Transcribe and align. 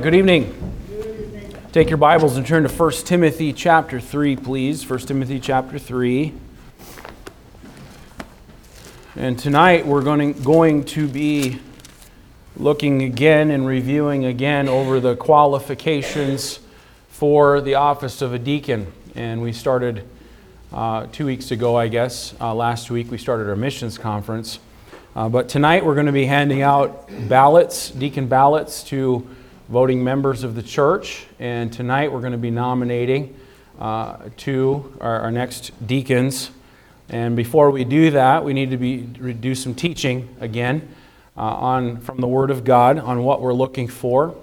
Good 0.00 0.14
evening. 0.14 0.54
Take 1.72 1.88
your 1.88 1.96
Bibles 1.96 2.36
and 2.36 2.46
turn 2.46 2.62
to 2.62 2.68
1 2.68 2.92
Timothy 3.04 3.52
chapter 3.52 3.98
3, 3.98 4.36
please. 4.36 4.88
1 4.88 5.00
Timothy 5.00 5.40
chapter 5.40 5.76
3. 5.76 6.32
And 9.16 9.36
tonight 9.36 9.84
we're 9.84 10.02
going 10.02 10.34
to, 10.34 10.40
going 10.40 10.84
to 10.84 11.08
be 11.08 11.58
looking 12.56 13.02
again 13.02 13.50
and 13.50 13.66
reviewing 13.66 14.24
again 14.24 14.68
over 14.68 15.00
the 15.00 15.16
qualifications 15.16 16.60
for 17.08 17.60
the 17.60 17.74
office 17.74 18.22
of 18.22 18.32
a 18.32 18.38
deacon. 18.38 18.92
And 19.16 19.42
we 19.42 19.52
started 19.52 20.08
uh, 20.72 21.08
two 21.10 21.26
weeks 21.26 21.50
ago, 21.50 21.74
I 21.74 21.88
guess. 21.88 22.36
Uh, 22.40 22.54
last 22.54 22.88
week 22.88 23.10
we 23.10 23.18
started 23.18 23.48
our 23.48 23.56
missions 23.56 23.98
conference. 23.98 24.60
Uh, 25.16 25.28
but 25.28 25.48
tonight 25.48 25.84
we're 25.84 25.94
going 25.94 26.06
to 26.06 26.12
be 26.12 26.26
handing 26.26 26.62
out 26.62 27.10
ballots, 27.28 27.90
deacon 27.90 28.28
ballots, 28.28 28.84
to 28.84 29.28
voting 29.68 30.02
members 30.02 30.44
of 30.44 30.54
the 30.54 30.62
church. 30.62 31.26
And 31.38 31.70
tonight 31.70 32.10
we're 32.10 32.20
going 32.20 32.32
to 32.32 32.38
be 32.38 32.50
nominating 32.50 33.38
uh, 33.78 34.30
two 34.38 34.96
our, 35.00 35.20
our, 35.20 35.30
next 35.30 35.72
deacons. 35.86 36.50
And 37.10 37.36
before 37.36 37.70
we 37.70 37.84
do 37.84 38.10
that, 38.12 38.44
we 38.44 38.54
need 38.54 38.70
to 38.70 38.78
be 38.78 38.96
do 38.96 39.54
some 39.54 39.74
teaching 39.74 40.34
again 40.40 40.88
uh, 41.36 41.40
on 41.40 42.00
from 42.00 42.20
the 42.20 42.26
Word 42.26 42.50
of 42.50 42.64
God 42.64 42.98
on 42.98 43.22
what 43.22 43.42
we're 43.42 43.52
looking 43.52 43.88
for 43.88 44.34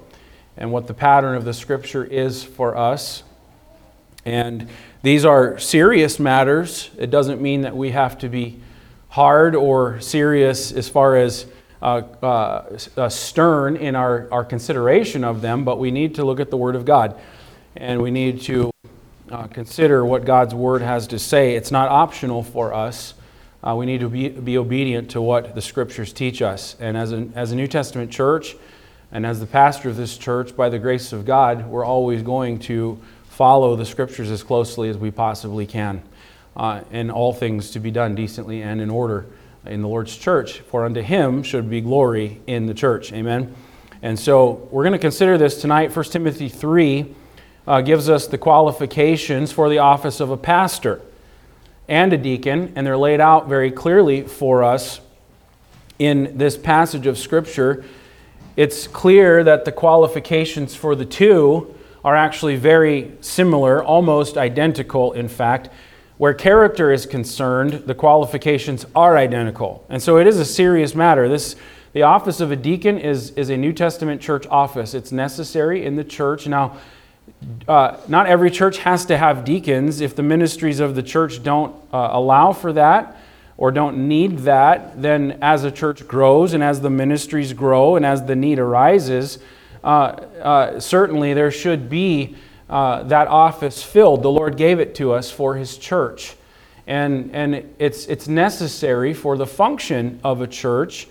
and 0.57 0.71
what 0.71 0.85
the 0.85 0.93
pattern 0.93 1.35
of 1.35 1.43
the 1.43 1.53
Scripture 1.53 2.05
is 2.05 2.43
for 2.43 2.77
us. 2.77 3.23
And 4.25 4.69
these 5.01 5.25
are 5.25 5.57
serious 5.57 6.19
matters. 6.19 6.91
It 6.99 7.09
doesn't 7.09 7.41
mean 7.41 7.61
that 7.61 7.75
we 7.75 7.91
have 7.91 8.19
to 8.19 8.29
be 8.29 8.59
hard 9.09 9.55
or 9.55 9.99
serious 10.01 10.71
as 10.71 10.87
far 10.87 11.17
as 11.17 11.47
stern 13.09 13.75
in 13.75 13.95
our, 13.95 14.27
our 14.31 14.43
consideration 14.43 15.23
of 15.23 15.41
them, 15.41 15.63
but 15.63 15.77
we 15.77 15.91
need 15.91 16.15
to 16.15 16.25
look 16.25 16.39
at 16.39 16.49
the 16.49 16.57
Word 16.57 16.75
of 16.75 16.83
God. 16.83 17.19
And 17.75 18.01
we 18.01 18.09
need 18.09 18.41
to 18.43 18.71
uh, 19.29 19.47
consider 19.47 20.03
what 20.05 20.25
God's 20.25 20.55
Word 20.55 20.81
has 20.81 21.07
to 21.07 21.19
say. 21.19 21.55
It's 21.55 21.71
not 21.71 21.89
optional 21.89 22.41
for 22.41 22.73
us. 22.73 23.13
Uh, 23.63 23.75
we 23.75 23.85
need 23.85 23.99
to 23.99 24.09
be, 24.09 24.29
be 24.29 24.57
obedient 24.57 25.11
to 25.11 25.21
what 25.21 25.53
the 25.53 25.61
Scriptures 25.61 26.11
teach 26.11 26.41
us. 26.41 26.75
And 26.79 26.97
as 26.97 27.11
a, 27.11 27.27
as 27.35 27.51
a 27.51 27.55
New 27.55 27.67
Testament 27.67 28.11
church, 28.11 28.55
and 29.11 29.25
as 29.25 29.39
the 29.39 29.45
pastor 29.45 29.89
of 29.89 29.95
this 29.95 30.17
church, 30.17 30.55
by 30.55 30.69
the 30.69 30.79
grace 30.79 31.13
of 31.13 31.25
God, 31.25 31.67
we're 31.67 31.85
always 31.85 32.23
going 32.23 32.59
to 32.59 32.99
follow 33.29 33.75
the 33.75 33.85
Scriptures 33.85 34.31
as 34.31 34.43
closely 34.43 34.89
as 34.89 34.97
we 34.97 35.11
possibly 35.11 35.67
can. 35.67 36.01
Uh, 36.55 36.81
and 36.91 37.11
all 37.11 37.33
things 37.33 37.71
to 37.71 37.79
be 37.79 37.91
done 37.91 38.15
decently 38.15 38.61
and 38.61 38.79
in 38.79 38.89
order 38.89 39.25
in 39.67 39.81
the 39.81 39.87
Lord's 39.87 40.15
church, 40.15 40.59
for 40.59 40.85
unto 40.85 41.01
him 41.01 41.43
should 41.43 41.69
be 41.69 41.81
glory 41.81 42.41
in 42.47 42.65
the 42.65 42.73
church. 42.73 43.11
Amen. 43.13 43.55
And 44.01 44.19
so 44.19 44.67
we're 44.71 44.83
going 44.83 44.93
to 44.93 44.99
consider 44.99 45.37
this 45.37 45.61
tonight. 45.61 45.95
1 45.95 46.05
Timothy 46.05 46.49
3 46.49 47.15
uh, 47.67 47.81
gives 47.81 48.09
us 48.09 48.27
the 48.27 48.37
qualifications 48.37 49.51
for 49.51 49.69
the 49.69 49.79
office 49.79 50.19
of 50.19 50.29
a 50.29 50.37
pastor 50.37 51.01
and 51.87 52.13
a 52.13 52.17
deacon, 52.17 52.73
and 52.75 52.85
they're 52.85 52.97
laid 52.97 53.19
out 53.19 53.47
very 53.47 53.71
clearly 53.71 54.23
for 54.23 54.63
us 54.63 55.01
in 55.99 56.37
this 56.37 56.57
passage 56.57 57.07
of 57.07 57.17
Scripture. 57.17 57.85
It's 58.55 58.87
clear 58.87 59.43
that 59.43 59.65
the 59.65 59.71
qualifications 59.71 60.75
for 60.75 60.95
the 60.95 61.05
two 61.05 61.75
are 62.03 62.15
actually 62.15 62.55
very 62.55 63.11
similar, 63.21 63.83
almost 63.83 64.37
identical, 64.37 65.13
in 65.13 65.27
fact. 65.27 65.69
Where 66.17 66.33
character 66.33 66.91
is 66.91 67.05
concerned, 67.05 67.83
the 67.85 67.95
qualifications 67.95 68.85
are 68.95 69.17
identical. 69.17 69.85
And 69.89 70.01
so 70.01 70.17
it 70.17 70.27
is 70.27 70.39
a 70.39 70.45
serious 70.45 70.95
matter. 70.95 71.27
This, 71.27 71.57
the 71.91 72.03
office 72.03 72.39
of 72.39 72.51
a 72.51 72.55
deacon 72.55 72.97
is, 72.97 73.31
is 73.31 73.49
a 73.49 73.57
New 73.57 73.73
Testament 73.73 74.21
church 74.21 74.47
office. 74.47 74.93
It's 74.93 75.11
necessary 75.11 75.85
in 75.85 75.95
the 75.95 76.05
church. 76.05 76.47
Now, 76.47 76.77
uh, 77.67 77.97
not 78.07 78.27
every 78.27 78.49
church 78.49 78.77
has 78.79 79.05
to 79.07 79.17
have 79.17 79.43
deacons. 79.43 79.99
If 79.99 80.15
the 80.15 80.23
ministries 80.23 80.79
of 80.79 80.95
the 80.95 81.03
church 81.03 81.43
don't 81.43 81.75
uh, 81.91 82.09
allow 82.11 82.53
for 82.53 82.71
that 82.73 83.17
or 83.57 83.71
don't 83.71 84.07
need 84.07 84.39
that, 84.39 85.01
then 85.01 85.39
as 85.41 85.63
a 85.63 85.71
church 85.71 86.07
grows 86.07 86.53
and 86.53 86.63
as 86.63 86.81
the 86.81 86.89
ministries 86.89 87.51
grow 87.51 87.95
and 87.95 88.05
as 88.05 88.25
the 88.25 88.35
need 88.35 88.59
arises, 88.59 89.39
uh, 89.83 89.87
uh 89.87 90.79
certainly 90.79 91.33
there 91.33 91.51
should 91.51 91.89
be 91.89 92.35
uh, 92.69 93.03
that 93.03 93.27
office 93.27 93.83
filled. 93.83 94.23
The 94.23 94.31
Lord 94.31 94.57
gave 94.57 94.79
it 94.79 94.95
to 94.95 95.13
us 95.13 95.31
for 95.31 95.55
His 95.55 95.77
church. 95.77 96.35
And, 96.87 97.33
and 97.33 97.73
it's, 97.79 98.05
it's 98.05 98.27
necessary 98.27 99.13
for 99.13 99.37
the 99.37 99.47
function 99.47 100.19
of 100.23 100.41
a 100.41 100.47
church, 100.47 101.07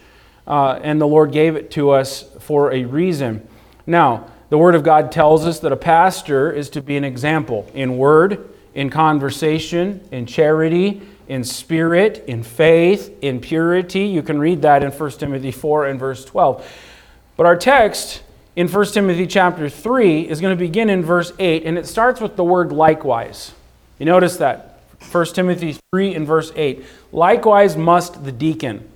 uh, 0.47 0.79
and 0.83 1.01
the 1.01 1.07
Lord 1.07 1.33
gave 1.33 1.57
it 1.57 1.71
to 1.73 1.91
us 1.91 2.25
for 2.41 2.73
a 2.73 2.85
reason. 2.85 3.47
Now, 3.87 4.31
the 4.51 4.59
Word 4.59 4.75
of 4.75 4.85
God 4.85 5.11
tells 5.11 5.47
us 5.47 5.61
that 5.61 5.73
a 5.73 5.77
pastor 5.77 6.53
is 6.53 6.71
to 6.71 6.83
be 6.83 6.97
an 6.97 7.05
example 7.05 7.71
in 7.75 7.97
word, 7.97 8.51
in 8.75 8.91
conversation, 8.91 10.07
in 10.13 10.27
charity, 10.27 11.03
in 11.29 11.43
spirit, 11.43 12.25
in 12.27 12.43
faith, 12.43 13.11
in 13.23 13.41
purity. 13.41 14.07
You 14.07 14.23
can 14.23 14.39
read 14.39 14.63
that 14.63 14.83
in 14.83 14.91
1 14.91 15.11
Timothy 15.13 15.51
4 15.51 15.87
and 15.87 15.99
verse 15.99 16.25
12. 16.25 16.71
But 17.37 17.47
our 17.47 17.57
text 17.57 18.23
in 18.57 18.69
1 18.69 18.87
Timothy 18.87 19.27
chapter 19.27 19.69
3 19.69 20.29
is 20.29 20.41
going 20.41 20.57
to 20.57 20.59
begin 20.59 20.89
in 20.89 21.03
verse 21.03 21.33
8, 21.39 21.65
and 21.65 21.77
it 21.77 21.87
starts 21.87 22.21
with 22.21 22.37
the 22.37 22.45
word 22.45 22.73
likewise. 22.73 23.53
You 23.99 24.07
notice 24.07 24.37
that? 24.37 24.81
1 25.11 25.27
Timothy 25.27 25.77
3 25.93 26.15
and 26.15 26.27
verse 26.27 26.53
8. 26.55 26.85
Likewise 27.13 27.77
must 27.77 28.25
the 28.25 28.33
deacon. 28.33 28.89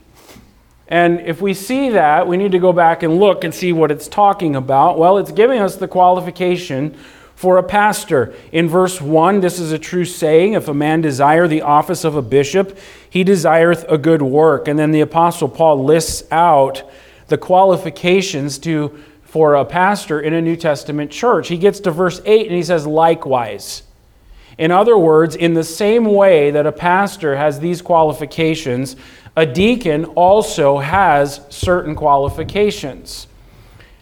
And 0.87 1.21
if 1.21 1.43
we 1.43 1.55
see 1.55 1.91
that, 1.91 2.27
we 2.27 2.37
need 2.37 2.53
to 2.53 2.59
go 2.59 2.73
back 2.73 3.03
and 3.03 3.19
look 3.19 3.45
and 3.45 3.55
see 3.55 3.73
what 3.73 3.91
it's 3.91 4.09
talking 4.09 4.57
about. 4.57 4.99
Well, 4.99 5.19
it's 5.19 5.33
giving 5.33 5.61
us 5.61 5.77
the 5.77 5.89
qualification 5.89 6.97
for 7.35 7.59
a 7.59 7.63
pastor. 7.63 8.35
In 8.53 8.69
verse 8.69 9.01
1, 9.01 9.41
this 9.41 9.59
is 9.59 9.71
a 9.71 9.79
true 9.79 10.05
saying 10.05 10.55
if 10.55 10.67
a 10.67 10.75
man 10.75 11.03
desire 11.03 11.47
the 11.47 11.63
office 11.63 12.05
of 12.05 12.17
a 12.17 12.23
bishop, 12.23 12.79
he 13.11 13.23
desireth 13.23 13.85
a 13.89 13.99
good 13.99 14.23
work. 14.23 14.67
And 14.67 14.79
then 14.79 14.93
the 14.93 15.03
Apostle 15.03 15.49
Paul 15.49 15.85
lists 15.85 16.23
out 16.31 16.83
the 17.27 17.39
qualifications 17.39 18.59
to 18.59 18.99
for 19.29 19.57
a 19.57 19.65
pastor 19.65 20.21
in 20.21 20.33
a 20.33 20.41
New 20.41 20.57
Testament 20.57 21.11
church. 21.11 21.49
He 21.49 21.59
gets 21.59 21.81
to 21.81 21.91
verse 21.91 22.23
8 22.25 22.47
and 22.47 22.57
he 22.57 22.63
says, 22.63 22.87
likewise. 22.87 23.83
In 24.57 24.71
other 24.71 24.97
words, 24.97 25.37
in 25.37 25.53
the 25.53 25.63
same 25.63 26.07
way 26.07 26.51
that 26.51 26.67
a 26.67 26.73
pastor 26.73 27.37
has 27.37 27.61
these 27.61 27.83
qualifications, 27.83 28.97
a 29.37 29.45
deacon 29.45 30.07
also 30.07 30.79
has 30.79 31.43
certain 31.51 31.95
qualifications. 31.95 33.27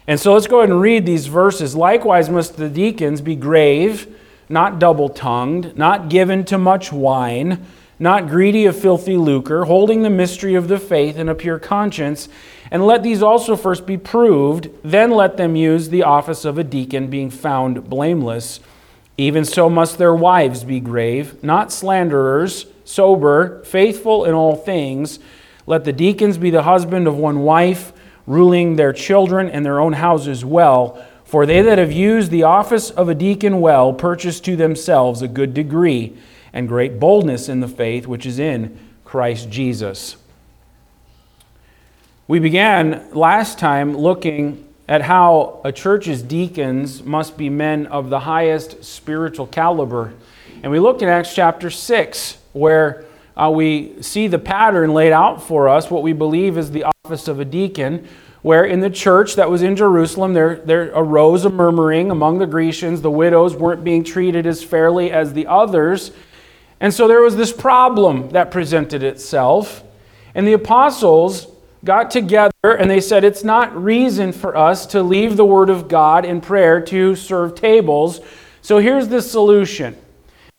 And 0.07 0.17
so 0.17 0.33
let's 0.33 0.47
go 0.47 0.59
ahead 0.59 0.69
and 0.69 0.79
read 0.79 1.05
these 1.05 1.27
verses. 1.27 1.75
Likewise, 1.75 2.29
must 2.29 2.55
the 2.55 2.69
deacons 2.69 3.19
be 3.19 3.35
grave, 3.35 4.07
not 4.47 4.79
double 4.79 5.09
tongued, 5.09 5.77
not 5.77 6.07
given 6.07 6.45
to 6.45 6.57
much 6.57 6.93
wine, 6.93 7.65
not 7.99 8.29
greedy 8.29 8.65
of 8.65 8.79
filthy 8.79 9.17
lucre, 9.17 9.65
holding 9.65 10.03
the 10.03 10.09
mystery 10.09 10.55
of 10.55 10.69
the 10.69 10.79
faith 10.79 11.17
in 11.17 11.27
a 11.27 11.35
pure 11.35 11.59
conscience 11.59 12.29
and 12.71 12.85
let 12.85 13.03
these 13.03 13.23
also 13.23 13.55
first 13.55 13.85
be 13.85 13.97
proved, 13.97 14.69
then 14.83 15.11
let 15.11 15.37
them 15.37 15.55
use 15.55 15.89
the 15.89 16.03
office 16.03 16.45
of 16.45 16.57
a 16.57 16.63
deacon, 16.63 17.07
being 17.07 17.29
found 17.29 17.89
blameless. 17.89 18.59
Even 19.17 19.45
so 19.45 19.69
must 19.69 19.97
their 19.97 20.13
wives 20.13 20.63
be 20.63 20.79
grave, 20.79 21.43
not 21.43 21.71
slanderers, 21.71 22.67
sober, 22.83 23.63
faithful 23.63 24.25
in 24.25 24.33
all 24.33 24.55
things. 24.55 25.19
Let 25.65 25.85
the 25.85 25.93
deacons 25.93 26.37
be 26.37 26.49
the 26.49 26.63
husband 26.63 27.07
of 27.07 27.17
one 27.17 27.39
wife, 27.39 27.93
ruling 28.25 28.75
their 28.75 28.93
children 28.93 29.49
and 29.49 29.65
their 29.65 29.79
own 29.79 29.93
houses 29.93 30.45
well. 30.45 31.03
For 31.25 31.45
they 31.45 31.61
that 31.61 31.77
have 31.77 31.91
used 31.91 32.31
the 32.31 32.43
office 32.43 32.89
of 32.89 33.09
a 33.09 33.15
deacon 33.15 33.59
well 33.59 33.91
purchase 33.91 34.39
to 34.41 34.55
themselves 34.55 35.21
a 35.21 35.27
good 35.27 35.53
degree 35.53 36.17
and 36.53 36.67
great 36.67 36.99
boldness 36.99 37.49
in 37.49 37.59
the 37.59 37.67
faith 37.67 38.07
which 38.07 38.25
is 38.25 38.39
in 38.39 38.77
Christ 39.03 39.49
Jesus. 39.49 40.15
We 42.29 42.39
began 42.39 43.07
last 43.13 43.57
time 43.57 43.95
looking 43.95 44.67
at 44.85 45.01
how 45.01 45.61
a 45.63 45.71
church's 45.71 46.21
deacons 46.21 47.01
must 47.01 47.37
be 47.37 47.49
men 47.49 47.87
of 47.87 48.09
the 48.09 48.19
highest 48.19 48.83
spiritual 48.83 49.47
caliber. 49.47 50.13
And 50.61 50.69
we 50.69 50.81
looked 50.81 51.01
at 51.01 51.07
Acts 51.07 51.33
chapter 51.33 51.69
6, 51.69 52.37
where 52.51 53.05
uh, 53.37 53.49
we 53.49 54.01
see 54.01 54.27
the 54.27 54.39
pattern 54.39 54.93
laid 54.93 55.13
out 55.13 55.41
for 55.41 55.69
us, 55.69 55.89
what 55.89 56.03
we 56.03 56.11
believe 56.11 56.57
is 56.57 56.71
the 56.71 56.91
office 57.05 57.29
of 57.29 57.39
a 57.39 57.45
deacon, 57.45 58.05
where 58.41 58.65
in 58.65 58.81
the 58.81 58.89
church 58.89 59.35
that 59.35 59.49
was 59.49 59.61
in 59.61 59.77
Jerusalem, 59.77 60.33
there, 60.33 60.57
there 60.57 60.91
arose 60.93 61.45
a 61.45 61.49
murmuring 61.49 62.11
among 62.11 62.39
the 62.39 62.47
Grecians. 62.47 63.01
The 63.01 63.09
widows 63.09 63.55
weren't 63.55 63.85
being 63.85 64.03
treated 64.03 64.45
as 64.45 64.61
fairly 64.61 65.11
as 65.11 65.31
the 65.31 65.47
others. 65.47 66.11
And 66.81 66.93
so 66.93 67.07
there 67.07 67.21
was 67.21 67.37
this 67.37 67.53
problem 67.53 68.31
that 68.31 68.51
presented 68.51 69.01
itself. 69.01 69.81
And 70.35 70.45
the 70.45 70.51
apostles 70.51 71.47
got 71.87 72.11
together 72.11 72.51
and 72.63 72.91
they 72.91 72.99
said, 72.99 73.23
It's 73.23 73.45
not 73.45 73.81
reason 73.81 74.33
for 74.33 74.57
us 74.57 74.85
to 74.87 75.01
leave 75.01 75.37
the 75.37 75.45
Word 75.45 75.69
of 75.69 75.87
God 75.87 76.25
in 76.25 76.41
prayer 76.41 76.81
to 76.81 77.15
serve 77.15 77.55
tables. 77.55 78.19
So 78.61 78.79
here's 78.79 79.07
the 79.07 79.21
solution. 79.21 79.95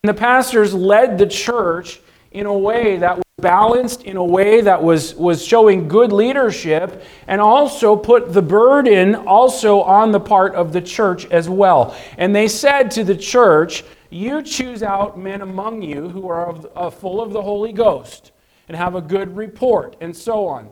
And 0.03 0.09
the 0.09 0.15
pastors 0.15 0.73
led 0.73 1.19
the 1.19 1.27
church 1.27 2.01
in 2.33 2.47
a 2.47 2.57
way 2.57 2.97
that 2.97 3.17
was 3.17 3.25
balanced 3.41 4.05
in 4.05 4.17
a 4.17 4.25
way 4.25 4.63
that 4.63 4.83
was, 4.83 5.15
was 5.17 5.45
showing 5.45 5.87
good 5.87 6.13
leadership 6.13 7.05
and 7.27 7.43
also 7.43 7.95
put 7.95 8.33
the 8.33 8.43
burden 8.43 9.15
also 9.15 9.83
on 9.83 10.13
the 10.13 10.21
part 10.21 10.55
of 10.55 10.73
the 10.73 10.81
church 10.81 11.27
as 11.27 11.47
well. 11.47 11.95
And 12.17 12.35
they 12.35 12.49
said 12.49 12.91
to 12.93 13.05
the 13.05 13.17
church, 13.17 13.85
You 14.09 14.41
choose 14.41 14.83
out 14.83 15.19
men 15.19 15.43
among 15.43 15.83
you 15.83 16.09
who 16.09 16.27
are 16.29 16.47
of, 16.47 16.67
uh, 16.75 16.89
full 16.89 17.21
of 17.21 17.35
the 17.35 17.43
Holy 17.43 17.73
Ghost 17.73 18.33
and 18.67 18.77
have 18.77 18.95
a 18.95 19.03
good 19.03 19.37
report, 19.37 19.97
and 20.01 20.17
so 20.17 20.47
on. 20.47 20.71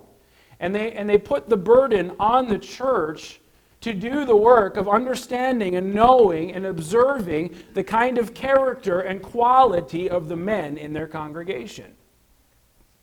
And 0.60 0.74
they, 0.74 0.92
and 0.92 1.08
they 1.08 1.18
put 1.18 1.48
the 1.48 1.56
burden 1.56 2.12
on 2.18 2.48
the 2.48 2.58
church 2.58 3.40
to 3.82 3.92
do 3.92 4.24
the 4.24 4.36
work 4.36 4.76
of 4.76 4.88
understanding 4.88 5.76
and 5.76 5.94
knowing 5.94 6.52
and 6.52 6.66
observing 6.66 7.54
the 7.74 7.84
kind 7.84 8.18
of 8.18 8.34
character 8.34 9.00
and 9.00 9.22
quality 9.22 10.08
of 10.08 10.28
the 10.28 10.36
men 10.36 10.76
in 10.76 10.92
their 10.92 11.06
congregation. 11.06 11.94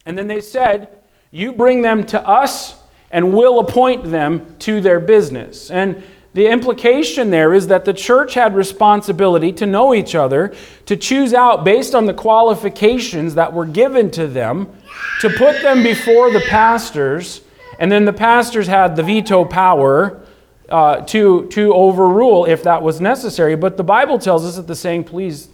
And 0.05 0.17
then 0.17 0.27
they 0.27 0.41
said, 0.41 0.89
You 1.31 1.53
bring 1.53 1.81
them 1.81 2.05
to 2.07 2.27
us, 2.27 2.75
and 3.11 3.33
we'll 3.33 3.59
appoint 3.59 4.11
them 4.11 4.55
to 4.59 4.81
their 4.81 4.99
business. 4.99 5.71
And 5.71 6.03
the 6.33 6.47
implication 6.47 7.29
there 7.29 7.53
is 7.53 7.67
that 7.67 7.85
the 7.85 7.93
church 7.93 8.33
had 8.33 8.55
responsibility 8.55 9.51
to 9.53 9.67
know 9.67 9.93
each 9.93 10.15
other, 10.15 10.53
to 10.87 10.97
choose 10.97 11.33
out 11.33 11.63
based 11.63 11.93
on 11.93 12.07
the 12.07 12.13
qualifications 12.13 13.35
that 13.35 13.53
were 13.53 13.67
given 13.67 14.09
to 14.11 14.27
them, 14.27 14.75
to 15.21 15.29
put 15.29 15.61
them 15.61 15.83
before 15.83 16.31
the 16.31 16.41
pastors, 16.41 17.41
and 17.79 17.91
then 17.91 18.05
the 18.05 18.13
pastors 18.13 18.67
had 18.67 18.95
the 18.95 19.03
veto 19.03 19.45
power 19.45 20.21
uh, 20.69 21.01
to, 21.01 21.47
to 21.49 21.73
overrule 21.73 22.45
if 22.45 22.63
that 22.63 22.81
was 22.81 23.01
necessary. 23.01 23.55
But 23.55 23.77
the 23.77 23.83
Bible 23.83 24.19
tells 24.19 24.45
us 24.45 24.55
that 24.55 24.67
the 24.67 24.75
saying 24.75 25.05
pleased 25.05 25.49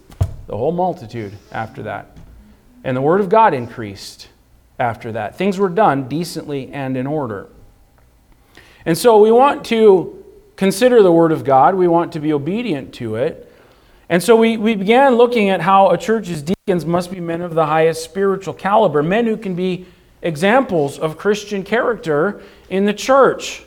the 0.48 0.58
whole 0.58 0.72
multitude 0.72 1.34
after 1.52 1.84
that. 1.84 2.18
And 2.84 2.96
the 2.96 3.02
word 3.02 3.22
of 3.22 3.30
God 3.30 3.54
increased 3.54 4.30
after 4.80 5.12
that. 5.12 5.36
Things 5.38 5.58
were 5.58 5.70
done 5.70 6.08
decently 6.08 6.72
and 6.72 6.96
in 6.96 7.06
order. 7.06 7.50
And 8.86 8.98
so 8.98 9.22
we 9.22 9.32
want 9.32 9.66
to 9.68 10.24
consider 10.56 11.04
the 11.04 11.12
Word 11.12 11.32
of 11.32 11.44
God, 11.44 11.76
we 11.76 11.88
want 11.88 12.14
to 12.14 12.20
be 12.20 12.34
obedient 12.34 12.94
to 12.96 13.16
it. 13.16 13.49
And 14.10 14.24
so 14.24 14.36
we, 14.36 14.58
we 14.58 14.76
began 14.76 15.16
looking 15.16 15.50
at 15.50 15.62
how 15.62 15.92
a 15.92 15.98
church's 15.98 16.42
deacons 16.42 16.84
must 16.84 17.12
be 17.12 17.20
men 17.20 17.42
of 17.42 17.54
the 17.54 17.68
highest 17.68 18.04
spiritual 18.04 18.56
caliber, 18.56 19.04
men 19.04 19.28
who 19.28 19.38
can 19.38 19.54
be 19.54 19.86
examples 20.24 20.98
of 20.98 21.18
Christian 21.18 21.64
character 21.64 22.42
in 22.70 22.86
the 22.86 22.94
church. 22.94 23.64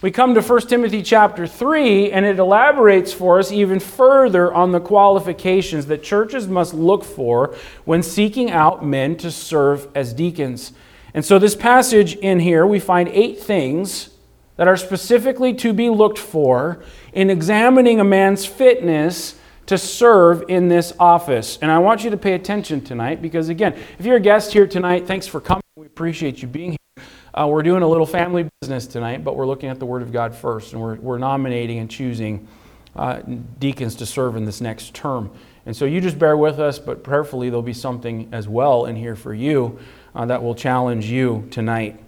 We 0.00 0.10
come 0.10 0.34
to 0.34 0.40
1 0.40 0.62
Timothy 0.62 1.02
chapter 1.02 1.46
3, 1.46 2.10
and 2.10 2.24
it 2.24 2.38
elaborates 2.38 3.12
for 3.12 3.38
us 3.38 3.52
even 3.52 3.78
further 3.78 4.52
on 4.52 4.72
the 4.72 4.80
qualifications 4.80 5.86
that 5.86 6.02
churches 6.02 6.48
must 6.48 6.74
look 6.74 7.04
for 7.04 7.54
when 7.84 8.02
seeking 8.02 8.50
out 8.50 8.84
men 8.84 9.16
to 9.18 9.30
serve 9.30 9.88
as 9.94 10.12
deacons. 10.12 10.72
And 11.14 11.24
so, 11.24 11.38
this 11.38 11.54
passage 11.54 12.16
in 12.16 12.40
here, 12.40 12.66
we 12.66 12.80
find 12.80 13.08
eight 13.10 13.38
things 13.38 14.10
that 14.56 14.66
are 14.66 14.76
specifically 14.76 15.54
to 15.54 15.72
be 15.72 15.88
looked 15.88 16.18
for 16.18 16.82
in 17.12 17.30
examining 17.30 18.00
a 18.00 18.04
man's 18.04 18.44
fitness 18.44 19.36
to 19.72 19.78
serve 19.78 20.44
in 20.48 20.68
this 20.68 20.92
office. 21.00 21.58
And 21.62 21.70
I 21.70 21.78
want 21.78 22.04
you 22.04 22.10
to 22.10 22.18
pay 22.18 22.34
attention 22.34 22.82
tonight 22.82 23.22
because, 23.22 23.48
again, 23.48 23.72
if 23.98 24.04
you're 24.04 24.16
a 24.16 24.20
guest 24.20 24.52
here 24.52 24.66
tonight, 24.66 25.06
thanks 25.06 25.26
for 25.26 25.40
coming. 25.40 25.62
We 25.76 25.86
appreciate 25.86 26.42
you 26.42 26.48
being 26.48 26.72
here. 26.72 27.04
Uh, 27.32 27.46
we're 27.48 27.62
doing 27.62 27.82
a 27.82 27.88
little 27.88 28.04
family 28.04 28.50
business 28.60 28.86
tonight, 28.86 29.24
but 29.24 29.34
we're 29.34 29.46
looking 29.46 29.70
at 29.70 29.78
the 29.78 29.86
Word 29.86 30.02
of 30.02 30.12
God 30.12 30.34
first, 30.34 30.74
and 30.74 30.82
we're, 30.82 30.96
we're 30.96 31.16
nominating 31.16 31.78
and 31.78 31.90
choosing 31.90 32.46
uh, 32.94 33.22
deacons 33.58 33.94
to 33.94 34.04
serve 34.04 34.36
in 34.36 34.44
this 34.44 34.60
next 34.60 34.92
term. 34.92 35.30
And 35.64 35.74
so 35.74 35.86
you 35.86 36.02
just 36.02 36.18
bear 36.18 36.36
with 36.36 36.60
us, 36.60 36.78
but 36.78 37.02
prayerfully 37.02 37.48
there'll 37.48 37.62
be 37.62 37.72
something 37.72 38.28
as 38.30 38.46
well 38.46 38.84
in 38.84 38.94
here 38.94 39.16
for 39.16 39.32
you 39.32 39.78
uh, 40.14 40.26
that 40.26 40.42
will 40.42 40.54
challenge 40.54 41.06
you 41.06 41.48
tonight. 41.50 41.98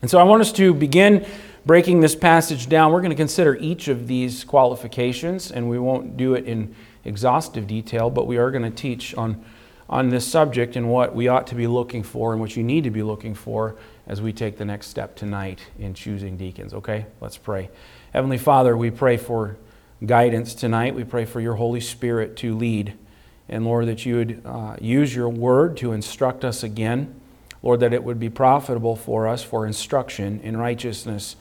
And 0.00 0.10
so 0.10 0.18
I 0.18 0.22
want 0.22 0.40
us 0.40 0.52
to 0.52 0.72
begin 0.72 1.26
breaking 1.64 2.00
this 2.00 2.14
passage 2.14 2.68
down. 2.68 2.92
We're 2.92 3.00
going 3.00 3.10
to 3.10 3.16
consider 3.16 3.56
each 3.56 3.88
of 3.88 4.06
these 4.06 4.44
qualifications, 4.44 5.50
and 5.50 5.68
we 5.68 5.78
won't 5.78 6.16
do 6.16 6.34
it 6.34 6.44
in 6.44 6.74
exhaustive 7.04 7.66
detail, 7.66 8.10
but 8.10 8.26
we 8.26 8.36
are 8.36 8.50
going 8.50 8.64
to 8.64 8.70
teach 8.70 9.14
on, 9.14 9.44
on 9.88 10.08
this 10.08 10.26
subject 10.26 10.76
and 10.76 10.90
what 10.90 11.14
we 11.14 11.28
ought 11.28 11.46
to 11.48 11.54
be 11.54 11.66
looking 11.66 12.02
for 12.02 12.32
and 12.32 12.40
what 12.40 12.56
you 12.56 12.62
need 12.62 12.84
to 12.84 12.90
be 12.90 13.02
looking 13.02 13.34
for 13.34 13.76
as 14.06 14.20
we 14.20 14.32
take 14.32 14.58
the 14.58 14.64
next 14.64 14.88
step 14.88 15.14
tonight 15.14 15.60
in 15.78 15.94
choosing 15.94 16.36
deacons. 16.36 16.74
Okay, 16.74 17.06
let's 17.20 17.36
pray. 17.36 17.70
Heavenly 18.12 18.38
Father, 18.38 18.76
we 18.76 18.90
pray 18.90 19.16
for 19.16 19.56
guidance 20.04 20.54
tonight. 20.54 20.94
We 20.94 21.04
pray 21.04 21.24
for 21.24 21.40
your 21.40 21.54
Holy 21.54 21.80
Spirit 21.80 22.36
to 22.38 22.56
lead. 22.56 22.94
And 23.48 23.64
Lord, 23.64 23.86
that 23.86 24.04
you 24.04 24.16
would 24.16 24.42
uh, 24.44 24.76
use 24.80 25.14
your 25.14 25.28
word 25.28 25.76
to 25.78 25.92
instruct 25.92 26.44
us 26.44 26.62
again. 26.62 27.20
Lord, 27.62 27.80
that 27.80 27.92
it 27.92 28.02
would 28.02 28.18
be 28.18 28.30
profitable 28.30 28.96
for 28.96 29.28
us 29.28 29.44
for 29.44 29.66
instruction 29.66 30.40
in 30.40 30.56
righteousness. 30.56 31.36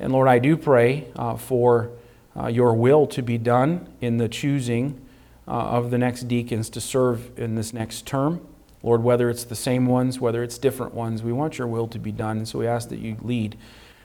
And 0.00 0.12
Lord, 0.12 0.28
I 0.28 0.38
do 0.38 0.56
pray 0.56 1.06
uh, 1.14 1.36
for 1.36 1.90
uh, 2.34 2.46
your 2.46 2.74
will 2.74 3.06
to 3.08 3.22
be 3.22 3.36
done 3.36 3.86
in 4.00 4.16
the 4.16 4.28
choosing 4.28 4.98
uh, 5.46 5.50
of 5.50 5.90
the 5.90 5.98
next 5.98 6.22
deacons 6.22 6.70
to 6.70 6.80
serve 6.80 7.38
in 7.38 7.54
this 7.54 7.74
next 7.74 8.06
term. 8.06 8.40
Lord, 8.82 9.02
whether 9.02 9.28
it's 9.28 9.44
the 9.44 9.54
same 9.54 9.86
ones, 9.86 10.18
whether 10.18 10.42
it's 10.42 10.56
different 10.56 10.94
ones, 10.94 11.22
we 11.22 11.32
want 11.32 11.58
your 11.58 11.66
will 11.66 11.86
to 11.88 11.98
be 11.98 12.12
done. 12.12 12.38
And 12.38 12.48
so 12.48 12.60
we 12.60 12.66
ask 12.66 12.88
that 12.88 12.98
you 12.98 13.18
lead 13.20 13.58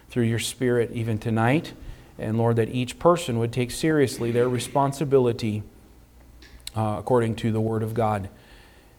through 0.09 0.24
your 0.25 0.39
Spirit 0.39 0.92
even 0.92 1.18
tonight. 1.18 1.71
And 2.19 2.38
Lord, 2.38 2.57
that 2.57 2.69
each 2.69 3.00
person 3.00 3.39
would 3.39 3.53
take 3.53 3.71
seriously 3.71 4.31
their 4.31 4.50
responsibility 4.50 5.63
uh, 6.75 6.98
according 7.00 7.36
to 7.38 7.53
the 7.53 7.62
Word 7.62 7.83
of 7.83 7.94
God. 7.94 8.27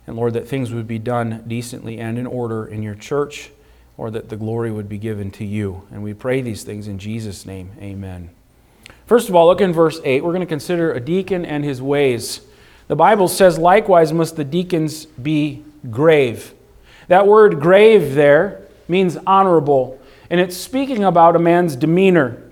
And 0.06 0.16
Lord, 0.16 0.32
that 0.32 0.48
things 0.48 0.72
would 0.72 0.86
be 0.86 0.98
done 0.98 1.44
decently 1.46 1.98
and 1.98 2.16
in 2.16 2.26
order 2.26 2.64
in 2.64 2.82
your 2.82 2.94
church, 2.94 3.50
or 3.96 4.10
that 4.10 4.28
the 4.28 4.36
glory 4.36 4.70
would 4.70 4.88
be 4.88 4.98
given 4.98 5.30
to 5.32 5.44
you. 5.44 5.82
And 5.90 6.02
we 6.02 6.14
pray 6.14 6.40
these 6.40 6.62
things 6.62 6.88
in 6.88 6.98
Jesus' 6.98 7.46
name. 7.46 7.70
Amen. 7.80 8.30
First 9.06 9.28
of 9.28 9.34
all, 9.34 9.46
look 9.46 9.60
in 9.60 9.72
verse 9.72 10.00
8. 10.04 10.22
We're 10.22 10.32
going 10.32 10.40
to 10.40 10.46
consider 10.46 10.92
a 10.92 11.00
deacon 11.00 11.44
and 11.44 11.64
his 11.64 11.80
ways. 11.80 12.40
The 12.88 12.96
Bible 12.96 13.28
says, 13.28 13.58
likewise 13.58 14.12
must 14.12 14.36
the 14.36 14.44
deacons 14.44 15.06
be 15.06 15.64
grave. 15.90 16.54
That 17.08 17.26
word 17.26 17.60
grave 17.60 18.14
there 18.14 18.62
means 18.88 19.16
honorable, 19.26 20.00
and 20.30 20.40
it's 20.40 20.56
speaking 20.56 21.04
about 21.04 21.36
a 21.36 21.38
man's 21.38 21.76
demeanor. 21.76 22.42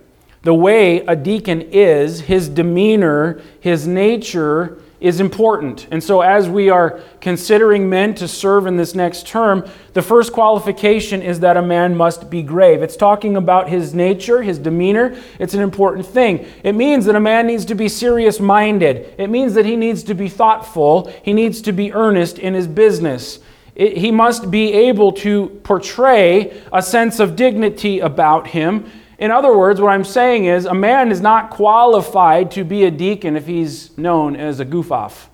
The 0.43 0.55
way 0.55 0.99
a 1.01 1.17
deacon 1.17 1.63
is, 1.63 2.21
his 2.23 2.49
demeanor, 2.49 3.41
his 3.61 3.87
nature, 3.87 4.79
is 5.05 5.21
important. 5.21 5.87
And 5.91 6.03
so, 6.03 6.23
as 6.23 6.49
we 6.49 6.71
are 6.71 6.99
considering 7.21 7.91
men 7.91 8.15
to 8.15 8.27
serve 8.27 8.67
in 8.67 8.79
this 8.79 8.95
next 8.95 9.27
term, 9.27 9.69
the 9.93 10.01
first 10.01 10.33
qualification 10.33 11.21
is 11.21 11.41
that 11.41 11.59
a 11.59 11.63
man 11.63 11.95
must 11.95 12.31
be 12.31 12.43
grave. 12.43 12.83
It's 12.83 12.97
talking 12.97 13.37
about 13.37 13.69
his 13.69 13.93
nature, 13.93 14.41
his 14.41 14.59
demeanor. 14.59 15.15
It's 15.39 15.53
an 15.53 15.61
important 15.61 16.07
thing. 16.07 16.47
It 16.63 16.75
means 16.75 17.05
that 17.05 17.17
a 17.17 17.21
man 17.21 17.47
needs 17.47 17.67
to 17.67 17.75
be 17.75 17.87
serious 17.87 18.41
minded, 18.41 19.15
it 19.19 19.29
means 19.29 19.53
that 19.55 19.67
he 19.67 19.77
needs 19.77 20.03
to 20.05 20.15
be 20.15 20.31
thoughtful, 20.31 21.13
he 21.23 21.35
needs 21.35 21.61
to 21.63 21.73
be 21.73 21.93
earnest 21.93 22.39
in 22.39 22.55
his 22.55 22.67
business. 22.67 23.41
It, 23.75 23.99
he 23.99 24.11
must 24.11 24.51
be 24.51 24.73
able 24.73 25.13
to 25.13 25.49
portray 25.65 26.63
a 26.73 26.81
sense 26.81 27.21
of 27.21 27.37
dignity 27.37 28.01
about 28.01 28.47
him 28.47 28.91
in 29.19 29.31
other 29.31 29.57
words, 29.57 29.81
what 29.81 29.91
I'm 29.91 30.05
saying 30.05 30.47
is 30.47 30.65
a 30.65 30.75
man 30.75 31.13
is 31.13 31.21
not 31.21 31.51
qualified 31.51 32.51
to 32.53 32.65
be 32.65 32.85
a 32.85 32.91
deacon 32.91 33.37
if 33.37 33.47
he's 33.47 33.97
known 33.97 34.35
as 34.35 34.61
a 34.61 34.65
goof 34.65 34.91
off. 34.91 35.31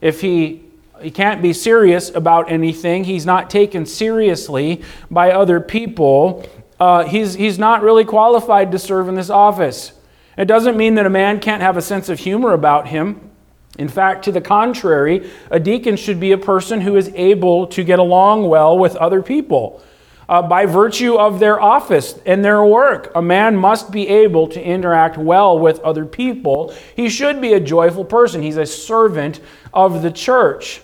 If 0.00 0.20
he, 0.20 0.64
he 1.00 1.10
can't 1.10 1.40
be 1.40 1.52
serious 1.52 2.10
about 2.14 2.50
anything, 2.50 3.04
he's 3.04 3.24
not 3.24 3.48
taken 3.48 3.86
seriously 3.86 4.82
by 5.10 5.30
other 5.30 5.60
people, 5.60 6.48
uh, 6.80 7.04
he's, 7.04 7.34
he's 7.34 7.58
not 7.58 7.82
really 7.82 8.04
qualified 8.04 8.72
to 8.72 8.78
serve 8.78 9.08
in 9.08 9.14
this 9.14 9.30
office. 9.30 9.92
It 10.36 10.46
doesn't 10.46 10.76
mean 10.76 10.96
that 10.96 11.06
a 11.06 11.10
man 11.10 11.38
can't 11.38 11.62
have 11.62 11.76
a 11.76 11.82
sense 11.82 12.08
of 12.08 12.18
humor 12.18 12.52
about 12.52 12.88
him. 12.88 13.30
In 13.78 13.88
fact, 13.88 14.24
to 14.24 14.32
the 14.32 14.40
contrary, 14.40 15.30
a 15.50 15.60
deacon 15.60 15.96
should 15.96 16.18
be 16.18 16.32
a 16.32 16.38
person 16.38 16.80
who 16.80 16.96
is 16.96 17.10
able 17.14 17.68
to 17.68 17.84
get 17.84 17.98
along 17.98 18.48
well 18.48 18.76
with 18.76 18.96
other 18.96 19.22
people 19.22 19.82
uh, 20.28 20.42
by 20.42 20.66
virtue 20.66 21.16
of 21.16 21.38
their 21.38 21.60
office 21.60 22.18
and 22.26 22.44
their 22.44 22.64
work. 22.64 23.12
A 23.14 23.22
man 23.22 23.56
must 23.56 23.90
be 23.90 24.08
able 24.08 24.48
to 24.48 24.62
interact 24.62 25.16
well 25.16 25.58
with 25.58 25.80
other 25.80 26.04
people. 26.04 26.74
He 26.96 27.08
should 27.08 27.40
be 27.40 27.52
a 27.52 27.60
joyful 27.60 28.04
person. 28.04 28.42
He's 28.42 28.56
a 28.56 28.66
servant 28.66 29.40
of 29.72 30.02
the 30.02 30.10
church. 30.10 30.80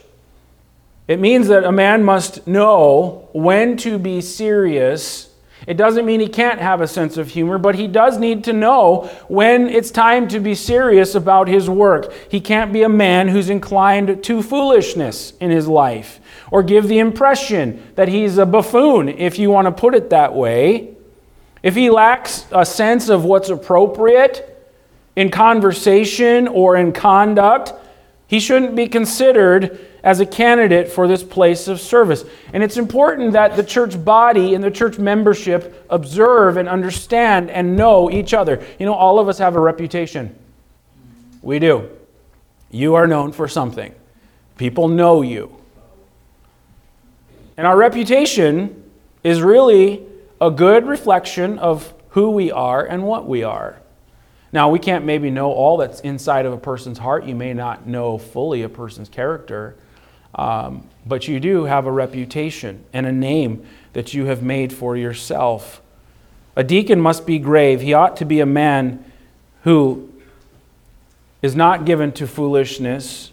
It 1.07 1.21
means 1.21 1.49
that 1.49 1.65
a 1.65 1.73
man 1.73 2.05
must 2.05 2.47
know 2.47 3.29
when 3.33 3.77
to 3.79 3.99
be 3.99 4.21
serious. 4.21 5.31
It 5.67 5.77
doesn't 5.77 6.05
mean 6.05 6.21
he 6.21 6.29
can't 6.29 6.61
have 6.61 6.81
a 6.81 6.87
sense 6.87 7.17
of 7.17 7.29
humor, 7.29 7.59
but 7.59 7.75
he 7.75 7.87
does 7.87 8.19
need 8.19 8.45
to 8.45 8.53
know 8.53 9.11
when 9.29 9.69
it's 9.69 9.91
time 9.91 10.29
to 10.29 10.41
be 10.41 10.55
serious 10.55 11.15
about 11.15 11.49
his 11.49 11.69
work. 11.69 12.13
He 12.31 12.41
can't 12.41 12.73
be 12.73 12.83
a 12.83 12.89
man 12.89 13.29
who's 13.29 13.51
inclined 13.51 14.23
to 14.25 14.43
foolishness 14.43 15.33
in 15.41 15.51
his 15.51 15.67
life 15.67 16.21
or 16.51 16.63
give 16.63 16.89
the 16.89 16.99
impression 16.99 17.83
that 17.95 18.09
he's 18.09 18.39
a 18.39 18.47
buffoon, 18.47 19.09
if 19.09 19.39
you 19.39 19.51
want 19.51 19.67
to 19.67 19.73
put 19.73 19.95
it 19.95 20.11
that 20.11 20.35
way. 20.35 20.95
If 21.63 21.75
he 21.75 21.91
lacks 21.91 22.47
a 22.53 22.65
sense 22.65 23.09
of 23.09 23.25
what's 23.25 23.49
appropriate 23.49 24.45
in 25.17 25.31
conversation 25.31 26.49
or 26.49 26.77
in 26.77 26.93
conduct, 26.93 27.73
he 28.29 28.41
shouldn't 28.41 28.77
be 28.77 28.89
considered 28.89 29.81
as 30.03 30.21
a 30.21 30.27
candidate 30.27 30.89
for 30.89 31.09
this 31.09 31.25
place 31.25 31.67
of 31.67 31.81
service. 31.81 32.25
And 32.53 32.63
it's 32.63 32.77
important 32.77 33.33
that 33.33 33.57
the 33.57 33.65
church 33.65 34.03
body 34.05 34.55
and 34.55 34.63
the 34.63 34.71
church 34.71 34.99
membership 34.99 35.85
observe 35.91 36.57
and 36.57 36.69
understand 36.69 37.51
and 37.51 37.77
know 37.77 38.11
each 38.11 38.33
other. 38.33 38.65
You 38.79 38.87
know, 38.87 38.95
all 38.95 39.19
of 39.19 39.29
us 39.29 39.39
have 39.39 39.57
a 39.57 39.61
reputation. 39.61 40.37
We 41.43 41.59
do. 41.59 41.91
You 42.71 42.95
are 42.95 43.07
known 43.07 43.33
for 43.33 43.49
something, 43.49 43.95
people 44.57 44.89
know 44.89 45.23
you. 45.23 45.58
And 47.59 47.67
our 47.67 47.77
reputation 47.77 48.85
is 49.25 49.43
really 49.43 50.07
a 50.41 50.49
good 50.49 50.87
reflection 50.87 51.59
of 51.59 51.93
who 52.11 52.31
we 52.31 52.53
are 52.53 52.87
and 52.87 53.03
what 53.03 53.27
we 53.27 53.43
are. 53.43 53.81
Now, 54.53 54.71
we 54.71 54.79
can't 54.79 55.05
maybe 55.05 55.29
know 55.29 55.53
all 55.53 55.77
that's 55.77 56.01
inside 56.01 56.47
of 56.47 56.53
a 56.53 56.57
person's 56.57 56.99
heart. 56.99 57.25
You 57.25 57.35
may 57.35 57.53
not 57.53 57.85
know 57.85 58.17
fully 58.17 58.63
a 58.63 58.69
person's 58.69 59.09
character, 59.09 59.75
um, 60.37 60.89
but 61.05 61.27
you 61.27 61.41
do 61.41 61.65
have 61.65 61.87
a 61.87 61.91
reputation 61.91 62.85
and 62.93 63.07
a 63.07 63.13
name 63.13 63.67
that 63.93 64.15
you 64.15 64.27
have 64.27 64.41
made 64.41 64.73
for 64.73 64.97
yourself. 64.97 65.83
A 66.55 66.63
deacon 66.63 67.01
must 67.01 67.27
be 67.27 67.41
grave. 67.41 67.81
He 67.81 67.93
ought 67.93 68.17
to 68.19 68.25
be 68.25 68.39
a 68.39 68.47
man 68.47 69.05
who 69.65 70.09
is 71.43 71.57
not 71.57 71.85
given 71.85 72.13
to 72.13 72.27
foolishness. 72.29 73.33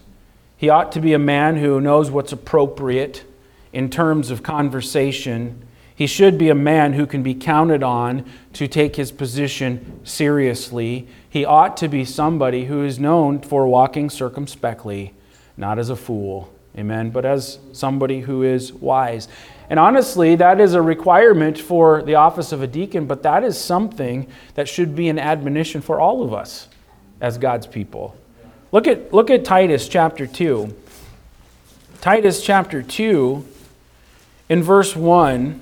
He 0.57 0.67
ought 0.67 0.91
to 0.93 0.99
be 0.99 1.13
a 1.13 1.19
man 1.19 1.57
who 1.57 1.79
knows 1.79 2.09
what's 2.09 2.31
appropriate 2.31 3.23
in 3.75 3.89
terms 3.89 4.31
of 4.31 4.41
conversation 4.41 5.65
he 5.95 6.07
should 6.07 6.37
be 6.37 6.49
a 6.49 6.55
man 6.55 6.93
who 6.93 7.05
can 7.05 7.23
be 7.23 7.33
counted 7.33 7.81
on 7.81 8.25
to 8.53 8.67
take 8.67 8.97
his 8.97 9.13
position 9.13 10.01
seriously. 10.03 11.07
He 11.29 11.45
ought 11.45 11.77
to 11.77 11.87
be 11.87 12.03
somebody 12.03 12.65
who 12.65 12.83
is 12.83 12.99
known 12.99 13.39
for 13.39 13.65
walking 13.65 14.09
circumspectly, 14.09 15.13
not 15.55 15.79
as 15.79 15.89
a 15.89 15.95
fool, 15.95 16.53
amen, 16.77 17.11
but 17.11 17.23
as 17.23 17.59
somebody 17.71 18.19
who 18.19 18.43
is 18.43 18.73
wise. 18.73 19.29
And 19.69 19.79
honestly, 19.79 20.35
that 20.35 20.59
is 20.59 20.73
a 20.73 20.81
requirement 20.81 21.57
for 21.57 22.03
the 22.03 22.15
office 22.15 22.51
of 22.51 22.61
a 22.61 22.67
deacon, 22.67 23.05
but 23.05 23.23
that 23.23 23.45
is 23.45 23.57
something 23.57 24.27
that 24.55 24.67
should 24.67 24.97
be 24.97 25.07
an 25.07 25.17
admonition 25.17 25.81
for 25.81 26.01
all 26.01 26.23
of 26.23 26.33
us 26.33 26.67
as 27.21 27.37
God's 27.37 27.67
people. 27.67 28.17
Look 28.73 28.85
at, 28.85 29.13
look 29.13 29.29
at 29.29 29.45
Titus 29.45 29.87
chapter 29.87 30.27
2. 30.27 30.75
Titus 32.01 32.43
chapter 32.43 32.83
2, 32.83 33.45
in 34.49 34.63
verse 34.63 34.95
1. 34.95 35.61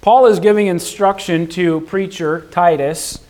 Paul 0.00 0.26
is 0.26 0.40
giving 0.40 0.66
instruction 0.66 1.46
to 1.48 1.82
preacher 1.82 2.46
Titus, 2.50 3.20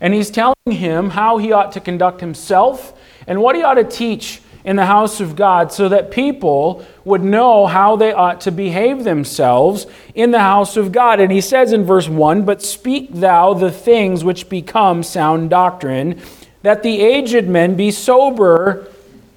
and 0.00 0.14
he's 0.14 0.30
telling 0.30 0.54
him 0.70 1.10
how 1.10 1.38
he 1.38 1.52
ought 1.52 1.72
to 1.72 1.80
conduct 1.80 2.20
himself 2.20 2.98
and 3.26 3.40
what 3.40 3.56
he 3.56 3.62
ought 3.62 3.74
to 3.74 3.84
teach 3.84 4.40
in 4.64 4.76
the 4.76 4.86
house 4.86 5.20
of 5.20 5.36
God 5.36 5.70
so 5.70 5.90
that 5.90 6.10
people 6.10 6.84
would 7.04 7.22
know 7.22 7.66
how 7.66 7.96
they 7.96 8.12
ought 8.12 8.40
to 8.42 8.50
behave 8.50 9.04
themselves 9.04 9.86
in 10.14 10.30
the 10.30 10.40
house 10.40 10.78
of 10.78 10.90
God. 10.90 11.20
And 11.20 11.30
he 11.30 11.42
says 11.42 11.72
in 11.72 11.84
verse 11.84 12.08
1 12.08 12.44
But 12.44 12.62
speak 12.62 13.12
thou 13.12 13.52
the 13.52 13.70
things 13.70 14.24
which 14.24 14.48
become 14.48 15.02
sound 15.02 15.50
doctrine, 15.50 16.20
that 16.62 16.82
the 16.82 17.02
aged 17.02 17.46
men 17.46 17.76
be 17.76 17.90
sober, 17.90 18.88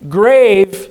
grave, 0.08 0.90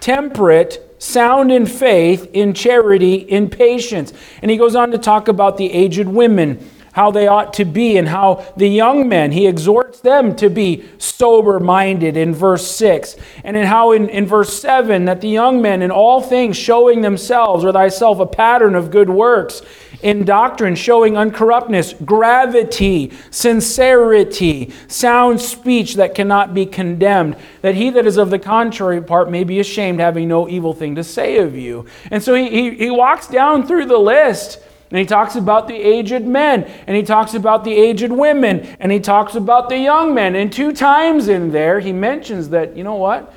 temperate, 0.00 0.85
sound 0.98 1.52
in 1.52 1.66
faith, 1.66 2.28
in 2.32 2.54
charity, 2.54 3.14
in 3.14 3.48
patience. 3.48 4.12
And 4.42 4.50
he 4.50 4.56
goes 4.56 4.74
on 4.74 4.90
to 4.92 4.98
talk 4.98 5.28
about 5.28 5.56
the 5.56 5.72
aged 5.72 6.06
women, 6.06 6.70
how 6.92 7.10
they 7.10 7.26
ought 7.26 7.52
to 7.54 7.64
be, 7.64 7.98
and 7.98 8.08
how 8.08 8.46
the 8.56 8.68
young 8.68 9.08
men, 9.08 9.32
he 9.32 9.46
exhorts 9.46 10.00
them 10.00 10.34
to 10.36 10.48
be 10.48 10.84
sober 10.98 11.60
minded 11.60 12.16
in 12.16 12.34
verse 12.34 12.66
6. 12.70 13.16
And 13.44 13.56
in 13.56 13.66
how 13.66 13.92
in, 13.92 14.08
in 14.08 14.26
verse 14.26 14.58
7 14.60 15.04
that 15.04 15.20
the 15.20 15.28
young 15.28 15.60
men 15.60 15.82
in 15.82 15.90
all 15.90 16.22
things 16.22 16.56
showing 16.56 17.02
themselves 17.02 17.64
or 17.64 17.72
thyself 17.72 18.18
a 18.18 18.26
pattern 18.26 18.74
of 18.74 18.90
good 18.90 19.10
works 19.10 19.62
in 20.02 20.24
doctrine, 20.24 20.74
showing 20.74 21.14
uncorruptness, 21.14 22.04
gravity, 22.04 23.12
sincerity, 23.30 24.72
sound 24.88 25.40
speech 25.40 25.94
that 25.94 26.14
cannot 26.14 26.54
be 26.54 26.66
condemned, 26.66 27.36
that 27.62 27.74
he 27.74 27.90
that 27.90 28.06
is 28.06 28.16
of 28.16 28.30
the 28.30 28.38
contrary 28.38 29.02
part 29.02 29.30
may 29.30 29.44
be 29.44 29.60
ashamed, 29.60 30.00
having 30.00 30.28
no 30.28 30.48
evil 30.48 30.72
thing 30.72 30.94
to 30.94 31.04
say 31.04 31.38
of 31.38 31.56
you. 31.56 31.86
And 32.10 32.22
so 32.22 32.34
he, 32.34 32.48
he, 32.50 32.70
he 32.76 32.90
walks 32.90 33.26
down 33.26 33.66
through 33.66 33.86
the 33.86 33.98
list. 33.98 34.60
And 34.88 35.00
he 35.00 35.04
talks 35.04 35.34
about 35.34 35.66
the 35.66 35.74
aged 35.74 36.22
men, 36.22 36.62
and 36.86 36.96
he 36.96 37.02
talks 37.02 37.34
about 37.34 37.64
the 37.64 37.72
aged 37.72 38.12
women, 38.12 38.60
and 38.78 38.92
he 38.92 39.00
talks 39.00 39.34
about 39.34 39.68
the 39.68 39.76
young 39.76 40.14
men. 40.14 40.36
And 40.36 40.52
two 40.52 40.72
times 40.72 41.26
in 41.26 41.50
there, 41.50 41.80
he 41.80 41.92
mentions 41.92 42.50
that, 42.50 42.76
you 42.76 42.84
know 42.84 42.94
what? 42.94 43.34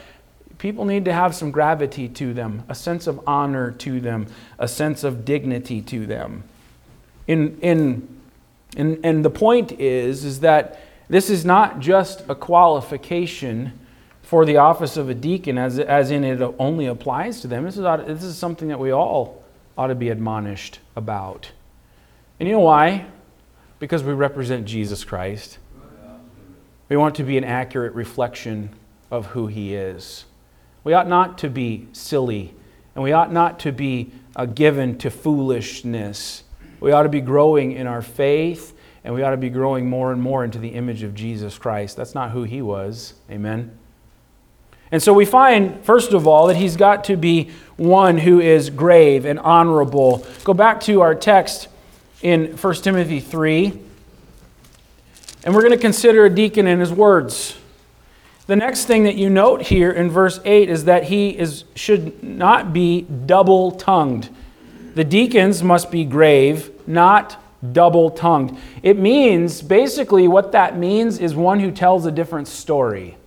People 0.60 0.84
need 0.84 1.06
to 1.06 1.14
have 1.14 1.34
some 1.34 1.52
gravity 1.52 2.10
to 2.10 2.34
them, 2.34 2.64
a 2.68 2.76
sense 2.76 3.08
of 3.08 3.22
honor 3.26 3.72
to 3.72 4.02
them, 4.02 4.28
a 4.60 4.68
sense 4.68 5.06
of 5.06 5.24
dignity 5.24 5.82
to 5.82 6.06
them. 6.06 6.44
In, 7.28 7.58
in, 7.62 8.08
in, 8.76 9.00
and 9.04 9.24
the 9.24 9.30
point 9.30 9.72
is, 9.80 10.26
is 10.26 10.42
that 10.42 10.82
this 11.08 11.30
is 11.30 11.46
not 11.46 11.80
just 11.80 12.24
a 12.30 12.36
qualification 12.36 13.80
for 14.22 14.46
the 14.46 14.58
office 14.58 14.98
of 14.98 15.10
a 15.10 15.14
deacon, 15.16 15.58
as, 15.58 15.80
as 15.80 16.12
in 16.12 16.26
it 16.26 16.42
only 16.60 16.86
applies 16.86 17.40
to 17.42 17.48
them. 17.48 17.64
This 17.64 17.78
is, 17.78 17.84
this 18.06 18.24
is 18.24 18.38
something 18.38 18.68
that 18.68 18.80
we 18.80 18.92
all 18.92 19.44
ought 19.78 19.88
to 19.88 19.96
be 19.96 20.10
admonished 20.10 20.80
about. 20.96 21.52
And 22.38 22.48
you 22.50 22.56
know 22.56 22.60
why? 22.60 23.06
Because 23.80 24.04
we 24.04 24.12
represent 24.12 24.66
Jesus 24.66 25.06
Christ. 25.06 25.58
We 26.90 26.98
want 26.98 27.16
to 27.16 27.24
be 27.24 27.38
an 27.38 27.46
accurate 27.46 27.94
reflection 27.94 28.72
of 29.10 29.28
who 29.28 29.48
he 29.48 29.74
is. 29.74 30.26
We 30.90 30.96
ought 30.96 31.08
not 31.08 31.38
to 31.38 31.52
be 31.52 31.86
silly, 31.94 32.52
and 32.96 33.04
we 33.04 33.12
ought 33.12 33.32
not 33.32 33.60
to 33.60 33.72
be 33.72 34.10
uh, 34.36 34.48
given 34.48 34.98
to 34.98 35.12
foolishness. 35.12 36.44
We 36.80 36.92
ought 36.92 37.04
to 37.04 37.10
be 37.10 37.22
growing 37.22 37.74
in 37.74 37.86
our 37.86 38.02
faith, 38.02 38.76
and 39.04 39.14
we 39.14 39.22
ought 39.22 39.30
to 39.30 39.38
be 39.38 39.52
growing 39.52 39.88
more 39.88 40.12
and 40.12 40.20
more 40.20 40.44
into 40.44 40.58
the 40.58 40.70
image 40.70 41.04
of 41.04 41.14
Jesus 41.14 41.60
Christ. 41.60 41.96
That's 41.96 42.16
not 42.16 42.32
who 42.32 42.42
he 42.42 42.64
was. 42.64 43.14
Amen. 43.30 43.78
And 44.92 45.00
so 45.00 45.14
we 45.14 45.26
find, 45.26 45.80
first 45.86 46.12
of 46.12 46.26
all, 46.26 46.48
that 46.48 46.56
he's 46.56 46.76
got 46.76 47.04
to 47.04 47.16
be 47.16 47.52
one 47.78 48.18
who 48.18 48.40
is 48.40 48.72
grave 48.72 49.26
and 49.26 49.38
honorable. 49.38 50.26
Go 50.44 50.56
back 50.56 50.82
to 50.86 51.02
our 51.02 51.14
text 51.14 51.68
in 52.24 52.58
1 52.58 52.74
Timothy 52.78 53.20
3, 53.20 53.80
and 55.44 55.54
we're 55.54 55.62
going 55.62 55.70
to 55.70 55.78
consider 55.78 56.26
a 56.26 56.32
deacon 56.32 56.66
and 56.66 56.82
his 56.82 56.92
words. 56.92 57.56
The 58.50 58.56
next 58.56 58.86
thing 58.86 59.04
that 59.04 59.14
you 59.14 59.30
note 59.30 59.62
here 59.62 59.92
in 59.92 60.10
verse 60.10 60.40
8 60.44 60.72
is 60.72 60.86
that 60.86 61.04
he 61.04 61.38
is, 61.38 61.66
should 61.76 62.24
not 62.24 62.74
be 62.74 63.02
double 63.04 63.70
tongued. 63.70 64.28
The 64.96 65.04
deacons 65.04 65.62
must 65.62 65.92
be 65.92 66.04
grave, 66.04 66.72
not 66.88 67.40
double 67.74 68.10
tongued. 68.10 68.58
It 68.82 68.98
means, 68.98 69.62
basically, 69.62 70.28
what 70.28 70.52
that 70.54 70.76
means 70.76 71.20
is 71.20 71.36
one 71.36 71.60
who 71.60 71.70
tells 71.70 72.08
a 72.08 72.12
different 72.12 72.48
story. 72.48 73.18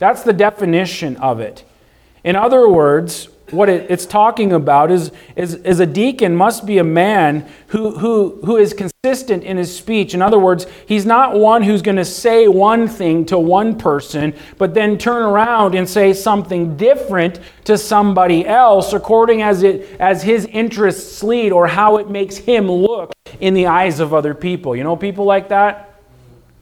That's 0.00 0.24
the 0.24 0.32
definition 0.32 1.14
of 1.18 1.38
it. 1.38 1.62
In 2.24 2.34
other 2.34 2.68
words, 2.68 3.28
what 3.54 3.68
it, 3.68 3.90
it's 3.90 4.06
talking 4.06 4.52
about 4.52 4.90
is, 4.90 5.12
is, 5.36 5.54
is 5.54 5.80
a 5.80 5.86
deacon 5.86 6.36
must 6.36 6.66
be 6.66 6.78
a 6.78 6.84
man 6.84 7.46
who, 7.68 7.98
who, 7.98 8.40
who 8.44 8.56
is 8.56 8.74
consistent 8.74 9.44
in 9.44 9.56
his 9.56 9.74
speech. 9.74 10.14
In 10.14 10.20
other 10.20 10.38
words, 10.38 10.66
he's 10.86 11.06
not 11.06 11.34
one 11.34 11.62
who's 11.62 11.82
going 11.82 11.96
to 11.96 12.04
say 12.04 12.48
one 12.48 12.88
thing 12.88 13.24
to 13.26 13.38
one 13.38 13.78
person, 13.78 14.34
but 14.58 14.74
then 14.74 14.98
turn 14.98 15.22
around 15.22 15.74
and 15.74 15.88
say 15.88 16.12
something 16.12 16.76
different 16.76 17.40
to 17.64 17.78
somebody 17.78 18.46
else 18.46 18.92
according 18.92 19.42
as, 19.42 19.62
it, 19.62 19.96
as 20.00 20.22
his 20.22 20.46
interests 20.46 21.22
lead 21.22 21.52
or 21.52 21.66
how 21.66 21.96
it 21.98 22.10
makes 22.10 22.36
him 22.36 22.70
look 22.70 23.12
in 23.40 23.54
the 23.54 23.66
eyes 23.66 24.00
of 24.00 24.12
other 24.12 24.34
people. 24.34 24.76
You 24.76 24.84
know 24.84 24.96
people 24.96 25.24
like 25.24 25.48
that? 25.48 25.93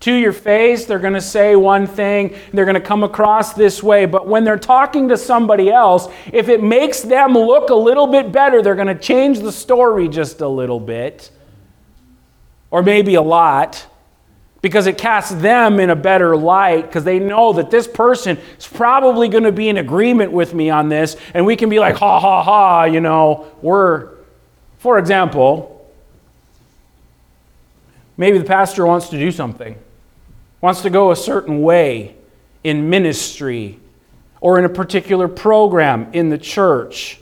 To 0.03 0.13
your 0.13 0.33
face, 0.33 0.85
they're 0.85 0.99
going 0.99 1.13
to 1.15 1.21
say 1.21 1.55
one 1.55 1.87
thing, 1.87 2.37
they're 2.53 2.65
going 2.65 2.75
to 2.75 2.81
come 2.81 3.05
across 3.05 3.55
this 3.55 3.85
way. 3.85 4.05
But 4.05 4.27
when 4.27 4.43
they're 4.43 4.59
talking 4.59 5.09
to 5.11 5.17
somebody 5.17 5.71
else, 5.71 6.09
if 6.33 6.49
it 6.49 6.61
makes 6.61 7.03
them 7.03 7.35
look 7.35 7.71
a 7.71 7.75
little 7.75 8.09
bit 8.09 8.33
better, 8.33 8.63
they're 8.63 8.75
going 8.75 8.89
to 8.89 8.99
change 8.99 9.39
the 9.39 9.53
story 9.53 10.09
just 10.09 10.41
a 10.41 10.49
little 10.49 10.81
bit, 10.81 11.31
or 12.73 12.83
maybe 12.83 13.15
a 13.15 13.23
lot, 13.23 13.87
because 14.61 14.89
it 14.89 14.99
casts 14.99 15.31
them 15.31 15.79
in 15.79 15.89
a 15.89 15.97
better 15.97 16.37
light 16.37 16.83
because 16.87 17.05
they 17.05 17.21
know 17.21 17.53
that 17.53 17.71
this 17.71 17.87
person 17.87 18.39
is 18.59 18.67
probably 18.67 19.29
going 19.29 19.45
to 19.45 19.53
be 19.53 19.69
in 19.69 19.77
agreement 19.77 20.33
with 20.33 20.53
me 20.53 20.69
on 20.69 20.89
this, 20.89 21.17
and 21.33 21.47
we 21.47 21.55
can 21.55 21.69
be 21.69 21.79
like, 21.79 21.95
ha 21.95 22.19
ha 22.19 22.43
ha, 22.43 22.85
you 22.85 23.01
know, 23.01 23.47
we're, 23.63 24.11
for 24.79 24.99
example, 24.99 25.89
maybe 28.17 28.39
the 28.39 28.45
pastor 28.45 28.85
wants 28.85 29.09
to 29.09 29.17
do 29.17 29.31
something 29.31 29.77
wants 30.63 30.81
to 30.81 30.89
go 30.89 31.11
a 31.11 31.17
certain 31.17 31.61
way 31.61 32.15
in 32.65 32.89
ministry 32.89 33.79
or 34.41 34.59
in 34.59 34.65
a 34.65 34.69
particular 34.69 35.29
program 35.29 36.09
in 36.15 36.31
the 36.31 36.39
church. 36.39 37.21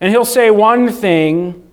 And 0.00 0.12
he'll 0.12 0.24
say 0.24 0.50
one 0.50 0.90
thing 0.92 1.68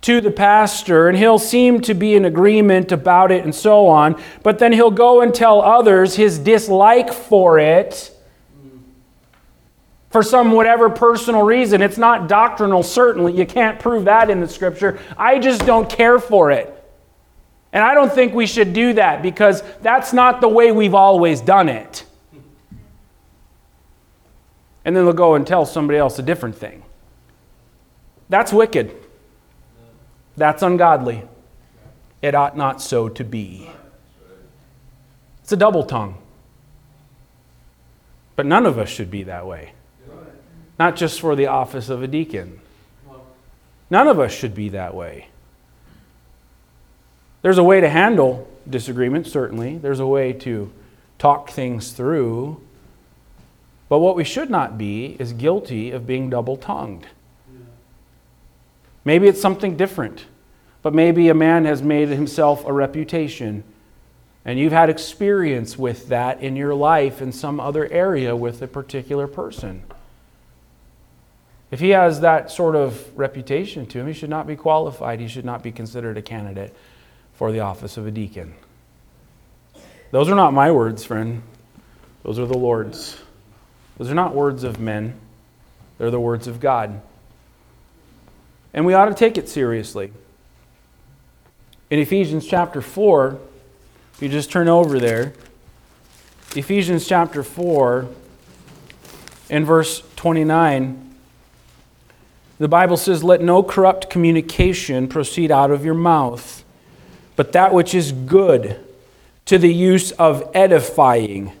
to 0.00 0.20
the 0.20 0.30
pastor, 0.30 1.08
and 1.08 1.16
he'll 1.16 1.38
seem 1.38 1.80
to 1.80 1.94
be 1.94 2.14
in 2.14 2.26
agreement 2.26 2.92
about 2.92 3.32
it 3.32 3.44
and 3.44 3.54
so 3.54 3.86
on, 3.86 4.20
but 4.42 4.58
then 4.58 4.72
he'll 4.72 4.90
go 4.90 5.22
and 5.22 5.34
tell 5.34 5.62
others 5.62 6.16
his 6.16 6.38
dislike 6.38 7.12
for 7.12 7.58
it 7.58 8.10
for 10.10 10.22
some 10.22 10.52
whatever 10.52 10.90
personal 10.90 11.42
reason. 11.42 11.80
It's 11.80 11.96
not 11.96 12.28
doctrinal, 12.28 12.82
certainly. 12.82 13.32
You 13.32 13.46
can't 13.46 13.80
prove 13.80 14.04
that 14.04 14.30
in 14.30 14.40
the 14.40 14.48
scripture. 14.48 14.98
I 15.16 15.38
just 15.38 15.64
don't 15.64 15.88
care 15.88 16.18
for 16.18 16.50
it. 16.50 16.83
And 17.74 17.82
I 17.82 17.92
don't 17.92 18.12
think 18.12 18.34
we 18.34 18.46
should 18.46 18.72
do 18.72 18.92
that 18.92 19.20
because 19.20 19.64
that's 19.82 20.12
not 20.12 20.40
the 20.40 20.48
way 20.48 20.70
we've 20.70 20.94
always 20.94 21.40
done 21.40 21.68
it. 21.68 22.06
And 24.84 24.94
then 24.94 25.04
they'll 25.04 25.12
go 25.12 25.34
and 25.34 25.44
tell 25.44 25.66
somebody 25.66 25.98
else 25.98 26.16
a 26.20 26.22
different 26.22 26.56
thing. 26.56 26.84
That's 28.28 28.52
wicked. 28.52 28.94
That's 30.36 30.62
ungodly. 30.62 31.24
It 32.22 32.36
ought 32.36 32.56
not 32.56 32.80
so 32.80 33.08
to 33.08 33.24
be. 33.24 33.68
It's 35.42 35.52
a 35.52 35.56
double 35.56 35.82
tongue. 35.82 36.18
But 38.36 38.46
none 38.46 38.66
of 38.66 38.78
us 38.78 38.88
should 38.88 39.10
be 39.10 39.24
that 39.24 39.46
way. 39.46 39.72
Not 40.78 40.94
just 40.94 41.20
for 41.20 41.34
the 41.34 41.48
office 41.48 41.88
of 41.88 42.04
a 42.04 42.06
deacon. 42.06 42.60
None 43.90 44.06
of 44.06 44.20
us 44.20 44.32
should 44.32 44.54
be 44.54 44.68
that 44.70 44.94
way. 44.94 45.28
There's 47.44 47.58
a 47.58 47.62
way 47.62 47.82
to 47.82 47.90
handle 47.90 48.48
disagreement, 48.70 49.26
certainly. 49.26 49.76
There's 49.76 50.00
a 50.00 50.06
way 50.06 50.32
to 50.32 50.72
talk 51.18 51.50
things 51.50 51.92
through. 51.92 52.58
But 53.90 53.98
what 53.98 54.16
we 54.16 54.24
should 54.24 54.48
not 54.48 54.78
be 54.78 55.14
is 55.18 55.34
guilty 55.34 55.90
of 55.90 56.06
being 56.06 56.30
double 56.30 56.56
tongued. 56.56 57.06
Maybe 59.04 59.28
it's 59.28 59.42
something 59.42 59.76
different, 59.76 60.24
but 60.80 60.94
maybe 60.94 61.28
a 61.28 61.34
man 61.34 61.66
has 61.66 61.82
made 61.82 62.08
himself 62.08 62.64
a 62.64 62.72
reputation 62.72 63.62
and 64.46 64.58
you've 64.58 64.72
had 64.72 64.88
experience 64.88 65.76
with 65.78 66.08
that 66.08 66.40
in 66.40 66.56
your 66.56 66.74
life 66.74 67.20
in 67.20 67.30
some 67.30 67.60
other 67.60 67.86
area 67.92 68.34
with 68.34 68.62
a 68.62 68.66
particular 68.66 69.26
person. 69.26 69.82
If 71.70 71.80
he 71.80 71.90
has 71.90 72.20
that 72.20 72.50
sort 72.50 72.74
of 72.74 73.18
reputation 73.18 73.84
to 73.88 74.00
him, 74.00 74.06
he 74.06 74.14
should 74.14 74.30
not 74.30 74.46
be 74.46 74.56
qualified. 74.56 75.20
He 75.20 75.28
should 75.28 75.44
not 75.44 75.62
be 75.62 75.72
considered 75.72 76.16
a 76.16 76.22
candidate 76.22 76.74
for 77.36 77.52
the 77.52 77.60
office 77.60 77.96
of 77.96 78.06
a 78.06 78.10
deacon. 78.10 78.54
Those 80.10 80.28
are 80.28 80.34
not 80.34 80.52
my 80.52 80.70
words, 80.70 81.04
friend. 81.04 81.42
Those 82.22 82.38
are 82.38 82.46
the 82.46 82.56
Lord's. 82.56 83.16
Those 83.98 84.10
are 84.10 84.14
not 84.14 84.34
words 84.34 84.64
of 84.64 84.80
men, 84.80 85.14
they're 85.98 86.10
the 86.10 86.20
words 86.20 86.46
of 86.46 86.60
God. 86.60 87.00
And 88.72 88.84
we 88.84 88.94
ought 88.94 89.06
to 89.06 89.14
take 89.14 89.38
it 89.38 89.48
seriously. 89.48 90.12
In 91.90 92.00
Ephesians 92.00 92.46
chapter 92.46 92.80
4, 92.80 93.38
if 94.14 94.22
you 94.22 94.28
just 94.28 94.50
turn 94.50 94.68
over 94.68 94.98
there, 94.98 95.32
Ephesians 96.56 97.06
chapter 97.06 97.42
4, 97.42 98.08
in 99.50 99.64
verse 99.64 100.02
29, 100.16 101.14
the 102.58 102.68
Bible 102.68 102.96
says, 102.96 103.22
Let 103.22 103.40
no 103.40 103.62
corrupt 103.62 104.08
communication 104.08 105.08
proceed 105.08 105.50
out 105.50 105.70
of 105.70 105.84
your 105.84 105.94
mouth, 105.94 106.53
but 107.36 107.52
that 107.52 107.72
which 107.72 107.94
is 107.94 108.12
good 108.12 108.80
to 109.46 109.58
the 109.58 109.72
use 109.72 110.10
of 110.12 110.50
edifying, 110.54 111.52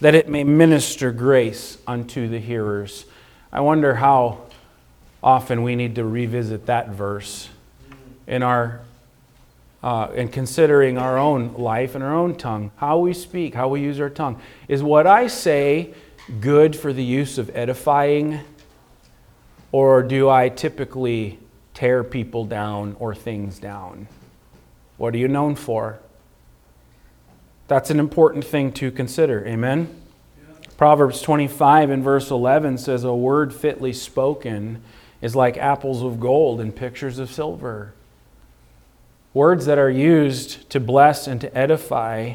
that 0.00 0.14
it 0.14 0.28
may 0.28 0.44
minister 0.44 1.12
grace 1.12 1.78
unto 1.86 2.28
the 2.28 2.38
hearers. 2.38 3.06
I 3.52 3.60
wonder 3.60 3.94
how 3.94 4.42
often 5.22 5.62
we 5.62 5.76
need 5.76 5.94
to 5.94 6.04
revisit 6.04 6.66
that 6.66 6.90
verse 6.90 7.48
in 8.26 8.42
our 8.42 8.80
uh, 9.84 10.10
and 10.14 10.32
considering 10.32 10.96
our 10.96 11.18
own 11.18 11.52
life 11.54 11.94
and 11.94 12.02
our 12.02 12.14
own 12.14 12.34
tongue, 12.34 12.70
how 12.76 12.98
we 12.98 13.12
speak, 13.12 13.54
how 13.54 13.68
we 13.68 13.82
use 13.82 14.00
our 14.00 14.08
tongue. 14.08 14.40
Is 14.66 14.82
what 14.82 15.06
I 15.06 15.26
say 15.26 15.92
good 16.40 16.74
for 16.74 16.94
the 16.94 17.04
use 17.04 17.36
of 17.36 17.54
edifying, 17.54 18.40
or 19.72 20.02
do 20.02 20.30
I 20.30 20.48
typically 20.48 21.38
tear 21.74 22.02
people 22.02 22.46
down 22.46 22.96
or 22.98 23.14
things 23.14 23.58
down? 23.58 24.08
What 24.96 25.14
are 25.14 25.18
you 25.18 25.28
known 25.28 25.54
for? 25.54 25.98
That's 27.66 27.90
an 27.90 27.98
important 27.98 28.44
thing 28.44 28.72
to 28.72 28.90
consider. 28.90 29.46
Amen? 29.46 29.94
Yeah. 30.36 30.68
Proverbs 30.76 31.22
25 31.22 31.90
and 31.90 32.04
verse 32.04 32.30
11 32.30 32.78
says, 32.78 33.04
A 33.04 33.14
word 33.14 33.54
fitly 33.54 33.92
spoken 33.92 34.82
is 35.20 35.34
like 35.34 35.56
apples 35.56 36.02
of 36.02 36.20
gold 36.20 36.60
and 36.60 36.74
pictures 36.74 37.18
of 37.18 37.30
silver. 37.30 37.94
Words 39.32 39.66
that 39.66 39.78
are 39.78 39.90
used 39.90 40.68
to 40.70 40.78
bless 40.78 41.26
and 41.26 41.40
to 41.40 41.56
edify 41.56 42.34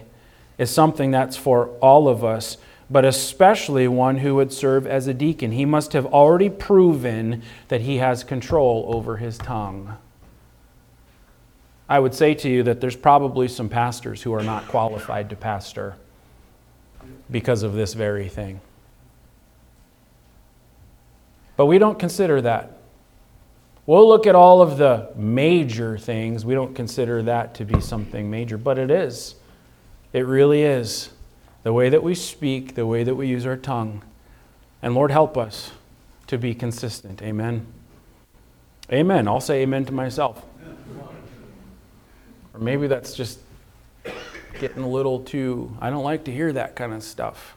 is 0.57 0.69
something 0.69 1.11
that's 1.11 1.37
for 1.37 1.69
all 1.79 2.09
of 2.09 2.25
us, 2.25 2.57
but 2.89 3.05
especially 3.05 3.87
one 3.87 4.17
who 4.17 4.35
would 4.35 4.51
serve 4.51 4.85
as 4.85 5.07
a 5.07 5.13
deacon. 5.13 5.53
He 5.53 5.63
must 5.63 5.93
have 5.93 6.07
already 6.07 6.49
proven 6.49 7.43
that 7.69 7.81
he 7.81 7.97
has 7.97 8.25
control 8.25 8.85
over 8.93 9.17
his 9.17 9.37
tongue. 9.37 9.95
I 11.89 11.99
would 11.99 12.13
say 12.13 12.35
to 12.35 12.49
you 12.49 12.61
that 12.63 12.79
there's 12.79 12.95
probably 12.95 13.47
some 13.47 13.67
pastors 13.67 14.21
who 14.21 14.31
are 14.35 14.43
not 14.43 14.67
qualified 14.67 15.31
to 15.31 15.35
pastor 15.35 15.95
because 17.31 17.63
of 17.63 17.73
this 17.73 17.95
very 17.95 18.29
thing. 18.29 18.61
But 21.57 21.65
we 21.65 21.79
don't 21.79 21.97
consider 21.97 22.41
that. 22.41 22.77
We'll 23.87 24.07
look 24.07 24.27
at 24.27 24.35
all 24.35 24.61
of 24.61 24.77
the 24.77 25.09
major 25.15 25.97
things. 25.97 26.45
We 26.45 26.53
don't 26.53 26.75
consider 26.75 27.23
that 27.23 27.55
to 27.55 27.65
be 27.65 27.81
something 27.81 28.29
major, 28.29 28.59
but 28.59 28.77
it 28.77 28.91
is. 28.91 29.33
It 30.13 30.27
really 30.27 30.61
is. 30.61 31.09
The 31.63 31.73
way 31.73 31.89
that 31.89 32.03
we 32.03 32.13
speak, 32.13 32.75
the 32.75 32.85
way 32.85 33.03
that 33.03 33.15
we 33.15 33.27
use 33.27 33.47
our 33.47 33.57
tongue. 33.57 34.03
And 34.83 34.93
Lord, 34.93 35.09
help 35.09 35.37
us 35.37 35.71
to 36.27 36.37
be 36.37 36.53
consistent. 36.53 37.23
Amen. 37.23 37.65
Amen. 38.93 39.27
I'll 39.27 39.41
say 39.41 39.63
amen 39.63 39.85
to 39.85 39.91
myself. 39.91 40.45
Or 42.53 42.59
maybe 42.59 42.87
that's 42.87 43.13
just 43.13 43.39
getting 44.59 44.83
a 44.83 44.87
little 44.87 45.19
too, 45.19 45.75
I 45.79 45.89
don't 45.89 46.03
like 46.03 46.25
to 46.25 46.31
hear 46.31 46.51
that 46.53 46.75
kind 46.75 46.93
of 46.93 47.03
stuff 47.03 47.55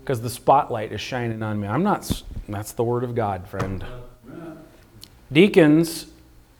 because 0.00 0.20
the 0.20 0.30
spotlight 0.30 0.92
is 0.92 1.00
shining 1.00 1.42
on 1.42 1.60
me. 1.60 1.68
I'm 1.68 1.82
not, 1.82 2.22
that's 2.48 2.72
the 2.72 2.84
word 2.84 3.04
of 3.04 3.14
God, 3.14 3.46
friend. 3.46 3.84
Deacons 5.32 6.06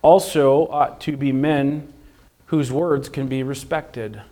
also 0.01 0.67
ought 0.69 1.01
to 1.03 1.17
be 1.17 1.33
men 1.33 1.93
whose 2.47 2.73
words 2.73 3.09
can 3.09 3.29
be 3.29 3.43
respected. 3.43 4.23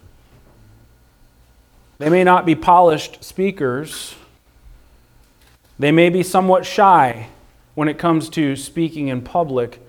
They 1.98 2.08
may 2.08 2.24
not 2.24 2.46
be 2.46 2.54
polished 2.54 3.22
speakers, 3.22 4.14
they 5.78 5.92
may 5.92 6.10
be 6.10 6.22
somewhat 6.22 6.66
shy 6.66 7.28
when 7.74 7.88
it 7.88 7.98
comes 7.98 8.28
to 8.30 8.56
speaking 8.56 9.08
in 9.08 9.22
public, 9.22 9.80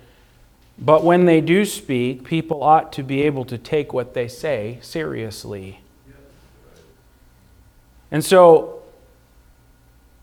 but 0.82 1.04
when 1.04 1.26
they 1.26 1.42
do 1.42 1.64
speak, 1.64 2.24
people 2.24 2.64
ought 2.64 2.92
to 2.94 3.04
be 3.04 3.22
able 3.22 3.46
to 3.46 3.58
take 3.58 3.94
what 3.94 4.16
they 4.16 4.28
say 4.28 4.80
seriously. 4.82 5.80
And 8.10 8.26
so, 8.26 8.82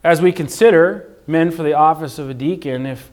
as 0.03 0.21
we 0.21 0.33
consider 0.33 1.15
men 1.25 1.49
for 1.49 1.63
the 1.63 1.73
office 1.73 2.19
of 2.19 2.29
a 2.29 2.33
deacon, 2.33 2.85
if 2.85 3.09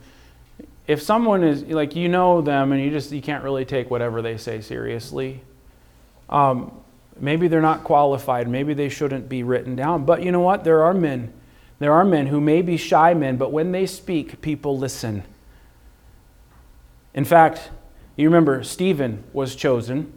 if 0.86 1.02
someone 1.02 1.42
is 1.44 1.62
like 1.62 1.96
you 1.96 2.08
know 2.08 2.40
them 2.40 2.72
and 2.72 2.82
you 2.82 2.90
just 2.90 3.12
you 3.12 3.22
can't 3.22 3.42
really 3.42 3.64
take 3.64 3.90
whatever 3.90 4.22
they 4.22 4.36
say 4.36 4.60
seriously 4.60 5.40
um, 6.28 6.72
maybe 7.18 7.48
they're 7.48 7.60
not 7.60 7.82
qualified 7.82 8.48
maybe 8.48 8.74
they 8.74 8.88
shouldn't 8.88 9.28
be 9.28 9.42
written 9.42 9.74
down. 9.74 10.04
But 10.04 10.22
you 10.22 10.30
know 10.32 10.40
what? 10.40 10.64
There 10.64 10.82
are 10.82 10.94
men 10.94 11.32
there 11.78 11.92
are 11.92 12.04
men 12.04 12.26
who 12.26 12.40
may 12.40 12.62
be 12.62 12.76
shy 12.76 13.14
men 13.14 13.36
but 13.36 13.52
when 13.52 13.72
they 13.72 13.86
speak 13.86 14.40
people 14.40 14.78
listen 14.78 15.22
in 17.16 17.24
fact 17.24 17.70
you 18.14 18.28
remember 18.28 18.62
stephen 18.62 19.24
was 19.32 19.56
chosen 19.56 20.12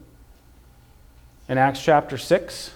in 1.48 1.58
acts 1.58 1.82
chapter 1.82 2.20
6 2.20 2.76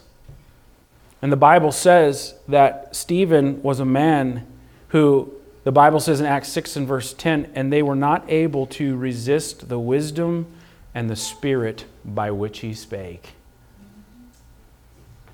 and 1.22 1.32
the 1.32 1.38
bible 1.38 1.72
says 1.72 2.34
that 2.48 2.96
stephen 2.96 3.62
was 3.62 3.80
a 3.80 3.86
man 3.86 4.48
who 4.88 5.32
the 5.64 5.72
Bible 5.72 6.00
says 6.00 6.20
in 6.20 6.26
Acts 6.26 6.50
6 6.50 6.76
and 6.76 6.88
verse 6.88 7.14
10, 7.14 7.52
and 7.56 7.72
they 7.72 7.82
were 7.82 7.96
not 7.96 8.30
able 8.30 8.68
to 8.68 8.98
resist 8.98 9.70
the 9.70 9.80
wisdom 9.80 10.48
and 10.94 11.10
the 11.10 11.16
spirit 11.16 11.86
by 12.04 12.32
which 12.32 12.60
he 12.60 12.74
spake. 12.74 13.30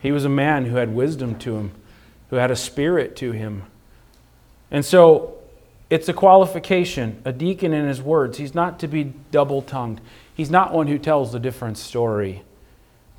He 0.01 0.11
was 0.11 0.25
a 0.25 0.29
man 0.29 0.65
who 0.65 0.75
had 0.75 0.93
wisdom 0.93 1.37
to 1.39 1.57
him, 1.57 1.71
who 2.29 2.35
had 2.35 2.51
a 2.51 2.55
spirit 2.55 3.15
to 3.17 3.31
him. 3.31 3.63
And 4.69 4.85
so 4.85 5.38
it's 5.89 6.07
a 6.07 6.13
qualification, 6.13 7.21
a 7.25 7.31
deacon 7.31 7.73
in 7.73 7.87
his 7.87 8.01
words. 8.01 8.37
He's 8.37 8.53
not 8.53 8.79
to 8.79 8.87
be 8.87 9.13
double 9.31 9.61
tongued, 9.61 10.01
he's 10.35 10.49
not 10.49 10.73
one 10.73 10.87
who 10.87 10.97
tells 10.97 11.33
a 11.33 11.39
different 11.39 11.77
story. 11.77 12.43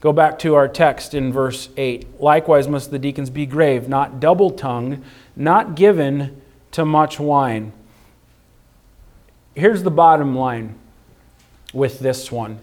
Go 0.01 0.15
back 0.15 0.39
to 0.41 0.55
our 0.55 0.67
text 0.67 1.13
in 1.13 1.31
verse 1.31 1.69
8. 1.77 2.21
Likewise, 2.21 2.67
must 2.67 2.91
the 2.91 2.99
deacons 2.99 3.29
be 3.29 3.45
grave, 3.45 3.87
not 3.87 4.19
double 4.19 4.51
tongued, 4.51 5.03
not 5.37 5.75
given 5.75 6.41
to 6.73 6.87
much 6.87 7.21
wine. 7.21 7.73
Here's 9.55 9.83
the 9.83 9.91
bottom 9.91 10.35
line 10.35 10.77
with 11.75 11.99
this 11.99 12.33
one, 12.33 12.61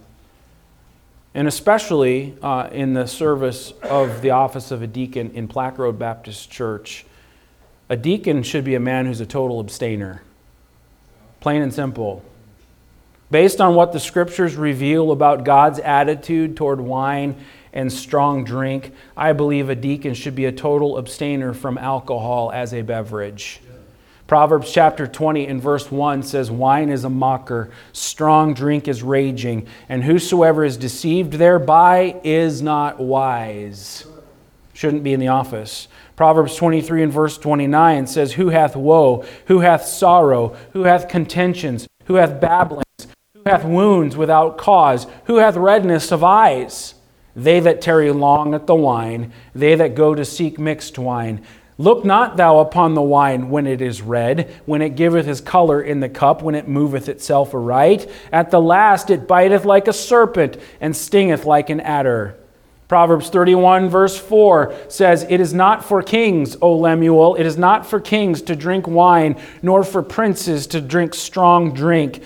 and 1.35 1.47
especially 1.47 2.35
uh, 2.41 2.69
in 2.71 2.93
the 2.93 3.05
service 3.05 3.71
of 3.83 4.21
the 4.21 4.31
office 4.31 4.71
of 4.71 4.81
a 4.81 4.87
deacon 4.87 5.29
in 5.31 5.47
Plaque 5.47 5.77
Road 5.77 5.99
Baptist 5.99 6.49
Church. 6.49 7.05
A 7.89 7.95
deacon 7.95 8.43
should 8.43 8.63
be 8.63 8.75
a 8.75 8.79
man 8.79 9.05
who's 9.05 9.21
a 9.21 9.25
total 9.25 9.59
abstainer. 9.59 10.21
Plain 11.39 11.61
and 11.61 11.73
simple. 11.73 12.23
Based 13.31 13.61
on 13.61 13.75
what 13.75 13.93
the 13.93 13.99
scriptures 13.99 14.55
reveal 14.55 15.11
about 15.11 15.43
God's 15.43 15.79
attitude 15.79 16.57
toward 16.57 16.81
wine 16.81 17.35
and 17.73 17.91
strong 17.91 18.43
drink, 18.43 18.93
I 19.15 19.33
believe 19.33 19.69
a 19.69 19.75
deacon 19.75 20.13
should 20.13 20.35
be 20.35 20.45
a 20.45 20.51
total 20.51 20.97
abstainer 20.97 21.53
from 21.53 21.77
alcohol 21.77 22.51
as 22.53 22.73
a 22.73 22.81
beverage. 22.81 23.61
Proverbs 24.27 24.73
chapter 24.73 25.07
20 25.07 25.47
and 25.47 25.61
verse 25.61 25.89
1 25.89 26.23
says, 26.23 26.51
Wine 26.51 26.89
is 26.89 27.05
a 27.05 27.09
mocker, 27.09 27.71
strong 27.93 28.53
drink 28.53 28.89
is 28.89 29.01
raging, 29.01 29.67
and 29.87 30.03
whosoever 30.03 30.65
is 30.65 30.75
deceived 30.75 31.33
thereby 31.33 32.19
is 32.25 32.61
not 32.61 32.99
wise. 32.99 34.05
Shouldn't 34.73 35.03
be 35.03 35.13
in 35.13 35.19
the 35.21 35.29
office. 35.29 35.87
Proverbs 36.17 36.55
23 36.55 37.03
and 37.03 37.13
verse 37.13 37.37
29 37.37 38.07
says, 38.07 38.33
Who 38.33 38.49
hath 38.49 38.75
woe? 38.75 39.23
Who 39.45 39.59
hath 39.59 39.85
sorrow? 39.85 40.57
Who 40.73 40.83
hath 40.83 41.07
contentions? 41.07 41.87
Who 42.05 42.15
hath 42.15 42.41
babblings? 42.41 42.83
Who 43.35 43.43
hath 43.45 43.63
wounds 43.63 44.17
without 44.17 44.57
cause? 44.57 45.05
Who 45.25 45.35
hath 45.35 45.55
redness 45.55 46.11
of 46.11 46.23
eyes? 46.23 46.95
They 47.35 47.59
that 47.59 47.81
tarry 47.81 48.11
long 48.11 48.55
at 48.55 48.65
the 48.65 48.73
wine, 48.73 49.31
they 49.53 49.75
that 49.75 49.93
go 49.93 50.15
to 50.15 50.25
seek 50.25 50.57
mixed 50.57 50.97
wine. 50.97 51.43
Look 51.77 52.03
not 52.03 52.35
thou 52.35 52.61
upon 52.61 52.95
the 52.95 53.01
wine 53.03 53.51
when 53.51 53.67
it 53.67 53.79
is 53.79 54.01
red, 54.01 54.51
when 54.65 54.81
it 54.81 54.95
giveth 54.95 55.27
his 55.27 55.39
color 55.39 55.79
in 55.79 55.99
the 55.99 56.09
cup, 56.09 56.41
when 56.41 56.55
it 56.55 56.67
moveth 56.67 57.09
itself 57.09 57.53
aright. 57.53 58.09
At 58.31 58.49
the 58.49 58.59
last 58.59 59.11
it 59.11 59.27
biteth 59.27 59.65
like 59.65 59.87
a 59.87 59.93
serpent, 59.93 60.57
and 60.81 60.95
stingeth 60.95 61.45
like 61.45 61.69
an 61.69 61.79
adder. 61.79 62.39
Proverbs 62.87 63.29
31, 63.29 63.89
verse 63.89 64.17
4 64.17 64.73
says, 64.87 65.25
It 65.29 65.41
is 65.41 65.53
not 65.53 65.83
for 65.83 66.01
kings, 66.01 66.55
O 66.61 66.73
Lemuel, 66.73 67.35
it 67.35 67.45
is 67.45 67.57
not 67.57 67.85
for 67.85 67.99
kings 67.99 68.41
to 68.43 68.55
drink 68.55 68.87
wine, 68.87 69.41
nor 69.61 69.83
for 69.83 70.01
princes 70.01 70.67
to 70.67 70.79
drink 70.79 71.13
strong 71.13 71.73
drink, 71.73 72.23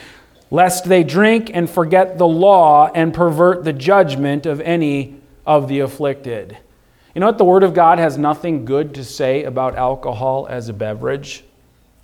lest 0.52 0.86
they 0.86 1.04
drink 1.04 1.50
and 1.52 1.67
forget 1.67 2.19
the 2.19 2.28
law 2.28 2.91
and 2.93 3.12
pervert 3.12 3.63
the 3.63 3.74
judgment 3.74 4.45
of 4.45 4.62
any 4.62 5.19
of 5.47 5.67
the 5.67 5.80
afflicted. 5.80 6.58
You 7.15 7.21
know 7.21 7.28
what? 7.28 7.39
The 7.39 7.45
Word 7.45 7.63
of 7.63 7.74
God 7.74 7.97
has 7.97 8.17
nothing 8.17 8.63
good 8.63 8.93
to 8.95 9.04
say 9.04 9.43
about 9.43 9.76
alcohol 9.76 10.45
as 10.47 10.69
a 10.69 10.74
beverage. 10.74 11.43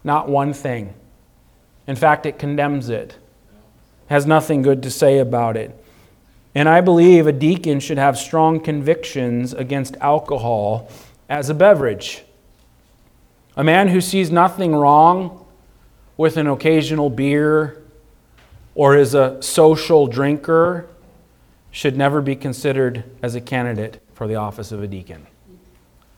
Not 0.04 0.30
one 0.30 0.54
thing. 0.54 0.96
In 1.86 1.96
fact, 1.96 2.26
it 2.26 2.40
condemns 2.40 2.90
it, 2.90 3.18
has 4.08 4.26
nothing 4.26 4.64
good 4.64 4.82
to 4.84 4.90
say 4.90 5.20
about 5.20 5.56
it. 5.56 5.84
And 6.58 6.68
I 6.68 6.82
believe 6.82 7.28
a 7.28 7.32
deacon 7.32 7.80
should 7.80 8.00
have 8.00 8.18
strong 8.18 8.60
convictions 8.60 9.54
against 9.54 9.96
alcohol 9.98 10.90
as 11.30 11.52
a 11.52 11.54
beverage. 11.54 12.24
A 13.56 13.64
man 13.64 13.90
who 13.90 14.02
sees 14.02 14.32
nothing 14.32 14.74
wrong 14.74 15.46
with 16.18 16.36
an 16.36 16.48
occasional 16.48 17.12
beer 17.12 17.84
or 18.74 18.98
is 18.98 19.14
a 19.14 19.40
social 19.40 20.08
drinker 20.08 20.88
should 21.70 21.96
never 21.96 22.22
be 22.22 22.36
considered 22.36 23.04
as 23.22 23.36
a 23.36 23.42
candidate 23.42 24.02
for 24.16 24.26
the 24.26 24.34
office 24.34 24.72
of 24.72 24.82
a 24.82 24.88
deacon. 24.88 25.28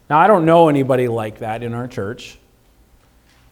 Now, 0.09 0.19
I 0.19 0.27
don't 0.27 0.45
know 0.45 0.69
anybody 0.69 1.09
like 1.09 1.39
that 1.39 1.63
in 1.63 1.73
our 1.73 1.85
church, 1.89 2.39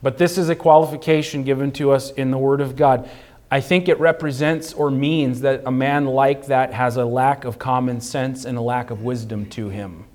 but 0.02 0.18
this 0.18 0.38
is 0.38 0.48
a 0.48 0.56
qualification 0.56 1.44
given 1.44 1.74
to 1.74 1.92
us 1.92 2.12
in 2.12 2.32
the 2.32 2.38
Word 2.38 2.62
of 2.62 2.78
God. 2.78 3.10
I 3.50 3.62
think 3.62 3.88
it 3.88 4.00
represents 4.00 4.74
or 4.74 4.92
means 4.92 5.42
that 5.42 5.64
a 5.66 5.72
man 5.72 6.06
like 6.06 6.48
that 6.48 6.74
has 6.74 6.98
a 6.98 7.06
lack 7.06 7.46
of 7.46 7.58
common 7.58 8.02
sense 8.02 8.44
and 8.44 8.58
a 8.58 8.62
lack 8.62 8.90
of 8.90 9.04
wisdom 9.04 9.46
to 9.52 9.70
him. 9.70 10.06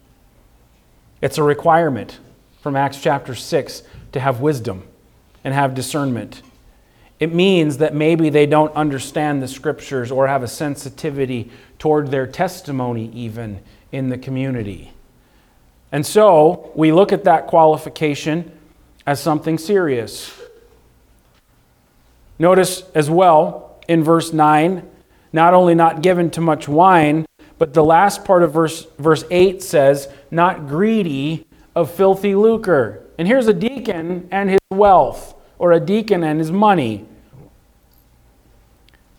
It's 1.23 1.39
a 1.39 1.43
requirement 1.43 2.19
from 2.61 2.77
Acts 2.77 3.01
chapter 3.01 3.35
6 3.35 3.83
to 4.13 4.21
have 4.21 4.41
wisdom 4.41 4.85
and 5.45 5.55
have 5.55 5.75
discernment. 5.75 6.43
It 7.19 7.33
means 7.33 7.79
that 7.79 7.95
maybe 7.95 8.29
they 8.29 8.47
don't 8.47 8.75
understand 8.75 9.43
the 9.43 9.49
scriptures 9.49 10.11
or 10.11 10.27
have 10.27 10.43
a 10.43 10.49
sensitivity 10.49 11.51
toward 11.79 12.11
their 12.11 12.27
testimony, 12.27 13.11
even 13.15 13.61
in 13.93 14.09
the 14.09 14.19
community. 14.19 14.93
And 15.91 16.05
so 16.05 16.73
we 16.75 16.91
look 16.93 17.13
at 17.13 17.25
that 17.25 17.47
qualification 17.47 18.51
as 19.07 19.21
something 19.21 19.57
serious. 19.59 20.42
Notice 22.43 22.83
as 22.93 23.09
well 23.09 23.79
in 23.87 24.03
verse 24.03 24.33
9, 24.33 24.83
not 25.33 25.55
only 25.55 25.77
not 25.77 26.03
given 26.03 26.29
to 26.31 26.41
much 26.41 26.67
wine, 26.67 27.25
but 27.57 27.73
the 27.73 27.85
last 27.85 28.25
part 28.25 28.43
of 28.43 28.53
verse, 28.53 28.85
verse 28.99 29.23
8 29.31 29.63
says, 29.63 30.09
not 30.29 30.67
greedy 30.67 31.47
of 31.77 31.89
filthy 31.89 32.35
lucre. 32.35 33.07
And 33.17 33.29
here's 33.29 33.47
a 33.47 33.55
deacon 33.55 34.27
and 34.33 34.51
his 34.51 34.59
wealth, 34.73 35.37
or 35.57 35.71
a 35.71 35.79
deacon 35.79 36.25
and 36.25 36.41
his 36.41 36.51
money. 36.51 37.07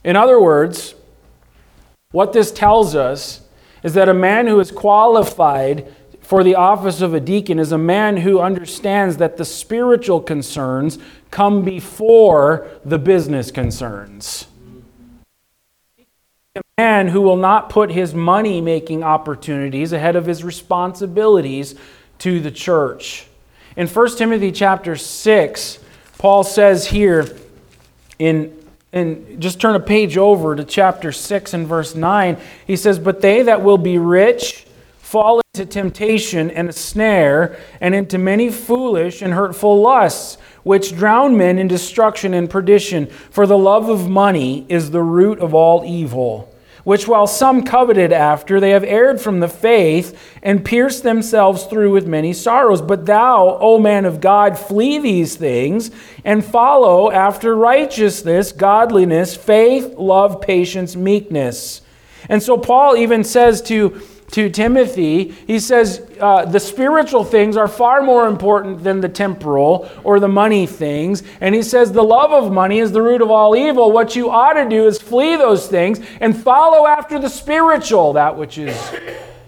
In 0.03 0.17
other 0.17 0.37
words, 0.37 0.93
what 2.11 2.33
this 2.33 2.51
tells 2.51 2.93
us 2.93 3.47
is 3.83 3.93
that 3.93 4.09
a 4.09 4.13
man 4.13 4.47
who 4.47 4.59
is 4.59 4.69
qualified 4.69 5.95
for 6.23 6.43
the 6.43 6.55
office 6.55 7.01
of 7.01 7.13
a 7.13 7.19
deacon 7.19 7.59
is 7.59 7.71
a 7.71 7.77
man 7.77 8.17
who 8.17 8.39
understands 8.39 9.17
that 9.17 9.37
the 9.37 9.43
spiritual 9.45 10.21
concerns 10.21 10.97
come 11.29 11.63
before 11.63 12.67
the 12.85 12.97
business 12.97 13.51
concerns. 13.51 14.47
A 16.55 16.61
man 16.77 17.09
who 17.09 17.21
will 17.21 17.35
not 17.35 17.69
put 17.69 17.91
his 17.91 18.13
money 18.13 18.61
making 18.61 19.03
opportunities 19.03 19.91
ahead 19.91 20.15
of 20.15 20.25
his 20.25 20.43
responsibilities 20.43 21.75
to 22.19 22.39
the 22.39 22.51
church. 22.51 23.27
In 23.75 23.87
1 23.87 24.17
Timothy 24.17 24.51
chapter 24.51 24.95
6, 24.95 25.79
Paul 26.17 26.43
says 26.43 26.87
here 26.87 27.35
in 28.17 28.57
and 28.93 29.41
just 29.41 29.59
turn 29.59 29.75
a 29.75 29.79
page 29.79 30.17
over 30.17 30.55
to 30.55 30.63
chapter 30.63 31.11
6 31.11 31.53
and 31.55 31.67
verse 31.67 31.95
9. 31.95 32.37
He 32.67 32.75
says, 32.75 32.99
But 32.99 33.21
they 33.21 33.41
that 33.41 33.63
will 33.63 33.79
be 33.79 33.97
rich 33.97 34.67
fall 34.99 35.42
into 35.55 35.71
temptation 35.71 36.49
and 36.49 36.67
a 36.67 36.73
snare, 36.73 37.55
and 37.79 37.93
into 37.93 38.17
many 38.17 38.49
foolish 38.49 39.21
and 39.21 39.35
hurtful 39.35 39.79
lusts, 39.79 40.39
which 40.63 40.95
drown 40.95 41.37
men 41.37 41.59
in 41.59 41.67
destruction 41.67 42.33
and 42.33 42.49
perdition. 42.49 43.05
For 43.29 43.45
the 43.45 43.55
love 43.55 43.87
of 43.87 44.09
money 44.09 44.65
is 44.67 44.89
the 44.89 45.03
root 45.03 45.37
of 45.37 45.53
all 45.53 45.85
evil 45.85 46.49
which 46.83 47.07
while 47.07 47.27
some 47.27 47.63
coveted 47.63 48.11
after, 48.11 48.59
they 48.59 48.71
have 48.71 48.83
erred 48.83 49.21
from 49.21 49.39
the 49.39 49.47
faith 49.47 50.19
and 50.41 50.65
pierced 50.65 51.01
themselves 51.01 51.63
through 51.63 51.89
with 51.93 52.05
many 52.05 52.33
sorrows. 52.33 52.81
But 52.81 53.05
thou, 53.05 53.57
O 53.61 53.79
man 53.79 54.03
of 54.03 54.19
God, 54.19 54.57
flee 54.57 54.97
these 54.97 55.37
things 55.37 55.91
and 56.25 56.43
follow 56.43 57.09
after 57.09 57.55
righteousness, 57.55 58.51
godliness, 58.51 59.33
faith, 59.33 59.93
love, 59.95 60.41
patience, 60.41 60.97
meekness. 60.97 61.81
And 62.27 62.43
so 62.43 62.57
Paul 62.57 62.97
even 62.97 63.23
says 63.23 63.61
to 63.61 64.01
to 64.33 64.49
Timothy, 64.49 65.25
he 65.45 65.59
says 65.59 66.09
uh, 66.19 66.45
the 66.45 66.59
spiritual 66.59 67.23
things 67.23 67.55
are 67.55 67.67
far 67.67 68.01
more 68.01 68.27
important 68.27 68.83
than 68.83 68.99
the 68.99 69.07
temporal 69.07 69.87
or 70.03 70.19
the 70.19 70.27
money 70.27 70.65
things. 70.65 71.21
And 71.39 71.53
he 71.53 71.61
says 71.61 71.91
the 71.91 72.03
love 72.03 72.31
of 72.31 72.51
money 72.51 72.79
is 72.79 72.91
the 72.91 73.01
root 73.03 73.21
of 73.21 73.29
all 73.29 73.55
evil. 73.55 73.91
What 73.91 74.15
you 74.15 74.31
ought 74.31 74.53
to 74.53 74.67
do 74.67 74.87
is 74.87 74.99
flee 74.99 75.35
those 75.35 75.67
things 75.67 75.99
and 76.19 76.35
follow 76.35 76.87
after 76.87 77.19
the 77.19 77.29
spiritual, 77.29 78.13
that 78.13 78.35
which 78.35 78.57
is 78.57 78.75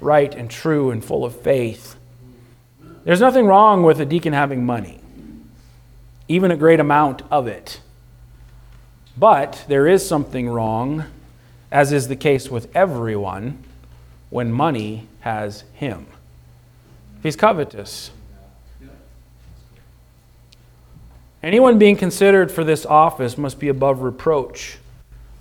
right 0.02 0.34
and 0.36 0.52
true 0.52 0.91
and 0.91 1.04
full 1.04 1.26
of 1.26 1.36
faith. 1.41 1.95
There's 3.06 3.21
nothing 3.21 3.48
wrong 3.48 3.82
with 3.82 4.00
a 4.00 4.06
deacon 4.06 4.34
having 4.34 4.67
money, 4.67 5.00
even 6.28 6.52
a 6.52 6.58
great 6.58 6.80
amount 6.80 7.24
of 7.32 7.48
it. 7.48 7.82
But 9.17 9.65
there 9.67 9.88
is 9.88 10.08
something 10.08 10.48
wrong, 10.48 11.06
as 11.71 11.91
is 11.91 12.08
the 12.08 12.15
case 12.15 12.52
with 12.52 12.69
everyone 12.76 13.64
when 14.36 14.52
money 14.52 15.08
has 15.21 15.63
him. 15.76 16.06
He's 17.24 17.38
covetous. 17.38 18.12
Anyone 21.41 21.80
being 21.80 21.95
considered 21.95 22.52
for 22.52 22.65
this 22.65 22.86
office 22.86 23.38
must 23.38 23.60
be 23.60 23.69
above 23.69 24.02
reproach 24.02 24.78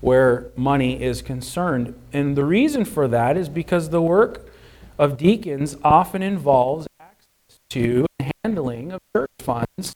where 0.01 0.47
money 0.55 1.03
is 1.03 1.23
concerned. 1.23 1.99
And 2.13 2.37
the 2.37 2.45
reason 2.45 2.85
for 2.85 3.09
that 3.09 3.37
is 3.37 3.49
because 3.49 3.91
the 3.91 4.01
work 4.01 4.49
of 4.97 5.17
deacons 5.17 5.77
often 5.83 6.23
involves 6.23 6.87
access 7.01 7.59
to 7.71 8.07
and 8.21 8.31
handling 8.45 8.93
of 8.93 9.01
church 9.13 9.31
funds. 9.41 9.93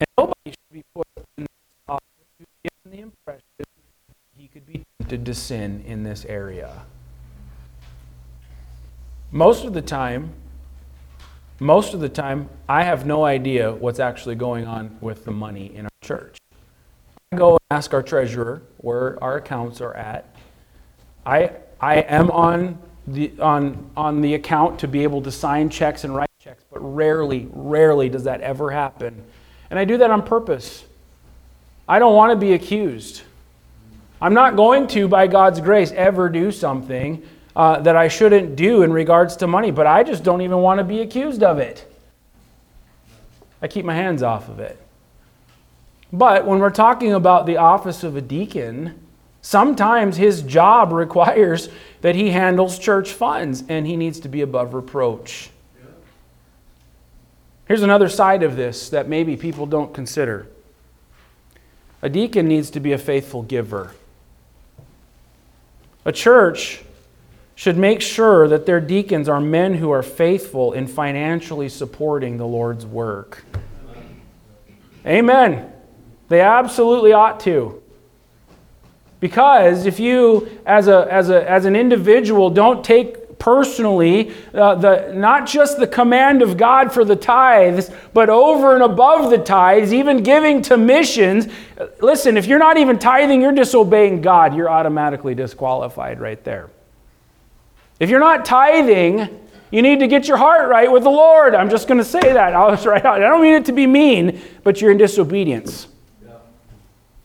And 0.00 0.08
nobody 0.18 0.50
should 0.50 0.72
be 0.72 0.82
put 0.92 1.06
in 1.38 1.44
this 1.44 1.48
office 1.86 2.02
given 2.64 2.98
the 2.98 3.02
impression 3.04 3.42
he 4.36 4.48
could 4.48 4.66
be 4.66 4.82
tempted 4.98 5.24
to 5.24 5.34
sin 5.34 5.84
in 5.86 6.02
this 6.02 6.24
area. 6.24 6.82
Most 9.36 9.66
of 9.66 9.74
the 9.74 9.82
time, 9.82 10.32
most 11.60 11.92
of 11.92 12.00
the 12.00 12.08
time, 12.08 12.48
I 12.70 12.84
have 12.84 13.04
no 13.04 13.26
idea 13.26 13.70
what's 13.70 14.00
actually 14.00 14.34
going 14.34 14.66
on 14.66 14.96
with 15.02 15.26
the 15.26 15.30
money 15.30 15.76
in 15.76 15.84
our 15.84 15.90
church. 16.02 16.38
I 17.30 17.36
go 17.36 17.50
and 17.50 17.60
ask 17.70 17.92
our 17.92 18.02
treasurer 18.02 18.62
where 18.78 19.22
our 19.22 19.36
accounts 19.36 19.82
are 19.82 19.92
at. 19.92 20.24
I, 21.26 21.50
I 21.78 21.96
am 21.96 22.30
on 22.30 22.78
the, 23.06 23.38
on, 23.38 23.90
on 23.94 24.22
the 24.22 24.32
account 24.32 24.78
to 24.78 24.88
be 24.88 25.02
able 25.02 25.20
to 25.20 25.30
sign 25.30 25.68
checks 25.68 26.04
and 26.04 26.16
write 26.16 26.30
checks, 26.38 26.64
but 26.72 26.78
rarely, 26.78 27.46
rarely 27.52 28.08
does 28.08 28.24
that 28.24 28.40
ever 28.40 28.70
happen. 28.70 29.22
And 29.68 29.78
I 29.78 29.84
do 29.84 29.98
that 29.98 30.10
on 30.10 30.22
purpose. 30.22 30.86
I 31.86 31.98
don't 31.98 32.14
want 32.14 32.32
to 32.32 32.36
be 32.36 32.54
accused. 32.54 33.20
I'm 34.18 34.32
not 34.32 34.56
going 34.56 34.86
to, 34.88 35.08
by 35.08 35.26
God's 35.26 35.60
grace, 35.60 35.92
ever 35.92 36.30
do 36.30 36.50
something 36.50 37.22
uh, 37.56 37.80
that 37.80 37.96
I 37.96 38.08
shouldn't 38.08 38.54
do 38.54 38.82
in 38.82 38.92
regards 38.92 39.36
to 39.36 39.46
money, 39.46 39.70
but 39.70 39.86
I 39.86 40.02
just 40.02 40.22
don't 40.22 40.42
even 40.42 40.58
want 40.58 40.78
to 40.78 40.84
be 40.84 41.00
accused 41.00 41.42
of 41.42 41.58
it. 41.58 41.90
I 43.62 43.66
keep 43.66 43.86
my 43.86 43.94
hands 43.94 44.22
off 44.22 44.50
of 44.50 44.60
it. 44.60 44.78
But 46.12 46.46
when 46.46 46.58
we're 46.58 46.70
talking 46.70 47.14
about 47.14 47.46
the 47.46 47.56
office 47.56 48.04
of 48.04 48.14
a 48.14 48.20
deacon, 48.20 49.00
sometimes 49.40 50.18
his 50.18 50.42
job 50.42 50.92
requires 50.92 51.70
that 52.02 52.14
he 52.14 52.30
handles 52.30 52.78
church 52.78 53.12
funds 53.12 53.64
and 53.70 53.86
he 53.86 53.96
needs 53.96 54.20
to 54.20 54.28
be 54.28 54.42
above 54.42 54.74
reproach. 54.74 55.48
Here's 57.66 57.82
another 57.82 58.10
side 58.10 58.42
of 58.42 58.54
this 58.54 58.90
that 58.90 59.08
maybe 59.08 59.36
people 59.36 59.66
don't 59.66 59.92
consider 59.92 60.46
a 62.02 62.10
deacon 62.10 62.46
needs 62.46 62.70
to 62.70 62.78
be 62.78 62.92
a 62.92 62.98
faithful 62.98 63.42
giver. 63.42 63.94
A 66.04 66.12
church 66.12 66.84
should 67.56 67.78
make 67.78 68.02
sure 68.02 68.46
that 68.46 68.66
their 68.66 68.80
deacons 68.80 69.28
are 69.28 69.40
men 69.40 69.74
who 69.74 69.90
are 69.90 70.02
faithful 70.02 70.74
in 70.74 70.86
financially 70.86 71.70
supporting 71.70 72.36
the 72.36 72.46
Lord's 72.46 72.84
work. 72.84 73.44
Amen. 75.06 75.72
They 76.28 76.42
absolutely 76.42 77.12
ought 77.12 77.40
to. 77.40 77.82
Because 79.20 79.86
if 79.86 79.98
you, 79.98 80.60
as, 80.66 80.86
a, 80.86 81.08
as, 81.10 81.30
a, 81.30 81.50
as 81.50 81.64
an 81.64 81.74
individual, 81.74 82.50
don't 82.50 82.84
take 82.84 83.38
personally 83.38 84.34
uh, 84.52 84.74
the, 84.74 85.12
not 85.14 85.46
just 85.46 85.78
the 85.78 85.86
command 85.86 86.42
of 86.42 86.58
God 86.58 86.92
for 86.92 87.06
the 87.06 87.16
tithes, 87.16 87.90
but 88.12 88.28
over 88.28 88.74
and 88.74 88.82
above 88.82 89.30
the 89.30 89.38
tithes, 89.38 89.94
even 89.94 90.22
giving 90.22 90.60
to 90.62 90.76
missions, 90.76 91.48
listen, 92.00 92.36
if 92.36 92.46
you're 92.46 92.58
not 92.58 92.76
even 92.76 92.98
tithing, 92.98 93.40
you're 93.40 93.52
disobeying 93.52 94.20
God. 94.20 94.54
You're 94.54 94.68
automatically 94.68 95.34
disqualified 95.34 96.20
right 96.20 96.42
there. 96.44 96.68
If 97.98 98.10
you're 98.10 98.20
not 98.20 98.44
tithing, 98.44 99.28
you 99.70 99.82
need 99.82 100.00
to 100.00 100.06
get 100.06 100.28
your 100.28 100.36
heart 100.36 100.68
right 100.68 100.90
with 100.90 101.02
the 101.02 101.10
Lord. 101.10 101.54
I'm 101.54 101.70
just 101.70 101.88
going 101.88 101.98
to 101.98 102.04
say 102.04 102.20
that. 102.20 102.54
I 102.54 103.18
don't 103.18 103.42
mean 103.42 103.54
it 103.54 103.64
to 103.66 103.72
be 103.72 103.86
mean, 103.86 104.40
but 104.62 104.80
you're 104.80 104.90
in 104.90 104.98
disobedience. 104.98 105.88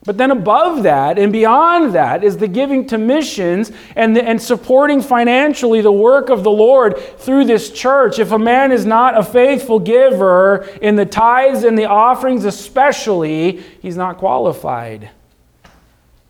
But 0.04 0.18
then 0.18 0.32
above 0.32 0.82
that 0.84 1.20
and 1.20 1.32
beyond 1.32 1.94
that 1.94 2.24
is 2.24 2.38
the 2.38 2.48
giving 2.48 2.88
to 2.88 2.98
missions 2.98 3.72
and, 3.96 4.16
the, 4.16 4.24
and 4.24 4.42
supporting 4.42 5.00
financially 5.00 5.82
the 5.82 5.92
work 5.92 6.30
of 6.30 6.44
the 6.44 6.50
Lord 6.50 6.98
through 7.20 7.46
this 7.46 7.70
church. 7.70 8.18
If 8.18 8.32
a 8.32 8.40
man 8.40 8.72
is 8.72 8.84
not 8.84 9.16
a 9.16 9.24
faithful 9.24 9.80
giver 9.80 10.68
in 10.82 10.96
the 10.96 11.06
tithes 11.06 11.64
and 11.64 11.78
the 11.78 11.86
offerings, 11.86 12.46
especially, 12.46 13.62
he's 13.80 13.96
not 13.96 14.18
qualified. 14.18 15.12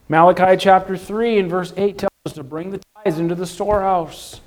Malachi 0.09 0.57
chapter 0.57 0.97
3 0.97 1.39
and 1.39 1.49
verse 1.49 1.73
8 1.77 1.97
tells 1.97 2.11
us 2.25 2.33
to 2.33 2.43
bring 2.43 2.71
the 2.71 2.81
tithes 3.03 3.19
into 3.19 3.35
the 3.35 3.47
storehouse. 3.47 4.41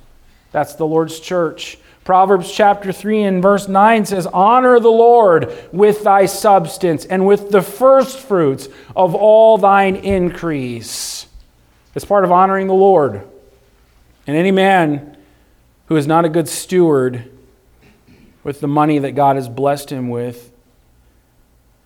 That's 0.51 0.75
the 0.75 0.85
Lord's 0.85 1.19
church. 1.19 1.77
Proverbs 2.03 2.51
chapter 2.51 2.91
3 2.91 3.23
and 3.23 3.41
verse 3.41 3.67
9 3.67 4.05
says, 4.05 4.27
Honor 4.27 4.79
the 4.79 4.89
Lord 4.89 5.51
with 5.71 6.03
thy 6.03 6.25
substance 6.25 7.05
and 7.05 7.25
with 7.25 7.49
the 7.49 7.61
firstfruits 7.61 8.69
of 8.95 9.15
all 9.15 9.57
thine 9.57 9.95
increase. 9.95 11.27
It's 11.95 12.05
part 12.05 12.23
of 12.23 12.31
honoring 12.31 12.67
the 12.67 12.73
Lord. 12.73 13.27
And 14.27 14.37
any 14.37 14.51
man 14.51 15.17
who 15.87 15.95
is 15.95 16.07
not 16.07 16.25
a 16.25 16.29
good 16.29 16.47
steward 16.47 17.31
with 18.43 18.59
the 18.59 18.67
money 18.67 18.99
that 18.99 19.13
God 19.13 19.35
has 19.35 19.49
blessed 19.49 19.89
him 19.89 20.09
with 20.09 20.51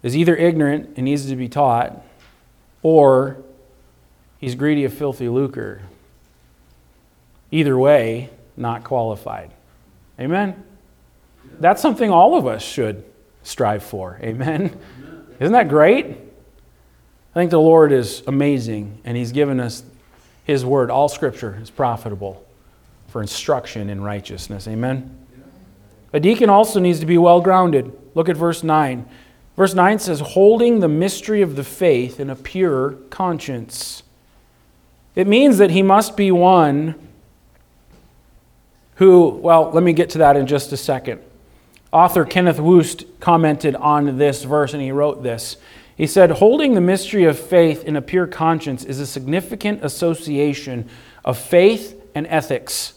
is 0.03 0.15
either 0.15 0.35
ignorant 0.35 0.93
and 0.97 1.05
needs 1.05 1.25
to 1.27 1.35
be 1.35 1.49
taught, 1.49 2.03
or 2.83 3.37
he's 4.39 4.55
greedy 4.55 4.83
of 4.83 4.93
filthy 4.93 5.29
lucre. 5.29 5.81
Either 7.51 7.77
way, 7.77 8.29
not 8.55 8.83
qualified. 8.83 9.51
Amen? 10.19 10.63
That's 11.59 11.81
something 11.81 12.11
all 12.11 12.37
of 12.37 12.45
us 12.45 12.61
should 12.61 13.03
strive 13.43 13.83
for. 13.83 14.19
Amen? 14.21 14.77
Isn't 15.39 15.53
that 15.53 15.69
great? 15.69 16.05
I 16.05 17.33
think 17.33 17.51
the 17.51 17.59
Lord 17.59 17.91
is 17.91 18.23
amazing, 18.27 18.99
and 19.03 19.15
He's 19.15 19.31
given 19.31 19.59
us 19.59 19.83
His 20.43 20.65
word. 20.65 20.91
All 20.91 21.09
scripture 21.09 21.57
is 21.61 21.69
profitable 21.69 22.45
for 23.07 23.21
instruction 23.21 23.89
in 23.89 24.01
righteousness. 24.01 24.67
Amen? 24.67 25.15
A 26.11 26.19
deacon 26.19 26.49
also 26.49 26.79
needs 26.79 26.99
to 26.99 27.05
be 27.05 27.17
well 27.17 27.41
grounded. 27.41 27.91
Look 28.15 28.29
at 28.29 28.37
verse 28.37 28.63
9. 28.63 29.07
Verse 29.55 29.73
9 29.73 29.99
says, 29.99 30.19
holding 30.21 30.79
the 30.79 30.87
mystery 30.87 31.41
of 31.41 31.55
the 31.55 31.63
faith 31.63 32.19
in 32.19 32.29
a 32.29 32.35
pure 32.35 32.91
conscience. 33.09 34.03
It 35.15 35.27
means 35.27 35.57
that 35.57 35.71
he 35.71 35.83
must 35.83 36.15
be 36.15 36.31
one 36.31 37.08
who, 38.99 39.29
well, 39.29 39.71
let 39.71 39.81
me 39.81 39.93
get 39.93 40.09
to 40.09 40.17
that 40.17 40.35
in 40.35 40.45
just 40.45 40.73
a 40.73 40.77
second. 40.77 41.21
Author 41.93 42.25
Kenneth 42.25 42.57
Wuest 42.57 43.05
commented 43.21 43.73
on 43.75 44.17
this 44.17 44.43
verse 44.43 44.73
and 44.73 44.83
he 44.83 44.91
wrote 44.91 45.23
this. 45.23 45.55
He 45.95 46.05
said, 46.05 46.31
Holding 46.31 46.73
the 46.73 46.81
mystery 46.81 47.23
of 47.23 47.39
faith 47.39 47.85
in 47.85 47.95
a 47.95 48.01
pure 48.01 48.27
conscience 48.27 48.83
is 48.83 48.99
a 48.99 49.07
significant 49.07 49.85
association 49.85 50.89
of 51.23 51.37
faith 51.37 51.99
and 52.13 52.27
ethics. 52.27 52.93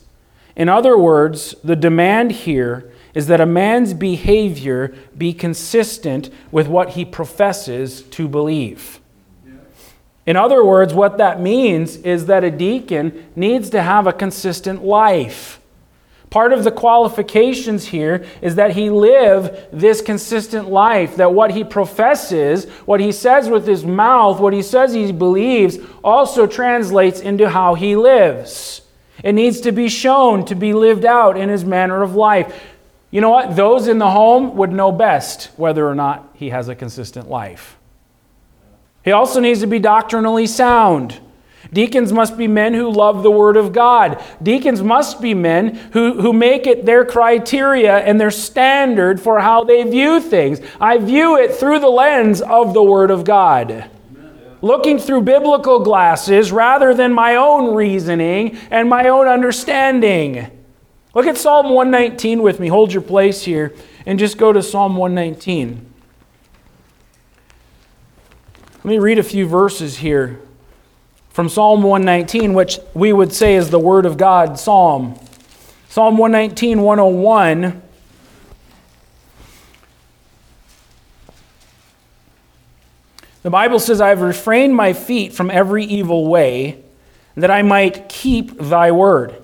In 0.57 0.69
other 0.69 0.99
words, 0.99 1.55
the 1.62 1.77
demand 1.77 2.33
here 2.33 2.91
is 3.15 3.29
that 3.29 3.41
a 3.41 3.47
man's 3.47 3.95
behavior 3.95 4.93
be 5.17 5.33
consistent 5.33 6.31
with 6.51 6.67
what 6.67 6.91
he 6.91 7.05
professes 7.05 8.03
to 8.03 8.27
believe. 8.27 8.99
In 10.27 10.37
other 10.37 10.65
words, 10.65 10.95
what 10.95 11.19
that 11.19 11.41
means 11.41 11.97
is 11.99 12.27
that 12.27 12.43
a 12.43 12.51
deacon 12.51 13.31
needs 13.37 13.71
to 13.71 13.83
have 13.83 14.09
a 14.09 14.12
consistent 14.12 14.85
life. 14.85 15.61
Part 16.33 16.55
of 16.55 16.64
the 16.64 16.73
qualifications 16.73 17.88
here 17.88 18.25
is 18.40 18.55
that 18.55 18.71
he 18.71 18.88
live 18.88 19.66
this 19.71 20.01
consistent 20.01 20.71
life, 20.71 21.16
that 21.16 21.35
what 21.35 21.51
he 21.51 21.62
professes, 21.62 22.64
what 22.87 23.01
he 23.01 23.12
says 23.12 23.51
with 23.51 23.66
his 23.66 23.85
mouth, 23.85 24.40
what 24.40 24.55
he 24.55 24.62
says 24.62 24.95
he 24.95 25.12
believes, 25.12 25.77
also 26.03 26.47
translates 26.47 27.21
into 27.21 27.51
how 27.51 27.75
he 27.75 27.97
lives. 27.97 28.81
It 29.23 29.35
needs 29.35 29.61
to 29.61 29.73
be 29.73 29.90
shown 29.90 30.47
to 30.47 30.55
be 30.55 30.73
lived 30.73 31.05
out 31.05 31.37
in 31.37 31.51
his 31.51 31.66
manner 31.66 32.03
of 32.03 32.14
life. 32.14 32.64
You 33.11 33.21
know 33.21 33.29
what? 33.29 33.55
Those 33.55 33.87
in 33.87 33.99
the 33.99 34.11
home 34.11 34.57
would 34.57 34.73
know 34.73 34.90
best 34.90 35.51
whether 35.59 35.87
or 35.87 35.95
not 35.95 36.31
he 36.33 36.49
has 36.49 36.66
a 36.66 36.75
consistent 36.75 37.29
life. 37.29 37.77
He 39.05 39.12
also 39.12 39.38
needs 39.38 39.61
to 39.61 39.66
be 39.66 39.81
doctrinally 39.81 40.47
sound. 40.47 41.21
Deacons 41.70 42.12
must 42.12 42.37
be 42.37 42.48
men 42.48 42.75
who 42.75 42.90
love 42.90 43.22
the 43.22 43.31
Word 43.31 43.57
of 43.57 43.72
God. 43.72 44.22
Deacons 44.42 44.83
must 44.83 45.20
be 45.20 45.35
men 45.35 45.75
who, 45.92 46.20
who 46.20 46.33
make 46.33 46.66
it 46.66 46.85
their 46.85 47.05
criteria 47.05 47.98
and 47.98 48.20
their 48.20 48.31
standard 48.31 49.20
for 49.20 49.40
how 49.40 49.64
they 49.64 49.83
view 49.85 50.20
things. 50.20 50.61
I 50.81 50.98
view 50.98 51.38
it 51.38 51.55
through 51.55 51.81
the 51.81 51.88
lens 51.88 52.40
of 52.40 52.75
the 52.75 52.83
Word 52.83 53.11
of 53.11 53.25
God. 53.25 53.88
Looking 54.61 54.98
through 54.98 55.22
biblical 55.22 55.81
glasses 55.81 56.53
rather 56.53 56.94
than 56.94 57.12
my 57.12 57.37
own 57.37 57.75
reasoning 57.75 58.57
and 58.70 58.88
my 58.88 59.09
own 59.09 59.27
understanding. 59.27 60.51
Look 61.14 61.27
at 61.27 61.37
Psalm 61.37 61.70
119 61.70 62.42
with 62.42 62.59
me. 62.59 62.68
Hold 62.68 62.92
your 62.92 63.03
place 63.03 63.42
here 63.42 63.75
and 64.07 64.18
just 64.18 64.38
go 64.38 64.53
to 64.53 64.62
Psalm 64.62 64.96
119. 64.96 65.92
Let 68.77 68.85
me 68.85 68.98
read 68.98 69.18
a 69.18 69.22
few 69.22 69.46
verses 69.46 69.98
here 69.98 70.40
from 71.33 71.49
Psalm 71.49 71.83
119, 71.83 72.53
which 72.53 72.79
we 72.92 73.12
would 73.12 73.33
say 73.33 73.55
is 73.55 73.71
the 73.71 73.79
Word 73.79 74.05
of 74.05 74.18
God 74.18 74.59
psalm. 74.59 75.18
Psalm 75.88 76.18
119, 76.18 76.83
101. 76.83 77.83
The 83.42 83.51
Bible 83.51 83.79
says, 83.79 84.01
I 84.01 84.11
have 84.11 84.21
refrained 84.21 84.77
my 84.77 84.92
feet 84.92 85.33
from 85.33 85.51
every 85.51 85.85
evil 85.85 86.29
way, 86.29 86.83
that 87.35 87.51
I 87.51 87.62
might 87.62 88.09
keep 88.09 88.57
thy 88.59 88.92
word. 88.92 89.35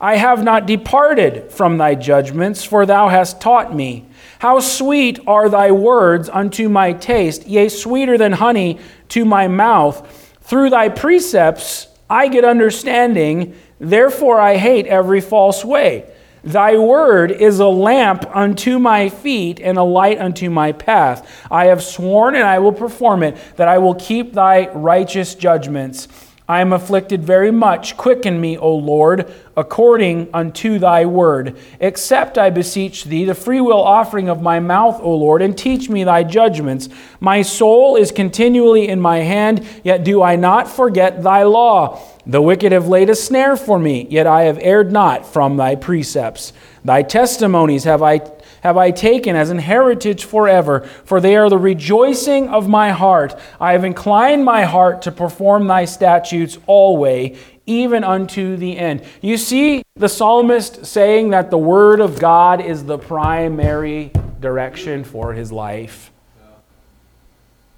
I 0.00 0.16
have 0.16 0.42
not 0.42 0.66
departed 0.66 1.52
from 1.52 1.76
thy 1.76 1.94
judgments, 1.94 2.64
for 2.64 2.86
thou 2.86 3.08
hast 3.08 3.40
taught 3.40 3.74
me. 3.74 4.06
How 4.38 4.58
sweet 4.58 5.20
are 5.26 5.48
thy 5.48 5.70
words 5.70 6.28
unto 6.28 6.68
my 6.68 6.92
taste, 6.92 7.46
yea, 7.46 7.68
sweeter 7.68 8.18
than 8.18 8.32
honey 8.32 8.80
to 9.10 9.24
my 9.24 9.48
mouth. 9.48 10.25
Through 10.46 10.70
thy 10.70 10.88
precepts 10.88 11.88
I 12.08 12.28
get 12.28 12.44
understanding, 12.44 13.56
therefore 13.80 14.40
I 14.40 14.56
hate 14.56 14.86
every 14.86 15.20
false 15.20 15.64
way. 15.64 16.08
Thy 16.44 16.78
word 16.78 17.32
is 17.32 17.58
a 17.58 17.66
lamp 17.66 18.24
unto 18.34 18.78
my 18.78 19.08
feet 19.08 19.58
and 19.58 19.76
a 19.76 19.82
light 19.82 20.20
unto 20.20 20.48
my 20.48 20.70
path. 20.70 21.28
I 21.50 21.66
have 21.66 21.82
sworn 21.82 22.36
and 22.36 22.44
I 22.44 22.60
will 22.60 22.72
perform 22.72 23.24
it, 23.24 23.36
that 23.56 23.66
I 23.66 23.78
will 23.78 23.96
keep 23.96 24.32
thy 24.34 24.68
righteous 24.68 25.34
judgments. 25.34 26.06
I 26.48 26.60
am 26.60 26.72
afflicted 26.72 27.24
very 27.24 27.50
much. 27.50 27.96
Quicken 27.96 28.40
me, 28.40 28.56
O 28.56 28.72
Lord, 28.72 29.32
according 29.56 30.28
unto 30.32 30.78
thy 30.78 31.04
word. 31.04 31.56
Accept, 31.80 32.38
I 32.38 32.50
beseech 32.50 33.04
thee, 33.04 33.24
the 33.24 33.34
freewill 33.34 33.82
offering 33.82 34.28
of 34.28 34.40
my 34.40 34.60
mouth, 34.60 35.00
O 35.00 35.12
Lord, 35.12 35.42
and 35.42 35.58
teach 35.58 35.88
me 35.88 36.04
thy 36.04 36.22
judgments. 36.22 36.88
My 37.18 37.42
soul 37.42 37.96
is 37.96 38.12
continually 38.12 38.86
in 38.86 39.00
my 39.00 39.18
hand, 39.18 39.66
yet 39.82 40.04
do 40.04 40.22
I 40.22 40.36
not 40.36 40.68
forget 40.68 41.24
thy 41.24 41.42
law. 41.42 42.00
The 42.24 42.42
wicked 42.42 42.70
have 42.70 42.86
laid 42.86 43.10
a 43.10 43.16
snare 43.16 43.56
for 43.56 43.78
me, 43.78 44.06
yet 44.08 44.28
I 44.28 44.42
have 44.42 44.58
erred 44.60 44.92
not 44.92 45.26
from 45.26 45.56
thy 45.56 45.74
precepts. 45.74 46.52
Thy 46.84 47.02
testimonies 47.02 47.84
have 47.84 48.02
I 48.02 48.18
have 48.66 48.76
I 48.76 48.90
taken 48.90 49.36
as 49.36 49.50
an 49.50 49.60
heritage 49.60 50.24
forever, 50.24 50.80
for 51.04 51.20
they 51.20 51.36
are 51.36 51.48
the 51.48 51.56
rejoicing 51.56 52.48
of 52.48 52.68
my 52.68 52.90
heart. 52.90 53.38
I 53.60 53.72
have 53.72 53.84
inclined 53.84 54.44
my 54.44 54.64
heart 54.64 55.02
to 55.02 55.12
perform 55.12 55.68
thy 55.68 55.84
statutes 55.84 56.58
always, 56.66 57.38
even 57.66 58.02
unto 58.02 58.56
the 58.56 58.76
end. 58.76 59.04
You 59.22 59.36
see 59.36 59.84
the 59.94 60.08
psalmist 60.08 60.84
saying 60.84 61.30
that 61.30 61.52
the 61.52 61.58
word 61.58 62.00
of 62.00 62.18
God 62.18 62.60
is 62.60 62.84
the 62.84 62.98
primary 62.98 64.10
direction 64.40 65.04
for 65.04 65.32
his 65.32 65.52
life. 65.52 66.10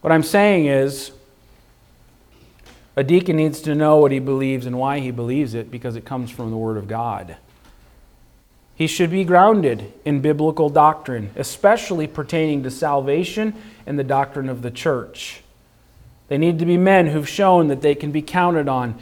What 0.01 0.11
I'm 0.11 0.23
saying 0.23 0.67
is, 0.67 1.11
a 2.97 3.05
deacon 3.05 3.37
needs 3.37 3.61
to 3.61 3.75
know 3.75 3.99
what 3.99 4.11
he 4.11 4.21
believes 4.21 4.65
and 4.65 4.79
why 4.79 5.01
he 5.01 5.11
believes 5.11 5.53
it 5.53 5.71
because 5.71 5.97
it 5.97 6.07
comes 6.07 6.31
from 6.31 6.51
the 6.51 6.57
Word 6.57 6.79
of 6.79 6.89
God. 6.89 7.37
He 8.79 8.87
should 8.87 9.11
be 9.11 9.25
grounded 9.25 9.93
in 10.05 10.21
biblical 10.21 10.69
doctrine, 10.69 11.31
especially 11.35 12.07
pertaining 12.07 12.63
to 12.63 12.71
salvation 12.71 13.55
and 13.87 13.99
the 13.99 14.05
doctrine 14.05 14.49
of 14.49 14.63
the 14.63 14.71
church. 14.71 15.41
They 16.29 16.39
need 16.39 16.61
to 16.61 16.65
be 16.65 16.77
men 16.77 17.09
who've 17.09 17.29
shown 17.29 17.67
that 17.69 17.83
they 17.83 17.97
can 17.97 18.13
be 18.13 18.23
counted 18.23 18.69
on, 18.69 18.95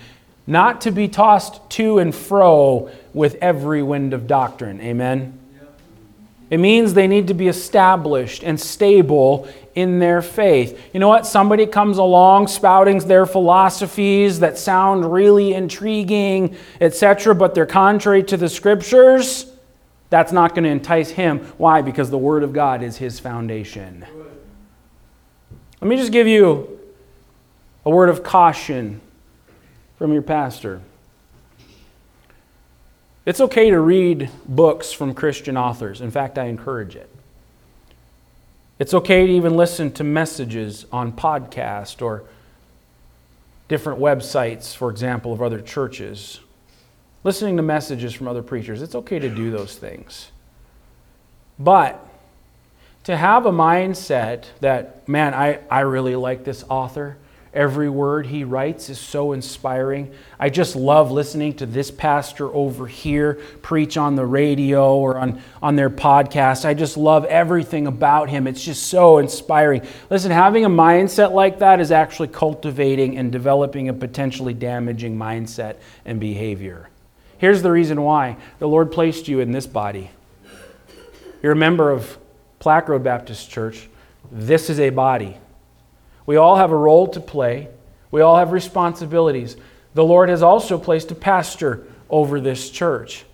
not 0.47 0.81
to 0.81 0.91
be 0.91 1.09
tossed 1.09 1.69
to 1.73 1.99
and 1.99 2.15
fro 2.15 2.91
with 3.13 3.37
every 3.43 3.83
wind 3.83 4.15
of 4.15 4.27
doctrine. 4.27 4.81
Amen? 4.81 5.39
It 6.49 6.57
means 6.57 6.95
they 6.95 7.09
need 7.09 7.29
to 7.29 7.35
be 7.35 7.49
established 7.49 8.43
and 8.45 8.59
stable 8.59 9.47
in 9.75 9.99
their 9.99 10.23
faith. 10.23 10.81
You 10.95 11.01
know 11.01 11.09
what? 11.09 11.27
Somebody 11.27 11.67
comes 11.67 11.99
along 11.99 12.47
spouting 12.49 13.01
their 13.01 13.27
philosophies 13.27 14.41
that 14.41 14.57
sound 14.57 15.13
really 15.13 15.53
intriguing, 15.53 16.57
etc., 16.81 17.35
but 17.35 17.55
they're 17.55 17.67
contrary 17.67 18.23
to 18.23 18.39
the 18.39 18.49
scriptures 18.49 19.53
that's 20.11 20.33
not 20.33 20.55
going 20.55 20.65
to 20.65 20.71
entice 20.71 21.11
him. 21.11 21.41
Why? 21.59 21.83
Because 21.83 22.11
the 22.11 22.19
Word 22.19 22.43
of 22.43 22.53
God 22.53 22.83
is 22.83 22.97
his 22.97 23.19
foundation. 23.19 24.05
Let 25.81 25.89
me 25.89 25.97
just 25.97 26.13
give 26.13 26.27
you 26.27 26.81
a 27.85 27.91
word 27.91 28.09
of 28.09 28.23
caution 28.23 29.01
from 29.99 30.13
your 30.13 30.23
pastor. 30.23 30.81
It's 33.25 33.41
okay 33.41 33.71
to 33.71 33.81
read 33.81 34.31
books 34.47 34.93
from 34.93 35.15
Christian 35.15 35.57
authors. 35.57 36.01
In 36.01 36.11
fact, 36.11 36.39
I 36.39 36.47
encourage 36.47 36.97
it. 36.97 37.11
It's 38.79 38.95
okay 38.95 39.27
to 39.27 39.33
even 39.33 39.57
listen 39.57 39.93
to 39.93 40.05
messages 40.05 40.87
on 40.93 41.13
podcast 41.13 42.03
or 42.03 42.25
different 43.69 44.01
websites, 44.01 44.75
for 44.75 44.91
example, 44.91 45.33
of 45.33 45.43
other 45.43 45.61
churches 45.61 46.41
listening 47.25 47.57
to 47.57 47.63
messages 47.63 48.13
from 48.15 48.29
other 48.29 48.43
preachers. 48.43 48.83
It's 48.83 48.95
okay 48.95 49.19
to 49.19 49.29
do 49.29 49.51
those 49.51 49.77
things. 49.77 50.31
But 51.59 52.07
to 53.05 53.17
have 53.17 53.47
a 53.47 53.53
mindset 53.53 54.45
that, 54.61 55.09
man, 55.09 55.33
I, 55.33 55.61
I 55.71 55.81
really 55.81 56.17
like 56.17 56.45
this 56.45 56.65
author. 56.69 57.17
Every 57.55 57.89
word 57.89 58.27
he 58.27 58.45
writes 58.45 58.91
is 58.91 59.01
so 59.01 59.33
inspiring. 59.33 60.13
I 60.39 60.51
just 60.51 60.77
love 60.77 61.11
listening 61.11 61.55
to 61.55 61.67
this 61.67 61.91
pastor 61.91 62.53
over 62.55 62.87
here 62.87 63.41
preach 63.63 63.97
on 63.97 64.15
the 64.15 64.27
radio 64.27 64.97
or 64.97 65.19
on, 65.19 65.41
on 65.63 65.75
their 65.77 65.89
podcast. 65.89 66.67
I 66.67 66.75
just 66.75 66.99
love 66.99 67.25
everything 67.25 67.87
about 67.87 68.29
him. 68.29 68.47
It's 68.47 68.63
just 68.63 68.89
so 68.89 69.19
inspiring. 69.19 69.81
Listen, 70.11 70.33
having 70.33 70.67
a 70.67 70.69
mindset 70.69 71.33
like 71.33 71.61
that 71.61 71.81
is 71.81 71.91
actually 71.91 72.29
cultivating 72.29 73.17
and 73.17 73.33
developing 73.33 73.89
a 73.89 73.95
potentially 73.95 74.53
damaging 74.53 75.17
mindset 75.17 75.77
and 76.05 76.21
behavior. 76.21 76.91
Here's 77.39 77.63
the 77.63 77.71
reason 77.71 78.03
why 78.03 78.37
the 78.59 78.69
Lord 78.69 78.93
placed 78.93 79.29
you 79.29 79.41
in 79.41 79.53
this 79.53 79.67
body. 79.67 80.11
You're 81.43 81.53
a 81.53 81.57
member 81.57 81.91
of 81.91 82.19
Plaque 82.59 82.89
Road 82.89 83.05
Baptist 83.05 83.51
Church. 83.51 83.89
This 84.33 84.71
is 84.71 84.81
a 84.81 84.91
body. 84.91 85.37
We 86.25 86.37
all 86.37 86.57
have 86.57 86.73
a 86.73 86.77
role 86.77 87.07
to 87.09 87.21
play, 87.21 87.69
we 88.11 88.21
all 88.21 88.37
have 88.37 88.53
responsibilities. 88.53 89.57
The 89.95 90.05
Lord 90.05 90.29
has 90.29 90.43
also 90.43 90.79
placed 90.79 91.11
a 91.11 91.15
pastor 91.15 91.87
over 92.11 92.41
this 92.41 92.71
church. 92.71 93.25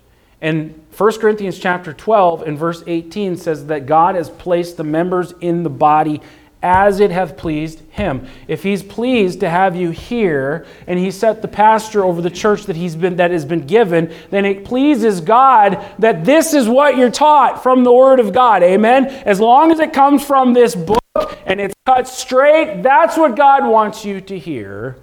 And 0.41 0.81
1 0.97 1.19
Corinthians 1.19 1.57
chapter 1.59 1.93
12 1.93 2.43
and 2.43 2.57
verse 2.57 2.83
18 2.85 3.37
says 3.37 3.67
that 3.67 3.85
God 3.85 4.15
has 4.15 4.29
placed 4.29 4.77
the 4.77 4.83
members 4.83 5.33
in 5.41 5.63
the 5.63 5.69
body 5.69 6.21
as 6.63 7.01
it 7.01 7.11
hath 7.11 7.35
pleased 7.35 7.81
him. 7.91 8.25
If 8.47 8.63
he's 8.63 8.81
pleased 8.81 9.41
to 9.41 9.49
have 9.49 9.75
you 9.75 9.91
here 9.91 10.65
and 10.87 10.97
he 10.97 11.11
set 11.11 11.41
the 11.41 11.47
pastor 11.49 12.05
over 12.05 12.21
the 12.21 12.29
church 12.29 12.63
that 12.63 12.77
he's 12.77 12.95
been 12.95 13.17
that 13.17 13.31
has 13.31 13.43
been 13.43 13.67
given, 13.67 14.13
then 14.31 14.45
it 14.45 14.63
pleases 14.63 15.19
God 15.19 15.85
that 15.99 16.23
this 16.23 16.53
is 16.53 16.67
what 16.69 16.97
you're 16.97 17.11
taught 17.11 17.61
from 17.61 17.83
the 17.83 17.93
word 17.93 18.21
of 18.21 18.31
God. 18.31 18.63
Amen. 18.63 19.07
As 19.07 19.41
long 19.41 19.71
as 19.71 19.79
it 19.79 19.91
comes 19.91 20.25
from 20.25 20.53
this 20.53 20.73
book 20.73 20.99
and 21.45 21.59
it's 21.59 21.75
cut 21.85 22.07
straight, 22.07 22.81
that's 22.81 23.17
what 23.17 23.35
God 23.35 23.67
wants 23.67 24.05
you 24.05 24.21
to 24.21 24.39
hear 24.39 24.95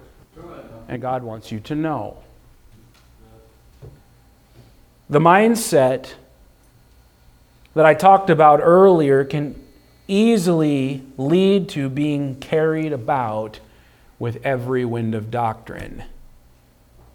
and 0.89 0.99
God 0.99 1.21
wants 1.21 1.51
you 1.51 1.59
to 1.61 1.75
know. 1.75 2.17
The 5.11 5.19
mindset 5.19 6.13
that 7.75 7.85
I 7.85 7.93
talked 7.93 8.31
about 8.31 8.61
earlier 8.63 9.23
can 9.23 9.60
easily 10.11 11.03
lead 11.17 11.69
to 11.69 11.89
being 11.89 12.35
carried 12.35 12.91
about 12.91 13.59
with 14.19 14.45
every 14.45 14.83
wind 14.83 15.15
of 15.15 15.31
doctrine. 15.31 16.03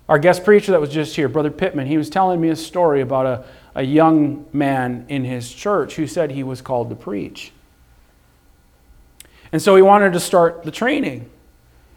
Our 0.09 0.19
guest 0.19 0.45
preacher 0.45 0.73
that 0.73 0.81
was 0.81 0.91
just 0.91 1.15
here, 1.15 1.29
Brother 1.29 1.51
Pittman, 1.51 1.87
he 1.87 1.99
was 1.99 2.09
telling 2.09 2.41
me 2.41 2.49
a 2.49 2.57
story 2.57 3.01
about 3.01 3.27
a, 3.27 3.45
a 3.75 3.83
young 3.83 4.47
man 4.53 5.05
in 5.09 5.25
his 5.25 5.53
church 5.53 5.97
who 5.97 6.07
said 6.07 6.31
he 6.31 6.43
was 6.43 6.63
called 6.63 6.89
to 6.89 6.97
preach. 6.97 7.53
And 9.53 9.61
so 9.61 9.77
he 9.77 9.83
wanted 9.83 10.13
to 10.15 10.21
start 10.21 10.63
the 10.63 10.71
training. 10.71 11.29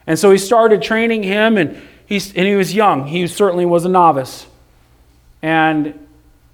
And 0.06 0.20
so 0.20 0.32
he 0.32 0.38
started 0.38 0.82
training 0.82 1.24
him, 1.24 1.58
and, 1.58 1.82
he's, 2.06 2.34
and 2.36 2.46
he 2.46 2.56
was 2.56 2.74
young. 2.74 3.08
He 3.08 3.26
certainly 3.28 3.66
was 3.66 3.86
a 3.86 3.90
novice. 3.90 4.48
And 5.42 6.08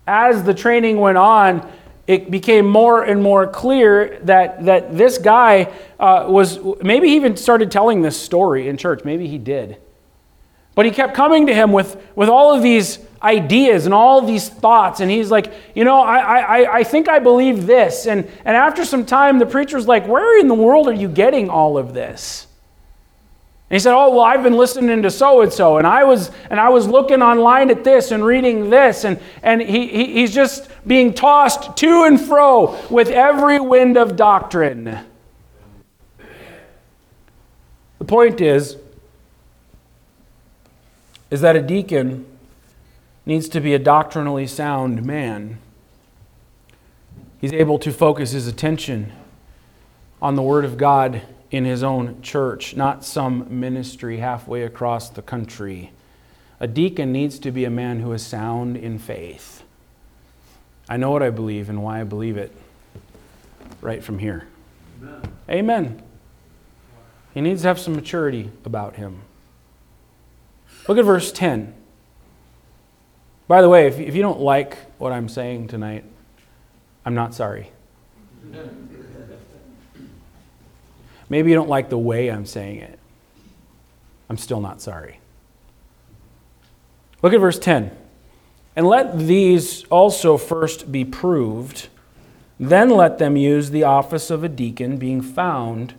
as 0.05 0.43
the 0.43 0.53
training 0.53 0.99
went 0.99 1.17
on, 1.17 1.69
it 2.07 2.29
became 2.29 2.67
more 2.67 3.03
and 3.03 3.21
more 3.21 3.47
clear 3.47 4.19
that, 4.23 4.65
that 4.65 4.95
this 4.95 5.17
guy 5.17 5.73
uh, 5.99 6.27
was, 6.29 6.59
maybe 6.81 7.09
he 7.09 7.15
even 7.15 7.35
started 7.35 7.71
telling 7.71 8.01
this 8.01 8.19
story 8.19 8.67
in 8.67 8.77
church. 8.77 9.03
Maybe 9.03 9.27
he 9.27 9.37
did. 9.37 9.77
But 10.75 10.85
he 10.85 10.91
kept 10.91 11.15
coming 11.15 11.47
to 11.47 11.53
him 11.53 11.71
with, 11.71 12.05
with 12.15 12.29
all 12.29 12.53
of 12.53 12.61
these 12.61 12.99
ideas 13.23 13.85
and 13.85 13.93
all 13.93 14.21
these 14.21 14.49
thoughts. 14.49 14.99
And 14.99 15.09
he's 15.09 15.31
like, 15.31 15.51
you 15.73 15.83
know, 15.83 16.01
I, 16.01 16.19
I, 16.19 16.77
I 16.79 16.83
think 16.83 17.07
I 17.07 17.19
believe 17.19 17.65
this. 17.65 18.05
And, 18.05 18.29
and 18.43 18.55
after 18.55 18.85
some 18.85 19.05
time, 19.05 19.39
the 19.39 19.45
preacher's 19.45 19.87
like, 19.87 20.05
where 20.05 20.39
in 20.39 20.47
the 20.47 20.53
world 20.53 20.87
are 20.87 20.93
you 20.93 21.07
getting 21.07 21.49
all 21.49 21.77
of 21.77 21.93
this? 21.93 22.45
And 23.69 23.75
he 23.75 23.79
said, 23.79 23.95
"Oh, 23.95 24.11
well, 24.11 24.21
I've 24.21 24.43
been 24.43 24.57
listening 24.57 25.01
to 25.01 25.09
so 25.09 25.41
and 25.41 25.51
so, 25.51 25.77
and 25.77 25.87
I 25.87 26.03
was 26.03 26.29
and 26.51 26.59
I 26.59 26.69
was 26.69 26.87
looking 26.87 27.21
online 27.23 27.71
at 27.71 27.83
this 27.83 28.11
and 28.11 28.23
reading 28.23 28.69
this, 28.69 29.03
and 29.03 29.19
and 29.41 29.61
he, 29.61 29.87
he 29.87 30.13
he's 30.13 30.35
just 30.35 30.69
being 30.85 31.13
tossed 31.13 31.75
to 31.77 32.03
and 32.03 32.21
fro 32.21 32.77
with 32.89 33.09
every 33.09 33.59
wind 33.59 33.97
of 33.97 34.15
doctrine." 34.15 34.99
The 37.97 38.05
point 38.05 38.39
is, 38.39 38.77
is 41.31 41.41
that 41.41 41.55
a 41.55 41.61
deacon 41.61 42.25
needs 43.25 43.49
to 43.49 43.59
be 43.59 43.73
a 43.73 43.79
doctrinally 43.79 44.45
sound 44.45 45.03
man. 45.03 45.57
He's 47.41 47.53
able 47.53 47.79
to 47.79 47.91
focus 47.91 48.31
his 48.31 48.47
attention 48.47 49.11
on 50.21 50.35
the 50.35 50.43
Word 50.43 50.65
of 50.65 50.77
God 50.77 51.23
in 51.55 51.63
his 51.63 51.83
own 51.83 52.21
church, 52.21 52.75
not 52.75 53.05
some 53.05 53.47
ministry 53.59 54.17
halfway 54.17 54.63
across 54.63 55.09
the 55.09 55.21
country. 55.21 55.91
A 56.59 56.67
deacon 56.67 57.11
needs 57.11 57.39
to 57.39 57.51
be 57.51 57.63
a 57.63 57.69
man 57.69 58.01
who 58.01 58.11
is 58.11 58.25
sound 58.25 58.75
in 58.75 58.99
faith. 58.99 59.63
I 60.89 60.97
know 60.97 61.11
what 61.11 61.23
I 61.23 61.29
believe 61.29 61.69
and 61.69 61.81
why 61.81 62.01
I 62.01 62.03
believe 62.03 62.37
it 62.37 62.55
right 63.81 64.03
from 64.03 64.19
here. 64.19 64.47
Amen. 65.01 65.21
Amen. 65.49 66.03
He 67.33 67.41
needs 67.41 67.61
to 67.61 67.69
have 67.69 67.79
some 67.79 67.95
maturity 67.95 68.51
about 68.65 68.95
him. 68.95 69.21
Look 70.87 70.97
at 70.97 71.05
verse 71.05 71.31
10. 71.31 71.73
By 73.47 73.61
the 73.61 73.69
way, 73.69 73.87
if, 73.87 73.99
if 73.99 74.15
you 74.15 74.21
don't 74.21 74.39
like 74.39 74.77
what 74.97 75.11
I'm 75.11 75.29
saying 75.29 75.67
tonight, 75.67 76.03
I'm 77.05 77.15
not 77.15 77.33
sorry. 77.33 77.71
Maybe 81.29 81.49
you 81.49 81.55
don't 81.55 81.69
like 81.69 81.89
the 81.89 81.97
way 81.97 82.29
I'm 82.29 82.45
saying 82.45 82.79
it. 82.79 82.99
I'm 84.29 84.37
still 84.37 84.61
not 84.61 84.81
sorry. 84.81 85.19
Look 87.21 87.33
at 87.33 87.39
verse 87.39 87.59
10. 87.59 87.91
And 88.75 88.87
let 88.87 89.17
these 89.17 89.83
also 89.85 90.37
first 90.37 90.91
be 90.91 91.05
proved, 91.05 91.87
then 92.59 92.89
let 92.89 93.17
them 93.17 93.37
use 93.37 93.69
the 93.69 93.83
office 93.83 94.29
of 94.29 94.43
a 94.43 94.49
deacon, 94.49 94.97
being 94.97 95.21
found 95.21 95.93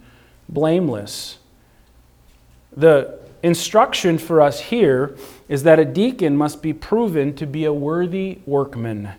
blameless. 0.48 1.38
The 2.76 3.18
instruction 3.42 4.18
for 4.18 4.40
us 4.40 4.60
here 4.60 5.16
is 5.48 5.62
that 5.62 5.78
a 5.78 5.84
deacon 5.84 6.36
must 6.36 6.62
be 6.62 6.72
proven 6.72 7.34
to 7.36 7.46
be 7.46 7.64
a 7.64 7.72
worthy 7.72 8.40
workman. 8.44 9.12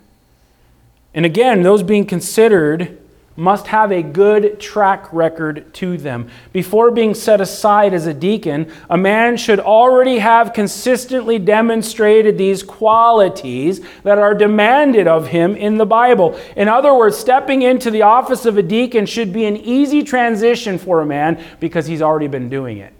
And 1.13 1.25
again, 1.25 1.63
those 1.63 1.81
being 1.81 2.05
considered 2.05 2.99
must 3.37 3.67
have 3.67 3.91
a 3.91 4.01
good 4.01 4.59
track 4.59 5.07
record 5.13 5.71
to 5.75 5.95
them. 5.95 6.27
Before 6.51 6.89
being 6.89 7.13
set 7.13 7.39
aside 7.39 7.93
as 7.93 8.07
a 8.07 8.13
deacon, 8.13 8.69
a 8.89 8.97
man 8.97 9.37
should 9.37 9.59
already 9.59 10.17
have 10.17 10.53
consistently 10.53 11.37
demonstrated 11.37 12.37
these 12.37 12.63
qualities 12.63 13.79
that 14.01 14.17
are 14.17 14.33
demanded 14.33 15.07
of 15.07 15.27
him 15.27 15.55
in 15.55 15.77
the 15.77 15.85
Bible. 15.85 16.37
In 16.55 16.67
other 16.67 16.93
words, 16.95 17.15
stepping 17.15 17.61
into 17.61 17.91
the 17.91 18.01
office 18.01 18.45
of 18.45 18.57
a 18.57 18.63
deacon 18.63 19.05
should 19.05 19.31
be 19.31 19.45
an 19.45 19.55
easy 19.55 20.01
transition 20.01 20.79
for 20.79 21.01
a 21.01 21.05
man 21.05 21.41
because 21.59 21.85
he's 21.85 22.01
already 22.01 22.27
been 22.27 22.49
doing 22.49 22.79
it. 22.79 22.93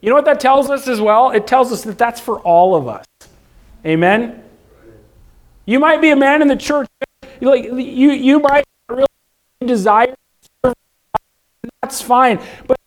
You 0.00 0.10
know 0.10 0.16
what 0.16 0.24
that 0.26 0.40
tells 0.40 0.70
us 0.70 0.86
as 0.86 1.00
well? 1.00 1.30
It 1.30 1.46
tells 1.46 1.72
us 1.72 1.82
that 1.84 1.98
that's 1.98 2.20
for 2.20 2.38
all 2.40 2.76
of 2.76 2.86
us. 2.86 3.04
Amen? 3.84 4.42
You 5.66 5.80
might 5.80 6.00
be 6.00 6.10
a 6.10 6.16
man 6.16 6.40
in 6.40 6.48
the 6.48 6.56
church. 6.56 6.88
Like 7.40 7.64
you, 7.64 8.12
you 8.12 8.38
might 8.38 8.64
desire 9.62 10.14
that's 11.82 12.00
fine. 12.00 12.40
But 12.66 12.78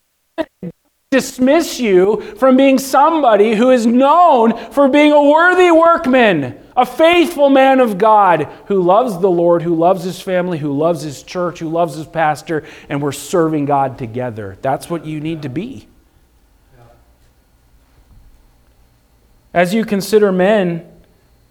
dismiss 1.10 1.78
you 1.78 2.20
from 2.36 2.56
being 2.56 2.78
somebody 2.78 3.54
who 3.54 3.70
is 3.70 3.86
known 3.86 4.56
for 4.72 4.88
being 4.88 5.12
a 5.12 5.22
worthy 5.22 5.70
workman, 5.70 6.58
a 6.76 6.84
faithful 6.84 7.48
man 7.48 7.80
of 7.80 7.98
God 7.98 8.48
who 8.66 8.82
loves 8.82 9.18
the 9.18 9.30
Lord, 9.30 9.62
who 9.62 9.74
loves 9.74 10.02
his 10.02 10.20
family, 10.20 10.58
who 10.58 10.76
loves 10.76 11.02
his 11.02 11.22
church, 11.22 11.58
who 11.58 11.68
loves 11.68 11.94
his 11.94 12.06
pastor, 12.06 12.64
and 12.88 13.00
we're 13.00 13.12
serving 13.12 13.66
God 13.66 13.98
together. 13.98 14.58
That's 14.62 14.90
what 14.90 15.06
you 15.06 15.20
need 15.20 15.42
to 15.42 15.48
be. 15.48 15.86
As 19.54 19.72
you 19.72 19.84
consider 19.84 20.32
men 20.32 20.90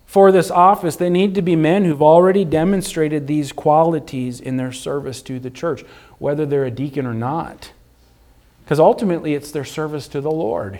for 0.05 0.31
this 0.31 0.51
office, 0.51 0.95
they 0.95 1.09
need 1.09 1.35
to 1.35 1.41
be 1.41 1.55
men 1.55 1.83
who've 1.83 2.01
already 2.01 2.45
demonstrated 2.45 3.27
these 3.27 3.51
qualities 3.51 4.39
in 4.39 4.57
their 4.57 4.71
service 4.71 5.21
to 5.23 5.39
the 5.39 5.49
church, 5.49 5.83
whether 6.19 6.45
they're 6.45 6.65
a 6.65 6.71
deacon 6.71 7.05
or 7.05 7.13
not. 7.13 7.71
Because 8.63 8.79
ultimately, 8.79 9.33
it's 9.33 9.51
their 9.51 9.65
service 9.65 10.07
to 10.09 10.21
the 10.21 10.31
Lord. 10.31 10.79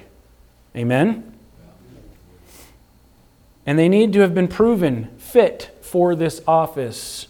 Amen? 0.75 1.33
And 3.65 3.79
they 3.79 3.89
need 3.89 4.13
to 4.13 4.19
have 4.21 4.33
been 4.33 4.47
proven 4.47 5.09
fit 5.17 5.75
for 5.81 6.15
this 6.15 6.41
office. 6.47 7.27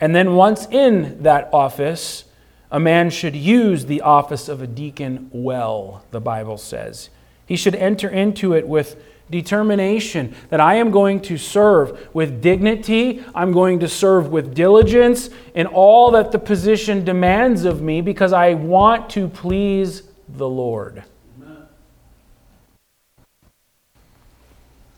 And 0.00 0.14
then, 0.14 0.34
once 0.34 0.66
in 0.66 1.22
that 1.22 1.48
office, 1.52 2.24
a 2.70 2.80
man 2.80 3.10
should 3.10 3.36
use 3.36 3.86
the 3.86 4.00
office 4.00 4.48
of 4.48 4.60
a 4.60 4.66
deacon 4.66 5.30
well, 5.32 6.04
the 6.10 6.20
Bible 6.20 6.58
says. 6.58 7.10
He 7.46 7.56
should 7.56 7.74
enter 7.74 8.08
into 8.08 8.54
it 8.54 8.66
with 8.66 9.02
determination 9.30 10.34
that 10.50 10.60
I 10.60 10.76
am 10.76 10.90
going 10.90 11.20
to 11.22 11.36
serve 11.36 12.14
with 12.14 12.40
dignity, 12.40 13.24
I'm 13.34 13.52
going 13.52 13.80
to 13.80 13.88
serve 13.88 14.28
with 14.28 14.54
diligence 14.54 15.30
in 15.54 15.66
all 15.66 16.10
that 16.12 16.32
the 16.32 16.38
position 16.38 17.04
demands 17.04 17.64
of 17.64 17.82
me 17.82 18.00
because 18.00 18.32
I 18.32 18.54
want 18.54 19.10
to 19.10 19.28
please 19.28 20.02
the 20.28 20.48
Lord. 20.48 21.04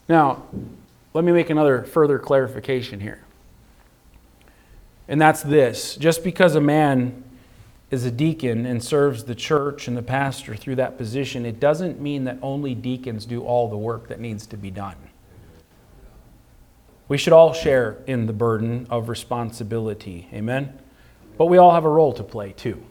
Now, 0.09 0.45
let 1.12 1.24
me 1.24 1.33
make 1.33 1.51
another 1.51 1.83
further 1.83 2.18
clarification 2.18 3.01
here. 3.01 3.24
And 5.07 5.20
that's 5.20 5.43
this 5.43 5.97
just 5.97 6.22
because 6.22 6.55
a 6.55 6.61
man 6.61 7.24
is 7.91 8.05
a 8.05 8.11
deacon 8.11 8.66
and 8.66 8.82
serves 8.82 9.24
the 9.24 9.34
church 9.34 9.89
and 9.89 9.97
the 9.97 10.03
pastor 10.03 10.55
through 10.55 10.76
that 10.76 10.99
position, 10.99 11.47
it 11.47 11.59
doesn't 11.59 12.01
mean 12.01 12.24
that 12.24 12.39
only 12.43 12.74
deacons 12.74 13.24
do 13.24 13.43
all 13.43 13.68
the 13.68 13.76
work 13.76 14.09
that 14.09 14.20
needs 14.20 14.47
to 14.47 14.57
be 14.57 14.70
done. 14.70 14.97
We 17.09 17.16
should 17.16 17.32
all 17.32 17.55
share 17.55 17.97
in 18.07 18.26
the 18.26 18.34
burden 18.34 18.86
of 18.91 19.09
responsibility. 19.09 20.28
Amen? 20.34 20.78
But 21.39 21.47
we 21.47 21.57
all 21.57 21.72
have 21.72 21.86
a 21.86 21.89
role 21.89 22.12
to 22.12 22.22
play 22.22 22.53
too. 22.53 22.82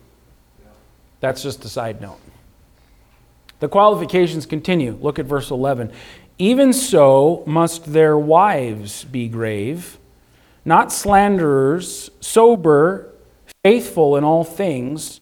That's 1.20 1.44
just 1.44 1.64
a 1.66 1.70
side 1.70 2.02
note. 2.02 2.20
The 3.60 3.68
qualifications 3.68 4.46
continue. 4.46 4.98
Look 5.00 5.20
at 5.20 5.26
verse 5.26 5.52
11. 5.52 5.92
Even 6.40 6.74
so 6.74 7.44
must 7.46 7.94
their 7.94 8.18
wives 8.18 9.04
be 9.04 9.28
grave, 9.28 9.98
not 10.64 10.92
slanderers, 10.92 12.10
sober, 12.20 13.12
faithful 13.64 14.16
in 14.16 14.24
all 14.24 14.44
things. 14.44 15.22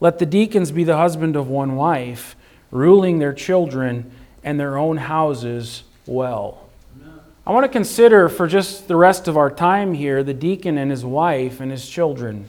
Let 0.00 0.18
the 0.18 0.26
deacons 0.26 0.70
be 0.70 0.84
the 0.84 0.96
husband 0.96 1.36
of 1.36 1.48
one 1.48 1.76
wife, 1.76 2.36
ruling 2.70 3.18
their 3.18 3.32
children 3.32 4.10
and 4.42 4.58
their 4.58 4.76
own 4.76 4.96
houses 4.96 5.84
well. 6.06 6.68
I 7.46 7.52
want 7.52 7.64
to 7.64 7.68
consider 7.68 8.28
for 8.28 8.46
just 8.46 8.88
the 8.88 8.96
rest 8.96 9.28
of 9.28 9.36
our 9.36 9.50
time 9.50 9.92
here 9.92 10.22
the 10.22 10.32
deacon 10.32 10.78
and 10.78 10.90
his 10.90 11.04
wife 11.04 11.60
and 11.60 11.70
his 11.70 11.88
children. 11.88 12.48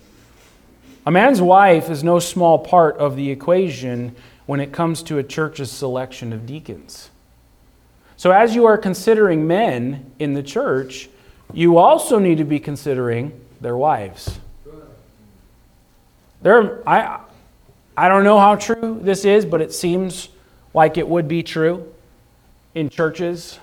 A 1.05 1.11
man's 1.11 1.41
wife 1.41 1.89
is 1.89 2.03
no 2.03 2.19
small 2.19 2.59
part 2.59 2.97
of 2.97 3.15
the 3.15 3.29
equation 3.29 4.15
when 4.45 4.59
it 4.59 4.71
comes 4.71 5.03
to 5.03 5.17
a 5.17 5.23
church's 5.23 5.69
selection 5.69 6.31
of 6.31 6.45
deacons. 6.45 7.09
So, 8.17 8.31
as 8.31 8.55
you 8.55 8.65
are 8.65 8.77
considering 8.77 9.45
men 9.45 10.11
in 10.17 10.33
the 10.33 10.43
church, 10.43 11.09
you 11.53 11.77
also 11.77 12.17
need 12.17 12.37
to 12.37 12.45
be 12.45 12.59
considering 12.59 13.39
their 13.59 13.75
wives. 13.75 14.39
There, 16.45 16.87
I, 16.87 17.21
I 17.97 18.07
don't 18.07 18.23
know 18.23 18.37
how 18.37 18.55
true 18.55 18.99
this 19.01 19.25
is, 19.25 19.47
but 19.47 19.61
it 19.61 19.73
seems 19.73 20.29
like 20.75 20.95
it 20.95 21.07
would 21.07 21.27
be 21.27 21.41
true 21.41 21.91
in 22.75 22.89
churches 22.89 23.59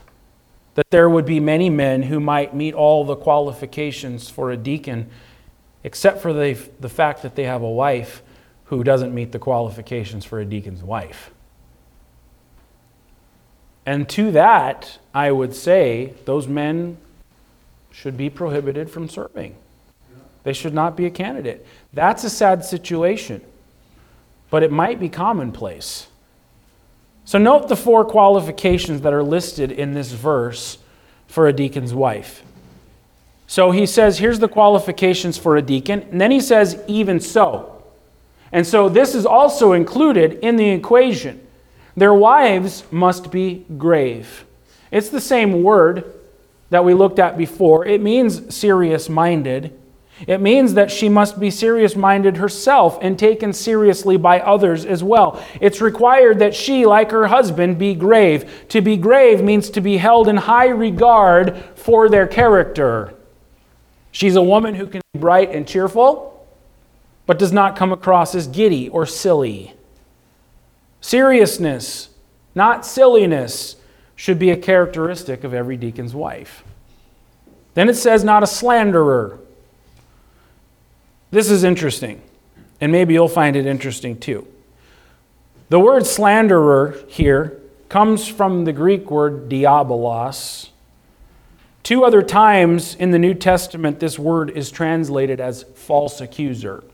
that 0.74 0.90
there 0.90 1.08
would 1.08 1.24
be 1.24 1.38
many 1.38 1.70
men 1.70 2.02
who 2.02 2.18
might 2.18 2.56
meet 2.56 2.74
all 2.74 3.04
the 3.04 3.14
qualifications 3.14 4.28
for 4.28 4.50
a 4.50 4.56
deacon, 4.56 5.08
except 5.84 6.20
for 6.20 6.32
the, 6.32 6.58
the 6.80 6.88
fact 6.88 7.22
that 7.22 7.36
they 7.36 7.44
have 7.44 7.62
a 7.62 7.70
wife 7.70 8.20
who 8.64 8.82
doesn't 8.82 9.14
meet 9.14 9.30
the 9.30 9.38
qualifications 9.38 10.24
for 10.24 10.40
a 10.40 10.44
deacon's 10.44 10.82
wife. 10.82 11.30
And 13.86 14.08
to 14.08 14.32
that, 14.32 14.98
I 15.14 15.30
would 15.30 15.54
say 15.54 16.14
those 16.24 16.48
men 16.48 16.96
should 17.92 18.16
be 18.16 18.28
prohibited 18.28 18.90
from 18.90 19.08
serving. 19.08 19.54
They 20.42 20.52
should 20.52 20.74
not 20.74 20.96
be 20.96 21.06
a 21.06 21.10
candidate. 21.10 21.64
That's 21.94 22.24
a 22.24 22.30
sad 22.30 22.64
situation, 22.64 23.42
but 24.50 24.62
it 24.62 24.72
might 24.72 24.98
be 24.98 25.08
commonplace. 25.08 26.06
So, 27.24 27.38
note 27.38 27.68
the 27.68 27.76
four 27.76 28.04
qualifications 28.04 29.02
that 29.02 29.12
are 29.12 29.22
listed 29.22 29.70
in 29.70 29.94
this 29.94 30.12
verse 30.12 30.78
for 31.28 31.46
a 31.46 31.52
deacon's 31.52 31.94
wife. 31.94 32.42
So, 33.46 33.70
he 33.70 33.86
says, 33.86 34.18
here's 34.18 34.38
the 34.38 34.48
qualifications 34.48 35.36
for 35.38 35.56
a 35.56 35.62
deacon, 35.62 36.00
and 36.10 36.20
then 36.20 36.30
he 36.30 36.40
says, 36.40 36.82
even 36.88 37.20
so. 37.20 37.82
And 38.50 38.66
so, 38.66 38.88
this 38.88 39.14
is 39.14 39.24
also 39.26 39.72
included 39.72 40.34
in 40.42 40.56
the 40.56 40.70
equation. 40.70 41.46
Their 41.96 42.14
wives 42.14 42.84
must 42.90 43.30
be 43.30 43.66
grave. 43.76 44.44
It's 44.90 45.10
the 45.10 45.20
same 45.20 45.62
word 45.62 46.12
that 46.70 46.84
we 46.84 46.94
looked 46.94 47.18
at 47.18 47.36
before, 47.36 47.86
it 47.86 48.00
means 48.00 48.54
serious 48.54 49.10
minded. 49.10 49.78
It 50.26 50.40
means 50.40 50.74
that 50.74 50.90
she 50.90 51.08
must 51.08 51.40
be 51.40 51.50
serious 51.50 51.96
minded 51.96 52.36
herself 52.36 52.98
and 53.02 53.18
taken 53.18 53.52
seriously 53.52 54.16
by 54.16 54.40
others 54.40 54.84
as 54.84 55.02
well. 55.02 55.42
It's 55.60 55.80
required 55.80 56.38
that 56.38 56.54
she, 56.54 56.86
like 56.86 57.10
her 57.10 57.26
husband, 57.26 57.78
be 57.78 57.94
grave. 57.94 58.66
To 58.68 58.80
be 58.80 58.96
grave 58.96 59.42
means 59.42 59.70
to 59.70 59.80
be 59.80 59.96
held 59.96 60.28
in 60.28 60.36
high 60.36 60.68
regard 60.68 61.56
for 61.74 62.08
their 62.08 62.26
character. 62.26 63.14
She's 64.12 64.36
a 64.36 64.42
woman 64.42 64.74
who 64.74 64.86
can 64.86 65.00
be 65.12 65.18
bright 65.18 65.50
and 65.50 65.66
cheerful, 65.66 66.46
but 67.26 67.38
does 67.38 67.52
not 67.52 67.76
come 67.76 67.92
across 67.92 68.34
as 68.34 68.46
giddy 68.46 68.88
or 68.88 69.06
silly. 69.06 69.74
Seriousness, 71.00 72.10
not 72.54 72.86
silliness, 72.86 73.76
should 74.14 74.38
be 74.38 74.50
a 74.50 74.56
characteristic 74.56 75.42
of 75.42 75.52
every 75.52 75.76
deacon's 75.76 76.14
wife. 76.14 76.62
Then 77.74 77.88
it 77.88 77.94
says, 77.94 78.22
not 78.22 78.42
a 78.42 78.46
slanderer. 78.46 79.38
This 81.32 81.50
is 81.50 81.64
interesting, 81.64 82.20
and 82.78 82.92
maybe 82.92 83.14
you'll 83.14 83.26
find 83.26 83.56
it 83.56 83.64
interesting 83.64 84.20
too. 84.20 84.46
The 85.70 85.80
word 85.80 86.04
slanderer 86.04 86.94
here 87.08 87.58
comes 87.88 88.28
from 88.28 88.66
the 88.66 88.72
Greek 88.74 89.10
word 89.10 89.48
diabolos. 89.48 90.68
Two 91.82 92.04
other 92.04 92.20
times 92.20 92.94
in 92.94 93.12
the 93.12 93.18
New 93.18 93.32
Testament, 93.32 93.98
this 93.98 94.18
word 94.18 94.50
is 94.50 94.70
translated 94.70 95.40
as 95.40 95.62
false 95.74 96.20
accuser. 96.20 96.84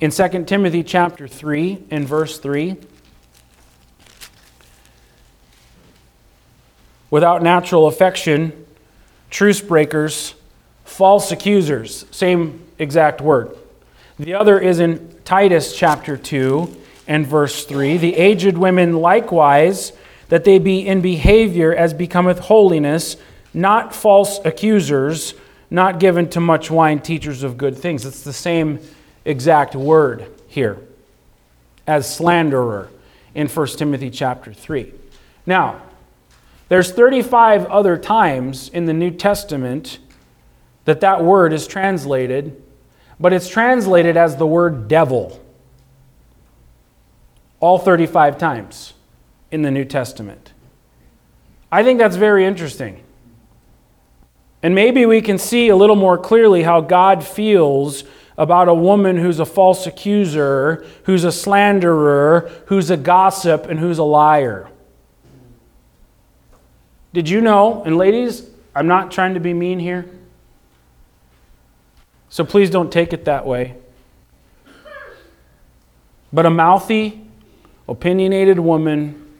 In 0.00 0.10
2 0.10 0.44
Timothy 0.46 0.82
chapter 0.82 1.28
3, 1.28 1.84
in 1.92 2.04
verse 2.08 2.40
3, 2.40 2.74
without 7.08 7.40
natural 7.40 7.86
affection, 7.86 8.66
truce 9.30 9.60
breakers, 9.60 10.34
false 10.84 11.30
accusers. 11.30 12.04
Same 12.10 12.63
exact 12.78 13.20
word. 13.20 13.56
The 14.18 14.34
other 14.34 14.58
is 14.58 14.78
in 14.80 15.14
Titus 15.24 15.76
chapter 15.76 16.16
2 16.16 16.82
and 17.06 17.26
verse 17.26 17.64
3. 17.64 17.96
The 17.96 18.16
aged 18.16 18.56
women 18.56 18.96
likewise, 18.96 19.92
that 20.28 20.44
they 20.44 20.58
be 20.58 20.86
in 20.86 21.00
behavior 21.00 21.74
as 21.74 21.92
becometh 21.92 22.38
holiness, 22.38 23.16
not 23.52 23.94
false 23.94 24.40
accusers, 24.44 25.34
not 25.70 25.98
given 25.98 26.28
to 26.30 26.40
much 26.40 26.70
wine, 26.70 27.00
teachers 27.00 27.42
of 27.42 27.58
good 27.58 27.76
things. 27.76 28.06
It's 28.06 28.22
the 28.22 28.32
same 28.32 28.80
exact 29.24 29.74
word 29.74 30.26
here 30.46 30.78
as 31.86 32.14
slanderer 32.14 32.88
in 33.34 33.48
1 33.48 33.66
Timothy 33.68 34.10
chapter 34.10 34.52
3. 34.52 34.92
Now, 35.46 35.82
there's 36.68 36.92
35 36.92 37.66
other 37.66 37.98
times 37.98 38.68
in 38.68 38.86
the 38.86 38.94
New 38.94 39.10
Testament 39.10 39.98
that 40.86 41.00
that 41.00 41.22
word 41.22 41.52
is 41.52 41.66
translated, 41.66 42.62
but 43.18 43.32
it's 43.32 43.48
translated 43.48 44.16
as 44.16 44.36
the 44.36 44.46
word 44.46 44.88
devil. 44.88 45.40
All 47.60 47.78
35 47.78 48.38
times 48.38 48.94
in 49.50 49.62
the 49.62 49.70
New 49.70 49.84
Testament. 49.84 50.52
I 51.70 51.82
think 51.82 51.98
that's 51.98 52.16
very 52.16 52.44
interesting. 52.44 53.02
And 54.62 54.74
maybe 54.74 55.06
we 55.06 55.20
can 55.20 55.38
see 55.38 55.68
a 55.68 55.76
little 55.76 55.96
more 55.96 56.16
clearly 56.16 56.62
how 56.62 56.80
God 56.80 57.24
feels 57.24 58.04
about 58.36 58.68
a 58.68 58.74
woman 58.74 59.16
who's 59.16 59.38
a 59.38 59.44
false 59.44 59.86
accuser, 59.86 60.84
who's 61.04 61.24
a 61.24 61.30
slanderer, 61.30 62.50
who's 62.66 62.90
a 62.90 62.96
gossip, 62.96 63.66
and 63.66 63.78
who's 63.78 63.98
a 63.98 64.04
liar. 64.04 64.68
Did 67.12 67.28
you 67.28 67.40
know, 67.40 67.82
and 67.84 67.96
ladies, 67.96 68.48
I'm 68.74 68.88
not 68.88 69.12
trying 69.12 69.34
to 69.34 69.40
be 69.40 69.54
mean 69.54 69.78
here, 69.78 70.08
so 72.34 72.44
please 72.44 72.68
don't 72.68 72.90
take 72.90 73.12
it 73.12 73.26
that 73.26 73.46
way. 73.46 73.76
But 76.32 76.46
a 76.46 76.50
mouthy, 76.50 77.24
opinionated 77.88 78.58
woman 78.58 79.38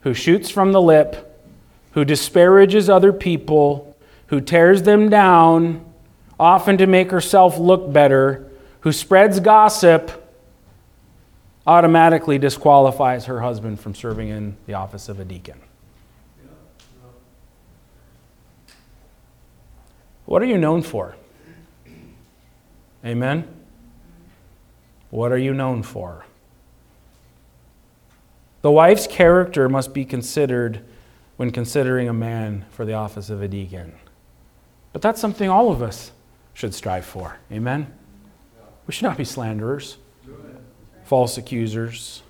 who 0.00 0.14
shoots 0.14 0.48
from 0.48 0.72
the 0.72 0.80
lip, 0.80 1.38
who 1.90 2.02
disparages 2.02 2.88
other 2.88 3.12
people, 3.12 3.94
who 4.28 4.40
tears 4.40 4.84
them 4.84 5.10
down, 5.10 5.84
often 6.40 6.78
to 6.78 6.86
make 6.86 7.10
herself 7.10 7.58
look 7.58 7.92
better, 7.92 8.50
who 8.80 8.90
spreads 8.90 9.38
gossip, 9.38 10.10
automatically 11.66 12.38
disqualifies 12.38 13.26
her 13.26 13.42
husband 13.42 13.78
from 13.78 13.94
serving 13.94 14.28
in 14.28 14.56
the 14.64 14.72
office 14.72 15.10
of 15.10 15.20
a 15.20 15.26
deacon. 15.26 15.60
What 20.24 20.40
are 20.40 20.46
you 20.46 20.56
known 20.56 20.80
for? 20.80 21.16
Amen? 23.04 23.46
What 25.10 25.30
are 25.30 25.38
you 25.38 25.52
known 25.52 25.82
for? 25.82 26.24
The 28.62 28.70
wife's 28.70 29.06
character 29.06 29.68
must 29.68 29.92
be 29.92 30.04
considered 30.04 30.82
when 31.36 31.50
considering 31.50 32.08
a 32.08 32.14
man 32.14 32.64
for 32.70 32.84
the 32.84 32.94
office 32.94 33.28
of 33.28 33.42
a 33.42 33.48
deacon. 33.48 33.92
But 34.92 35.02
that's 35.02 35.20
something 35.20 35.50
all 35.50 35.70
of 35.70 35.82
us 35.82 36.12
should 36.54 36.72
strive 36.74 37.04
for. 37.04 37.38
Amen? 37.52 37.92
We 38.86 38.92
should 38.92 39.02
not 39.02 39.18
be 39.18 39.24
slanderers, 39.24 39.98
false 41.04 41.36
accusers. 41.36 42.22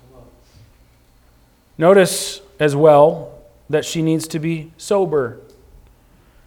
Notice 1.77 2.41
as 2.59 2.75
well 2.75 3.39
that 3.69 3.85
she 3.85 4.01
needs 4.01 4.27
to 4.29 4.39
be 4.39 4.71
sober. 4.77 5.39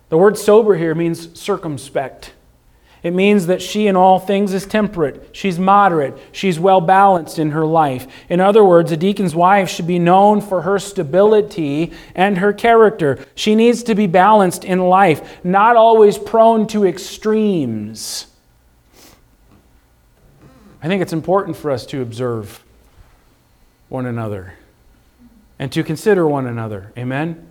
The 0.09 0.19
word 0.19 0.37
sober 0.37 0.75
here 0.77 0.95
means 0.95 1.39
circumspect. 1.39 2.33
It 3.09 3.15
means 3.15 3.47
that 3.47 3.63
she 3.63 3.87
in 3.87 3.97
all 3.97 4.19
things 4.19 4.53
is 4.53 4.67
temperate. 4.67 5.31
She's 5.33 5.59
moderate. 5.59 6.15
She's 6.31 6.61
well 6.61 6.83
balanced 6.83 7.39
in 7.39 7.53
her 7.53 7.65
life. 7.65 8.07
In 8.29 8.39
other 8.39 8.63
words, 8.63 8.93
a 8.93 8.99
deacon's 8.99 9.35
wife 9.35 9.71
should 9.71 9.87
be 9.87 9.99
known 9.99 10.43
for 10.43 10.61
her 10.61 10.79
stability 10.79 11.93
and 12.15 12.37
her 12.37 12.53
character. 12.53 13.25
She 13.35 13.55
needs 13.55 13.83
to 13.85 13.95
be 13.95 14.07
balanced 14.07 14.63
in 14.63 14.81
life, 14.81 15.43
not 15.43 15.75
always 15.75 16.19
prone 16.19 16.67
to 16.67 16.85
extremes. 16.87 18.27
I 20.83 20.87
think 20.87 21.01
it's 21.01 21.15
important 21.15 21.57
for 21.57 21.71
us 21.71 21.87
to 21.87 22.03
observe 22.03 22.63
one 23.89 24.05
another 24.05 24.53
and 25.59 25.73
to 25.73 25.83
consider 25.83 26.29
one 26.29 26.47
another. 26.47 26.93
Amen? 26.99 27.49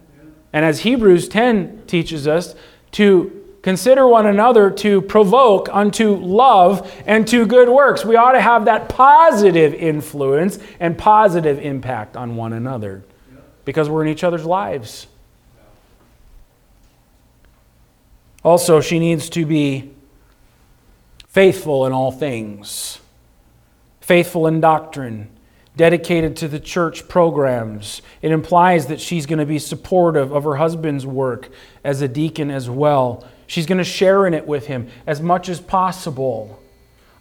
And 0.54 0.64
as 0.64 0.82
Hebrews 0.82 1.28
10 1.28 1.86
teaches 1.88 2.28
us, 2.28 2.54
to 2.92 3.37
Consider 3.62 4.08
one 4.08 4.28
another 4.28 4.70
to 4.70 5.02
provoke 5.02 5.68
unto 5.72 6.16
love 6.16 6.92
and 7.06 7.28
to 7.28 7.46
good 7.46 7.68
works. 7.70 8.06
We 8.06 8.16
ought 8.16 8.34
to 8.34 8.42
have 8.42 8.66
that 8.66 8.88
positive 8.88 9.74
influence 9.74 10.60
and 10.80 10.98
positive 10.98 11.60
impact 11.60 12.16
on 12.16 12.36
one 12.36 12.54
another 12.54 13.04
because 13.66 13.90
we're 13.90 14.04
in 14.04 14.08
each 14.08 14.24
other's 14.24 14.46
lives. 14.46 15.08
Also, 18.44 18.80
she 18.80 19.00
needs 19.00 19.30
to 19.32 19.46
be 19.46 19.92
faithful 21.28 21.86
in 21.86 21.92
all 21.92 22.12
things, 22.12 23.00
faithful 24.00 24.48
in 24.48 24.62
doctrine, 24.62 25.30
dedicated 25.76 26.36
to 26.38 26.48
the 26.48 26.60
church 26.60 27.08
programs. 27.08 28.02
It 28.22 28.32
implies 28.32 28.88
that 28.88 29.02
she's 29.02 29.26
going 29.26 29.40
to 29.40 29.46
be 29.46 29.60
supportive 29.60 30.32
of 30.32 30.46
her 30.46 30.56
husband's 30.56 31.06
work 31.06 31.50
as 31.84 32.02
a 32.02 32.08
deacon 32.08 32.50
as 32.50 32.70
well. 32.70 33.28
She's 33.48 33.66
going 33.66 33.78
to 33.78 33.84
share 33.84 34.28
in 34.28 34.34
it 34.34 34.46
with 34.46 34.68
him 34.68 34.90
as 35.08 35.22
much 35.22 35.48
as 35.50 35.60
possible. 35.60 36.62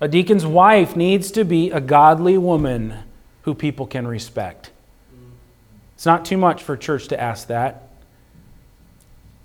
A 0.00 0.08
deacon's 0.08 0.44
wife 0.44 0.96
needs 0.96 1.30
to 1.30 1.44
be 1.44 1.70
a 1.70 1.80
godly 1.80 2.36
woman 2.36 2.98
who 3.42 3.54
people 3.54 3.86
can 3.86 4.06
respect. 4.06 4.72
It's 5.94 6.04
not 6.04 6.24
too 6.24 6.36
much 6.36 6.62
for 6.62 6.76
church 6.76 7.08
to 7.08 7.20
ask 7.20 7.46
that. 7.46 7.88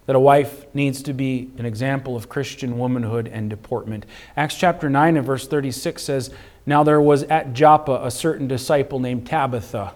That 0.07 0.15
a 0.15 0.19
wife 0.19 0.65
needs 0.73 1.03
to 1.03 1.13
be 1.13 1.51
an 1.57 1.65
example 1.65 2.17
of 2.17 2.27
Christian 2.27 2.77
womanhood 2.77 3.29
and 3.29 3.49
deportment. 3.49 4.05
Acts 4.35 4.55
chapter 4.55 4.89
9 4.89 5.15
and 5.15 5.25
verse 5.25 5.47
36 5.47 6.01
says, 6.01 6.31
Now 6.65 6.83
there 6.83 6.99
was 6.99 7.23
at 7.23 7.53
Joppa 7.53 8.01
a 8.03 8.11
certain 8.11 8.47
disciple 8.47 8.99
named 8.99 9.27
Tabitha, 9.27 9.93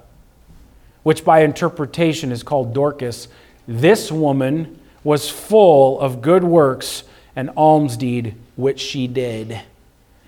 which 1.04 1.26
by 1.26 1.40
interpretation 1.42 2.32
is 2.32 2.44
called 2.44 2.74
Dorcas. 2.74 3.28
This 3.68 4.12
woman 4.12 4.80
was 5.06 5.30
full 5.30 5.98
of 6.02 6.22
good 6.22 6.44
works 6.44 7.06
and 7.38 7.50
alms 7.56 7.96
deed 7.96 8.36
which 8.58 8.82
she 8.82 9.08
did. 9.08 9.62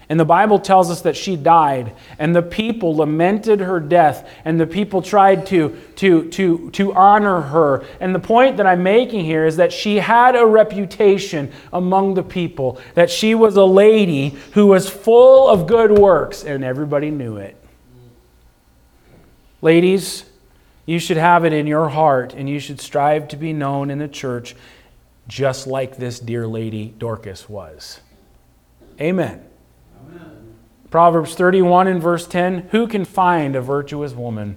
And 0.10 0.18
the 0.18 0.26
Bible 0.26 0.60
tells 0.60 0.90
us 0.90 1.02
that 1.02 1.18
she 1.18 1.36
died, 1.36 1.94
and 2.18 2.34
the 2.34 2.42
people 2.42 2.96
lamented 2.96 3.60
her 3.60 3.82
death, 3.82 4.30
and 4.46 4.58
the 4.58 4.66
people 4.66 5.02
tried 5.02 5.46
to, 5.48 5.78
to, 5.98 6.30
to, 6.30 6.72
to 6.72 6.94
honor 6.94 7.42
her. 7.42 7.84
And 8.00 8.16
the 8.16 8.20
point 8.20 8.56
that 8.56 8.66
I'm 8.66 8.84
making 8.84 9.26
here 9.26 9.46
is 9.46 9.58
that 9.58 9.74
she 9.74 9.98
had 9.98 10.38
a 10.38 10.46
reputation 10.46 11.52
among 11.74 12.14
the 12.14 12.24
people, 12.24 12.80
that 12.94 13.10
she 13.10 13.36
was 13.36 13.58
a 13.58 13.66
lady 13.66 14.30
who 14.54 14.68
was 14.68 14.90
full 14.90 15.50
of 15.50 15.68
good 15.68 15.92
works, 15.92 16.46
and 16.46 16.64
everybody 16.64 17.12
knew 17.12 17.36
it. 17.36 17.58
Ladies, 19.62 20.24
you 20.88 21.00
should 21.00 21.18
have 21.18 21.44
it 21.46 21.52
in 21.52 21.68
your 21.68 21.90
heart, 21.90 22.34
and 22.34 22.50
you 22.50 22.60
should 22.60 22.80
strive 22.80 23.28
to 23.28 23.38
be 23.38 23.54
known 23.54 23.92
in 23.92 24.00
the 24.00 24.08
church 24.08 24.56
just 25.28 25.68
like 25.68 25.98
this 25.98 26.18
dear 26.18 26.48
lady 26.48 26.96
Dorcas 26.98 27.50
was. 27.50 28.00
Amen. 29.00 29.44
Amen. 30.10 30.56
Proverbs 30.90 31.36
31 31.36 31.88
and 31.88 32.02
verse 32.02 32.26
10 32.26 32.70
Who 32.72 32.88
can 32.88 33.04
find 33.04 33.56
a 33.56 33.62
virtuous 33.62 34.14
woman? 34.14 34.56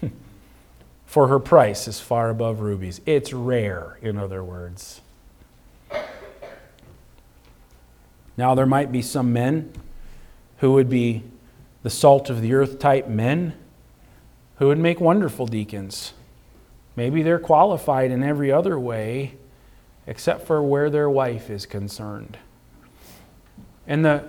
For 1.06 1.28
her 1.28 1.40
price 1.40 1.88
is 1.88 2.00
far 2.00 2.28
above 2.28 2.60
rubies. 2.60 3.00
It's 3.06 3.32
rare, 3.32 3.98
in 4.02 4.18
other 4.18 4.44
words. 4.44 5.00
Now, 8.36 8.54
there 8.54 8.66
might 8.66 8.92
be 8.92 9.02
some 9.02 9.32
men 9.32 9.72
who 10.58 10.72
would 10.74 10.90
be 10.90 11.24
the 11.82 11.90
salt 11.90 12.28
of 12.28 12.42
the 12.42 12.52
earth 12.52 12.78
type 12.78 13.08
men 13.08 13.54
who 14.60 14.68
would 14.68 14.78
make 14.78 15.00
wonderful 15.00 15.46
deacons. 15.46 16.12
Maybe 16.94 17.22
they're 17.22 17.38
qualified 17.38 18.10
in 18.10 18.22
every 18.22 18.52
other 18.52 18.78
way, 18.78 19.36
except 20.06 20.46
for 20.46 20.62
where 20.62 20.90
their 20.90 21.08
wife 21.08 21.48
is 21.48 21.64
concerned. 21.64 22.36
And 23.86 24.04
the 24.04 24.24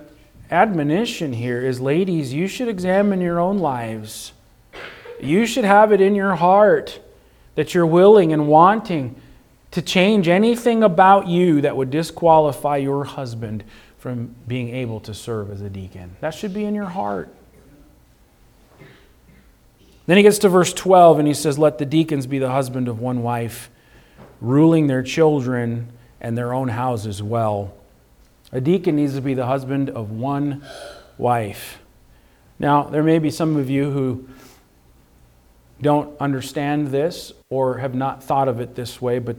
admonition 0.50 1.34
here 1.34 1.60
is 1.60 1.82
ladies, 1.82 2.32
you 2.32 2.48
should 2.48 2.68
examine 2.68 3.20
your 3.20 3.38
own 3.38 3.58
lives. 3.58 4.32
You 5.20 5.44
should 5.44 5.66
have 5.66 5.92
it 5.92 6.00
in 6.00 6.14
your 6.14 6.36
heart 6.36 6.98
that 7.54 7.74
you're 7.74 7.86
willing 7.86 8.32
and 8.32 8.48
wanting 8.48 9.14
to 9.72 9.82
change 9.82 10.28
anything 10.28 10.82
about 10.82 11.28
you 11.28 11.60
that 11.60 11.76
would 11.76 11.90
disqualify 11.90 12.78
your 12.78 13.04
husband 13.04 13.64
from 13.98 14.34
being 14.48 14.70
able 14.70 14.98
to 15.00 15.12
serve 15.12 15.50
as 15.50 15.60
a 15.60 15.68
deacon. 15.68 16.16
That 16.22 16.32
should 16.32 16.54
be 16.54 16.64
in 16.64 16.74
your 16.74 16.88
heart. 16.88 17.28
Then 20.06 20.16
he 20.16 20.22
gets 20.22 20.38
to 20.38 20.48
verse 20.48 20.72
12 20.72 21.20
and 21.20 21.28
he 21.28 21.34
says, 21.34 21.58
Let 21.58 21.78
the 21.78 21.86
deacons 21.86 22.26
be 22.26 22.38
the 22.38 22.50
husband 22.50 22.88
of 22.88 23.00
one 23.00 23.22
wife, 23.22 23.70
ruling 24.40 24.86
their 24.86 25.02
children 25.02 25.92
and 26.20 26.36
their 26.36 26.52
own 26.52 26.68
houses 26.68 27.22
well. 27.22 27.74
A 28.50 28.60
deacon 28.60 28.96
needs 28.96 29.14
to 29.14 29.20
be 29.20 29.34
the 29.34 29.46
husband 29.46 29.90
of 29.90 30.10
one 30.10 30.64
wife. 31.18 31.78
Now, 32.58 32.84
there 32.84 33.02
may 33.02 33.18
be 33.18 33.30
some 33.30 33.56
of 33.56 33.70
you 33.70 33.90
who 33.90 34.28
don't 35.80 36.16
understand 36.20 36.88
this 36.88 37.32
or 37.48 37.78
have 37.78 37.94
not 37.94 38.22
thought 38.22 38.48
of 38.48 38.60
it 38.60 38.74
this 38.74 39.00
way, 39.00 39.18
but 39.18 39.36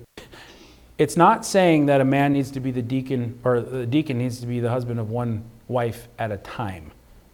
it's 0.98 1.16
not 1.16 1.46
saying 1.46 1.86
that 1.88 2.02
a 2.02 2.06
man 2.06 2.34
needs 2.34 2.52
to 2.52 2.60
be 2.60 2.72
the 2.72 2.82
deacon 2.82 3.40
or 3.44 3.62
the 3.62 3.86
deacon 3.86 4.18
needs 4.18 4.40
to 4.42 4.46
be 4.46 4.60
the 4.60 4.70
husband 4.70 5.00
of 5.00 5.10
one 5.10 5.44
wife 5.68 6.08
at 6.20 6.32
a 6.32 6.38
time. 6.38 6.92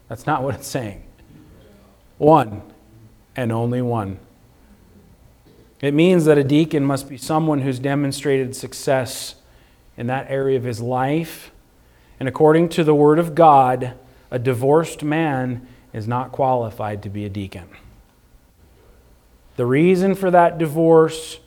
That's 0.08 0.26
not 0.26 0.44
what 0.44 0.56
it's 0.56 0.68
saying. 0.68 1.04
One 2.18 2.62
and 3.40 3.54
only 3.54 3.82
one. 3.82 4.20
It 5.80 5.94
means 5.94 6.26
that 6.26 6.38
a 6.38 6.44
deacon 6.44 6.84
must 6.84 7.08
be 7.08 7.16
someone 7.16 7.62
who's 7.62 7.80
demonstrated 7.80 8.54
success 8.54 9.36
in 9.96 10.08
that 10.08 10.30
area 10.30 10.58
of 10.58 10.66
his 10.66 10.82
life. 10.82 11.50
And 12.20 12.28
according 12.28 12.68
to 12.70 12.84
the 12.84 12.94
Word 12.94 13.18
of 13.18 13.36
God, 13.36 13.94
a 14.30 14.38
divorced 14.38 15.04
man 15.04 15.66
is 15.94 16.06
not 16.06 16.34
qualified 16.34 17.02
to 17.04 17.10
be 17.10 17.24
a 17.24 17.30
deacon. 17.30 17.70
The 19.56 19.66
reason 19.66 20.16
for 20.16 20.30
that 20.32 20.58
divorce, 20.58 21.40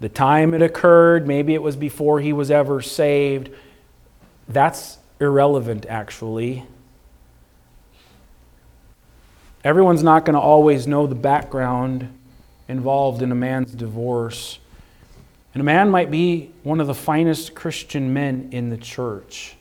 the 0.00 0.08
time 0.08 0.54
it 0.54 0.62
occurred, 0.62 1.26
maybe 1.26 1.52
it 1.52 1.62
was 1.62 1.76
before 1.76 2.20
he 2.20 2.32
was 2.32 2.50
ever 2.50 2.80
saved, 2.80 3.50
that's 4.48 4.96
irrelevant 5.20 5.84
actually. 5.90 6.64
Everyone's 9.64 10.02
not 10.02 10.26
going 10.26 10.34
to 10.34 10.40
always 10.40 10.86
know 10.86 11.06
the 11.06 11.14
background 11.14 12.12
involved 12.68 13.22
in 13.22 13.32
a 13.32 13.34
man's 13.34 13.72
divorce. 13.72 14.58
And 15.54 15.60
a 15.62 15.64
man 15.64 15.88
might 15.88 16.10
be 16.10 16.52
one 16.62 16.80
of 16.80 16.86
the 16.86 16.94
finest 16.94 17.54
Christian 17.54 18.12
men 18.12 18.50
in 18.52 18.68
the 18.68 18.76
church. 18.76 19.56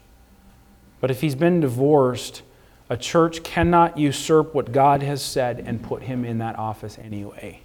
But 1.00 1.10
if 1.10 1.22
he's 1.22 1.36
been 1.36 1.62
divorced, 1.62 2.42
a 2.90 2.98
church 2.98 3.44
cannot 3.44 3.98
usurp 3.98 4.54
what 4.54 4.72
God 4.74 5.02
has 5.04 5.22
said 5.22 5.64
and 5.66 5.82
put 5.82 6.04
him 6.04 6.26
in 6.26 6.40
that 6.40 6.58
office 6.58 6.98
anyway. 6.98 7.62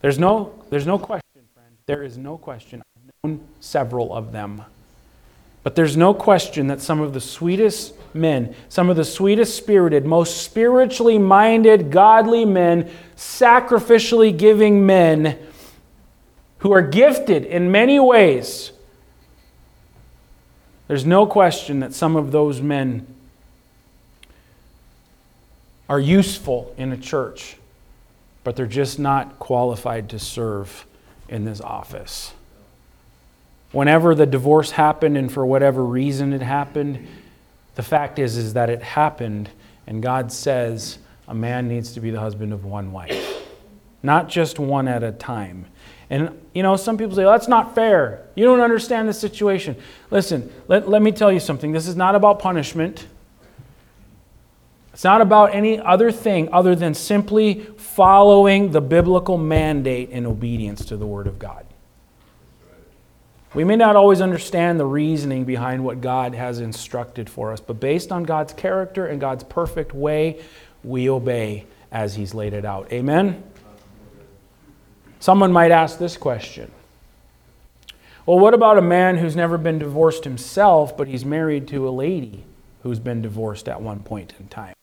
There's 0.00 0.18
no, 0.18 0.54
there's 0.70 0.86
no 0.86 0.98
question, 0.98 1.42
friend. 1.54 1.76
There 1.86 2.02
is 2.02 2.16
no 2.16 2.38
question. 2.38 2.82
I've 2.96 3.30
known 3.30 3.46
several 3.60 4.14
of 4.14 4.32
them. 4.32 4.62
But 5.66 5.74
there's 5.74 5.96
no 5.96 6.14
question 6.14 6.68
that 6.68 6.80
some 6.80 7.00
of 7.00 7.12
the 7.12 7.20
sweetest 7.20 7.92
men, 8.14 8.54
some 8.68 8.88
of 8.88 8.94
the 8.94 9.04
sweetest 9.04 9.56
spirited, 9.56 10.06
most 10.06 10.44
spiritually 10.44 11.18
minded, 11.18 11.90
godly 11.90 12.44
men, 12.44 12.88
sacrificially 13.16 14.38
giving 14.38 14.86
men 14.86 15.36
who 16.58 16.70
are 16.70 16.82
gifted 16.82 17.44
in 17.44 17.72
many 17.72 17.98
ways, 17.98 18.70
there's 20.86 21.04
no 21.04 21.26
question 21.26 21.80
that 21.80 21.92
some 21.92 22.14
of 22.14 22.30
those 22.30 22.60
men 22.60 23.04
are 25.88 25.98
useful 25.98 26.72
in 26.78 26.92
a 26.92 26.96
church, 26.96 27.56
but 28.44 28.54
they're 28.54 28.66
just 28.66 29.00
not 29.00 29.40
qualified 29.40 30.10
to 30.10 30.20
serve 30.20 30.86
in 31.28 31.44
this 31.44 31.60
office. 31.60 32.34
Whenever 33.76 34.14
the 34.14 34.24
divorce 34.24 34.70
happened 34.70 35.18
and 35.18 35.30
for 35.30 35.44
whatever 35.44 35.84
reason 35.84 36.32
it 36.32 36.40
happened, 36.40 37.06
the 37.74 37.82
fact 37.82 38.18
is, 38.18 38.38
is 38.38 38.54
that 38.54 38.70
it 38.70 38.82
happened, 38.82 39.50
and 39.86 40.02
God 40.02 40.32
says 40.32 40.96
a 41.28 41.34
man 41.34 41.68
needs 41.68 41.92
to 41.92 42.00
be 42.00 42.10
the 42.10 42.18
husband 42.18 42.54
of 42.54 42.64
one 42.64 42.90
wife, 42.90 43.46
not 44.02 44.30
just 44.30 44.58
one 44.58 44.88
at 44.88 45.02
a 45.02 45.12
time. 45.12 45.66
And, 46.08 46.40
you 46.54 46.62
know, 46.62 46.76
some 46.76 46.96
people 46.96 47.14
say, 47.16 47.24
well, 47.24 47.32
that's 47.32 47.48
not 47.48 47.74
fair. 47.74 48.26
You 48.34 48.46
don't 48.46 48.62
understand 48.62 49.10
the 49.10 49.12
situation. 49.12 49.76
Listen, 50.10 50.50
let, 50.68 50.88
let 50.88 51.02
me 51.02 51.12
tell 51.12 51.30
you 51.30 51.38
something. 51.38 51.72
This 51.72 51.86
is 51.86 51.96
not 51.96 52.14
about 52.14 52.38
punishment. 52.38 53.06
It's 54.94 55.04
not 55.04 55.20
about 55.20 55.54
any 55.54 55.78
other 55.78 56.10
thing 56.10 56.48
other 56.50 56.74
than 56.74 56.94
simply 56.94 57.66
following 57.76 58.72
the 58.72 58.80
biblical 58.80 59.36
mandate 59.36 60.08
in 60.08 60.24
obedience 60.24 60.82
to 60.86 60.96
the 60.96 61.06
Word 61.06 61.26
of 61.26 61.38
God. 61.38 61.65
We 63.56 63.64
may 63.64 63.76
not 63.76 63.96
always 63.96 64.20
understand 64.20 64.78
the 64.78 64.84
reasoning 64.84 65.46
behind 65.46 65.82
what 65.82 66.02
God 66.02 66.34
has 66.34 66.60
instructed 66.60 67.30
for 67.30 67.54
us, 67.54 67.58
but 67.58 67.80
based 67.80 68.12
on 68.12 68.24
God's 68.24 68.52
character 68.52 69.06
and 69.06 69.18
God's 69.18 69.44
perfect 69.44 69.94
way, 69.94 70.42
we 70.84 71.08
obey 71.08 71.64
as 71.90 72.16
He's 72.16 72.34
laid 72.34 72.52
it 72.52 72.66
out. 72.66 72.92
Amen? 72.92 73.42
Someone 75.20 75.52
might 75.52 75.70
ask 75.70 75.98
this 75.98 76.18
question 76.18 76.70
Well, 78.26 78.38
what 78.38 78.52
about 78.52 78.76
a 78.76 78.82
man 78.82 79.16
who's 79.16 79.34
never 79.34 79.56
been 79.56 79.78
divorced 79.78 80.24
himself, 80.24 80.94
but 80.94 81.08
he's 81.08 81.24
married 81.24 81.66
to 81.68 81.88
a 81.88 81.90
lady 81.90 82.44
who's 82.82 82.98
been 82.98 83.22
divorced 83.22 83.70
at 83.70 83.80
one 83.80 84.00
point 84.00 84.34
in 84.38 84.48
time? 84.48 84.74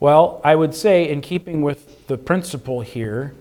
Well, 0.00 0.42
I 0.44 0.54
would 0.54 0.74
say, 0.74 1.08
in 1.08 1.22
keeping 1.22 1.62
with 1.62 2.08
the 2.08 2.18
principle 2.18 2.82
here, 2.82 3.34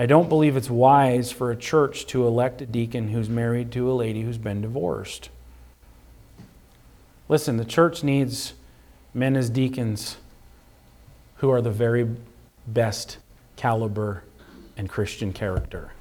I 0.00 0.06
don't 0.06 0.30
believe 0.30 0.56
it's 0.56 0.70
wise 0.70 1.30
for 1.30 1.50
a 1.50 1.56
church 1.56 2.06
to 2.06 2.26
elect 2.26 2.62
a 2.62 2.64
deacon 2.64 3.08
who's 3.08 3.28
married 3.28 3.70
to 3.72 3.90
a 3.90 3.92
lady 3.92 4.22
who's 4.22 4.38
been 4.38 4.62
divorced. 4.62 5.28
Listen, 7.28 7.58
the 7.58 7.66
church 7.66 8.02
needs 8.02 8.54
men 9.12 9.36
as 9.36 9.50
deacons 9.50 10.16
who 11.36 11.50
are 11.50 11.60
the 11.60 11.70
very 11.70 12.08
best 12.66 13.18
caliber 13.56 14.24
and 14.74 14.88
Christian 14.88 15.34
character. 15.34 15.92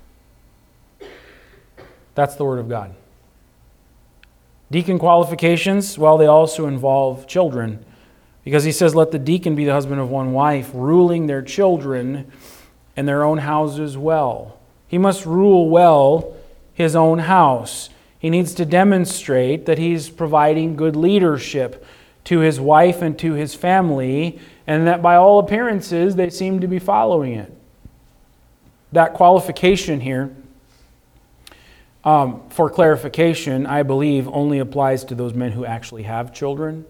That's 2.16 2.36
the 2.36 2.46
Word 2.46 2.60
of 2.60 2.70
God. 2.70 2.96
Deacon 4.72 4.98
qualifications, 4.98 5.98
well, 5.98 6.18
they 6.18 6.26
also 6.26 6.68
involve 6.68 7.28
children. 7.28 7.84
Because 8.46 8.64
he 8.64 8.72
says, 8.72 8.96
Let 8.96 9.12
the 9.12 9.20
deacon 9.20 9.56
be 9.56 9.66
the 9.66 9.74
husband 9.74 10.00
of 10.00 10.10
one 10.10 10.32
wife, 10.32 10.72
ruling 10.74 11.28
their 11.28 11.42
children 11.42 12.32
and 13.00 13.08
their 13.08 13.24
own 13.24 13.38
houses 13.38 13.98
well. 13.98 14.60
He 14.86 14.98
must 14.98 15.26
rule 15.26 15.70
well 15.70 16.36
his 16.74 16.98
own 16.98 17.20
house. 17.20 17.90
He 18.20 18.30
needs 18.30 18.54
to 18.56 18.66
demonstrate 18.66 19.68
that 19.68 19.78
he's 19.78 20.10
providing 20.10 20.76
good 20.76 20.98
leadership 20.98 21.86
to 22.26 22.40
his 22.40 22.60
wife 22.60 23.02
and 23.02 23.18
to 23.20 23.36
his 23.36 23.56
family, 23.56 24.38
and 24.68 24.86
that 24.86 25.02
by 25.02 25.16
all 25.16 25.40
appearances 25.40 26.18
they 26.18 26.30
seem 26.30 26.60
to 26.60 26.68
be 26.68 26.78
following 26.78 27.36
it. 27.36 27.54
That 28.92 29.14
qualification 29.14 30.02
here, 30.02 30.36
um, 32.04 32.50
for 32.50 32.70
clarification, 32.70 33.66
I 33.66 33.84
believe 33.84 34.28
only 34.28 34.60
applies 34.60 35.06
to 35.06 35.16
those 35.16 35.34
men 35.34 35.54
who 35.54 35.64
actually 35.64 36.04
have 36.04 36.34
children. 36.34 36.84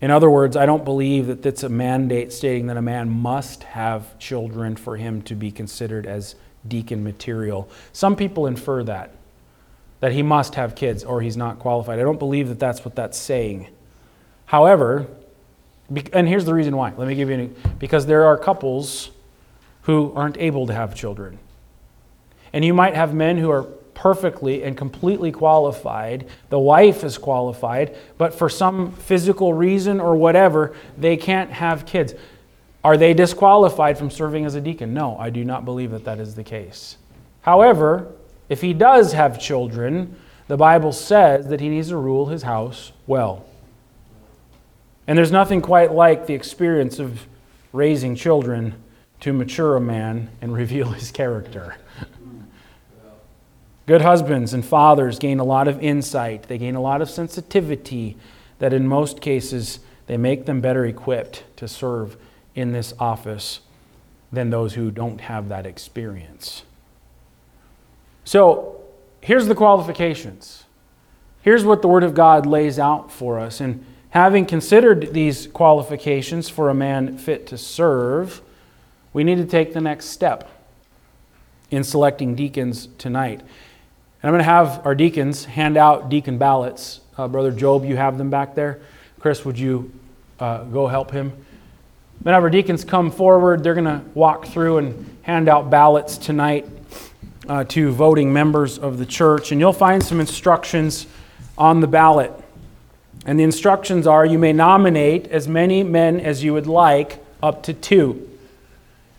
In 0.00 0.10
other 0.10 0.28
words, 0.28 0.56
I 0.56 0.66
don't 0.66 0.84
believe 0.84 1.26
that 1.26 1.42
that's 1.42 1.62
a 1.62 1.68
mandate 1.68 2.32
stating 2.32 2.66
that 2.66 2.76
a 2.76 2.82
man 2.82 3.08
must 3.08 3.64
have 3.64 4.18
children 4.18 4.76
for 4.76 4.96
him 4.96 5.22
to 5.22 5.34
be 5.34 5.50
considered 5.50 6.06
as 6.06 6.34
deacon 6.68 7.02
material. 7.02 7.68
Some 7.92 8.14
people 8.14 8.46
infer 8.46 8.82
that, 8.84 9.12
that 10.00 10.12
he 10.12 10.22
must 10.22 10.56
have 10.56 10.74
kids 10.74 11.02
or 11.02 11.22
he's 11.22 11.36
not 11.36 11.58
qualified. 11.58 11.98
I 11.98 12.02
don't 12.02 12.18
believe 12.18 12.48
that 12.48 12.58
that's 12.58 12.84
what 12.84 12.94
that's 12.94 13.16
saying. 13.16 13.68
However, 14.46 15.06
and 16.12 16.28
here's 16.28 16.44
the 16.44 16.54
reason 16.54 16.76
why. 16.76 16.92
Let 16.96 17.08
me 17.08 17.14
give 17.14 17.30
you 17.30 17.36
an, 17.36 17.56
because 17.78 18.06
there 18.06 18.24
are 18.24 18.36
couples 18.36 19.10
who 19.82 20.12
aren't 20.14 20.36
able 20.36 20.66
to 20.66 20.74
have 20.74 20.94
children. 20.94 21.38
And 22.52 22.64
you 22.64 22.74
might 22.74 22.94
have 22.94 23.14
men 23.14 23.38
who 23.38 23.50
are 23.50 23.66
perfectly 23.96 24.62
and 24.62 24.76
completely 24.76 25.32
qualified. 25.32 26.28
The 26.50 26.58
wife 26.58 27.02
is 27.02 27.18
qualified, 27.18 27.96
but 28.18 28.34
for 28.34 28.48
some 28.48 28.92
physical 28.92 29.54
reason 29.54 29.98
or 29.98 30.14
whatever, 30.14 30.76
they 30.96 31.16
can't 31.16 31.50
have 31.50 31.86
kids. 31.86 32.14
Are 32.84 32.96
they 32.96 33.14
disqualified 33.14 33.98
from 33.98 34.10
serving 34.10 34.44
as 34.44 34.54
a 34.54 34.60
deacon? 34.60 34.94
No, 34.94 35.16
I 35.18 35.30
do 35.30 35.44
not 35.44 35.64
believe 35.64 35.90
that 35.90 36.04
that 36.04 36.20
is 36.20 36.34
the 36.34 36.44
case. 36.44 36.98
However, 37.40 38.12
if 38.48 38.60
he 38.60 38.72
does 38.72 39.12
have 39.12 39.40
children, 39.40 40.14
the 40.46 40.56
Bible 40.56 40.92
says 40.92 41.48
that 41.48 41.60
he 41.60 41.68
needs 41.68 41.88
to 41.88 41.96
rule 41.96 42.26
his 42.26 42.42
house 42.42 42.92
well. 43.06 43.46
And 45.06 45.16
there's 45.16 45.32
nothing 45.32 45.62
quite 45.62 45.92
like 45.92 46.26
the 46.26 46.34
experience 46.34 46.98
of 46.98 47.26
raising 47.72 48.14
children 48.14 48.74
to 49.20 49.32
mature 49.32 49.76
a 49.76 49.80
man 49.80 50.28
and 50.40 50.52
reveal 50.54 50.90
his 50.90 51.10
character. 51.10 51.76
Good 53.86 54.02
husbands 54.02 54.52
and 54.52 54.64
fathers 54.64 55.18
gain 55.18 55.38
a 55.38 55.44
lot 55.44 55.68
of 55.68 55.80
insight, 55.80 56.44
they 56.44 56.58
gain 56.58 56.74
a 56.74 56.80
lot 56.80 57.00
of 57.00 57.08
sensitivity 57.08 58.16
that 58.58 58.72
in 58.72 58.88
most 58.88 59.20
cases 59.20 59.80
they 60.06 60.16
make 60.16 60.46
them 60.46 60.60
better 60.60 60.84
equipped 60.84 61.44
to 61.56 61.68
serve 61.68 62.16
in 62.54 62.72
this 62.72 62.92
office 62.98 63.60
than 64.32 64.50
those 64.50 64.74
who 64.74 64.90
don't 64.90 65.20
have 65.22 65.48
that 65.48 65.66
experience. 65.66 66.62
So, 68.24 68.80
here's 69.20 69.46
the 69.46 69.54
qualifications. 69.54 70.64
Here's 71.42 71.64
what 71.64 71.80
the 71.80 71.88
Word 71.88 72.02
of 72.02 72.12
God 72.14 72.44
lays 72.44 72.78
out 72.78 73.12
for 73.12 73.38
us. 73.38 73.60
And 73.60 73.84
having 74.10 74.46
considered 74.46 75.12
these 75.12 75.46
qualifications 75.46 76.48
for 76.48 76.70
a 76.70 76.74
man 76.74 77.18
fit 77.18 77.46
to 77.48 77.58
serve, 77.58 78.42
we 79.12 79.22
need 79.22 79.36
to 79.36 79.46
take 79.46 79.74
the 79.74 79.80
next 79.80 80.06
step. 80.06 80.50
in 81.70 81.82
selecting 81.82 82.34
deacons 82.34 82.88
tonight. 82.98 83.40
And 84.22 84.28
I'm 84.28 84.32
going 84.32 84.40
to 84.40 84.44
have 84.44 84.86
our 84.86 84.94
deacons 84.94 85.44
hand 85.44 85.76
out 85.76 86.08
deacon 86.08 86.38
ballots. 86.38 87.00
Uh, 87.16 87.28
Brother 87.28 87.50
Job, 87.50 87.84
you 87.84 87.96
have 87.96 88.18
them 88.18 88.30
back 88.30 88.54
there. 88.54 88.80
Chris, 89.20 89.44
would 89.44 89.58
you 89.58 89.92
uh, 90.40 90.64
go 90.64 90.86
help 90.86 91.10
him? 91.10 91.32
Then 92.22 92.34
have 92.34 92.42
our 92.42 92.50
deacons 92.50 92.84
come 92.84 93.10
forward. 93.10 93.62
They're 93.62 93.74
going 93.74 93.84
to 93.84 94.02
walk 94.14 94.46
through 94.46 94.78
and 94.78 95.18
hand 95.22 95.48
out 95.48 95.70
ballots 95.70 96.18
tonight 96.18 96.66
uh, 97.48 97.64
to 97.64 97.90
voting 97.92 98.32
members 98.32 98.78
of 98.78 98.98
the 98.98 99.06
church. 99.06 99.52
And 99.52 99.60
you'll 99.60 99.72
find 99.72 100.02
some 100.02 100.20
instructions 100.20 101.06
on 101.56 101.80
the 101.80 101.86
ballot. 101.86 102.32
And 103.24 103.38
the 103.38 103.44
instructions 103.44 104.06
are 104.06 104.24
you 104.24 104.38
may 104.38 104.52
nominate 104.52 105.28
as 105.28 105.48
many 105.48 105.82
men 105.82 106.20
as 106.20 106.44
you 106.44 106.52
would 106.52 106.66
like, 106.66 107.24
up 107.42 107.62
to 107.64 107.74
two, 107.74 108.28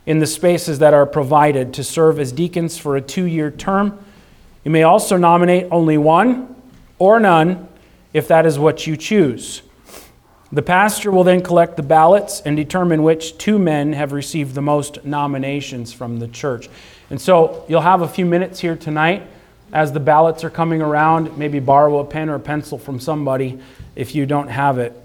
in 0.06 0.20
the 0.20 0.28
spaces 0.28 0.80
that 0.80 0.94
are 0.94 1.06
provided 1.06 1.74
to 1.76 1.84
serve 1.84 2.20
as 2.20 2.32
deacons 2.32 2.78
for 2.78 2.96
a 2.96 3.02
two 3.02 3.26
year 3.26 3.52
term. 3.52 4.04
You 4.68 4.72
may 4.72 4.84
also 4.84 5.16
nominate 5.16 5.68
only 5.72 5.98
one 5.98 6.54
or 7.00 7.22
none 7.22 7.70
if 8.12 8.28
that 8.28 8.46
is 8.46 8.60
what 8.60 8.86
you 8.86 8.98
choose. 8.98 9.62
The 10.52 10.62
pastor 10.62 11.10
will 11.10 11.24
then 11.24 11.42
collect 11.42 11.78
the 11.78 11.84
ballots 11.84 12.42
and 12.42 12.58
determine 12.58 13.02
which 13.02 13.38
two 13.38 13.60
men 13.60 13.94
have 13.94 14.12
received 14.12 14.56
the 14.56 14.62
most 14.62 15.06
nominations 15.06 15.94
from 15.94 16.20
the 16.20 16.28
church. 16.28 16.68
And 17.10 17.22
so 17.22 17.64
you'll 17.70 17.80
have 17.80 18.02
a 18.02 18.10
few 18.10 18.26
minutes 18.26 18.60
here 18.60 18.76
tonight 18.76 19.24
as 19.72 19.94
the 19.94 20.02
ballots 20.02 20.44
are 20.44 20.50
coming 20.50 20.82
around. 20.82 21.38
Maybe 21.38 21.62
borrow 21.62 22.00
a 22.00 22.06
pen 22.06 22.28
or 22.28 22.36
a 22.36 22.40
pencil 22.42 22.78
from 22.78 23.00
somebody 23.00 23.58
if 23.96 24.16
you 24.16 24.26
don't 24.26 24.50
have 24.50 24.80
it. 24.80 25.02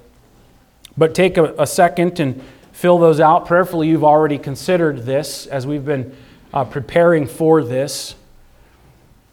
But 0.99 1.15
take 1.15 1.37
a, 1.37 1.55
a 1.57 1.69
second 1.69 2.19
and 2.19 2.43
fill 2.73 2.99
those 2.99 3.21
out. 3.21 3.47
Prayerfully, 3.47 3.87
you've 3.87 4.03
already 4.03 4.39
considered 4.39 5.05
this 5.05 5.47
as 5.47 5.69
we've 5.69 5.85
been 5.85 6.17
uh, 6.53 6.65
preparing 6.65 7.29
for 7.29 7.63
this, 7.63 8.17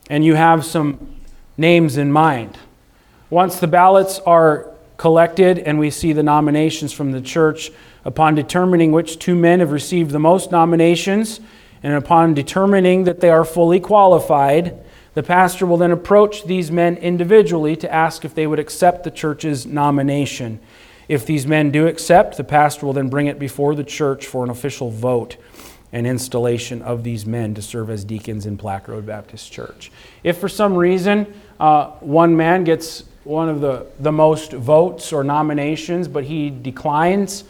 and 0.10 0.26
you 0.26 0.36
have 0.36 0.66
some 0.66 1.16
names 1.58 1.98
in 1.98 2.12
mind. 2.12 2.58
Once 3.30 3.60
the 3.60 3.68
ballots 3.68 4.20
are 4.20 4.72
collected 4.98 5.60
and 5.60 5.78
we 5.78 5.90
see 5.90 6.12
the 6.12 6.24
nominations 6.24 6.92
from 6.92 7.12
the 7.12 7.22
church, 7.22 7.72
upon 8.04 8.34
determining 8.34 8.92
which 8.92 9.20
two 9.20 9.36
men 9.36 9.60
have 9.60 9.72
received 9.72 10.12
the 10.12 10.20
most 10.20 10.52
nominations, 10.52 11.40
and 11.84 11.94
upon 11.94 12.34
determining 12.34 13.04
that 13.04 13.20
they 13.20 13.30
are 13.30 13.46
fully 13.46 13.80
qualified, 13.80 14.78
the 15.14 15.24
pastor 15.24 15.66
will 15.66 15.78
then 15.78 15.92
approach 15.92 16.46
these 16.46 16.72
men 16.72 16.98
individually 16.98 17.76
to 17.76 17.94
ask 17.94 18.26
if 18.26 18.34
they 18.34 18.48
would 18.48 18.60
accept 18.60 19.04
the 19.04 19.12
church's 19.12 19.66
nomination. 19.66 20.60
If 21.08 21.26
these 21.26 21.48
men 21.48 21.72
do 21.72 21.88
accept, 21.88 22.38
the 22.38 22.44
pastor 22.44 22.86
will 22.86 22.94
then 22.94 23.10
bring 23.10 23.28
it 23.28 23.40
before 23.40 23.76
the 23.76 23.84
church 23.84 24.26
for 24.26 24.44
an 24.44 24.50
official 24.50 24.92
vote 24.92 25.38
and 25.92 26.06
installation 26.06 26.82
of 26.82 27.04
these 27.04 27.26
men 27.26 27.54
to 27.56 27.62
serve 27.62 27.90
as 27.90 28.04
deacons 28.04 28.46
in 28.46 28.58
Plaque 28.58 28.88
Road 28.88 29.06
Baptist 29.06 29.52
Church. 29.52 29.92
If 30.24 30.38
for 30.38 30.50
some 30.50 30.76
reason 30.76 31.34
uh, 31.60 31.92
one 32.00 32.36
man 32.38 32.64
gets 32.64 33.04
one 33.24 33.50
of 33.50 33.62
the, 33.62 33.86
the 34.00 34.12
most 34.12 34.54
votes 34.54 35.12
or 35.12 35.24
nominations, 35.24 36.08
but 36.08 36.24
he 36.24 36.50
declines 36.50 37.44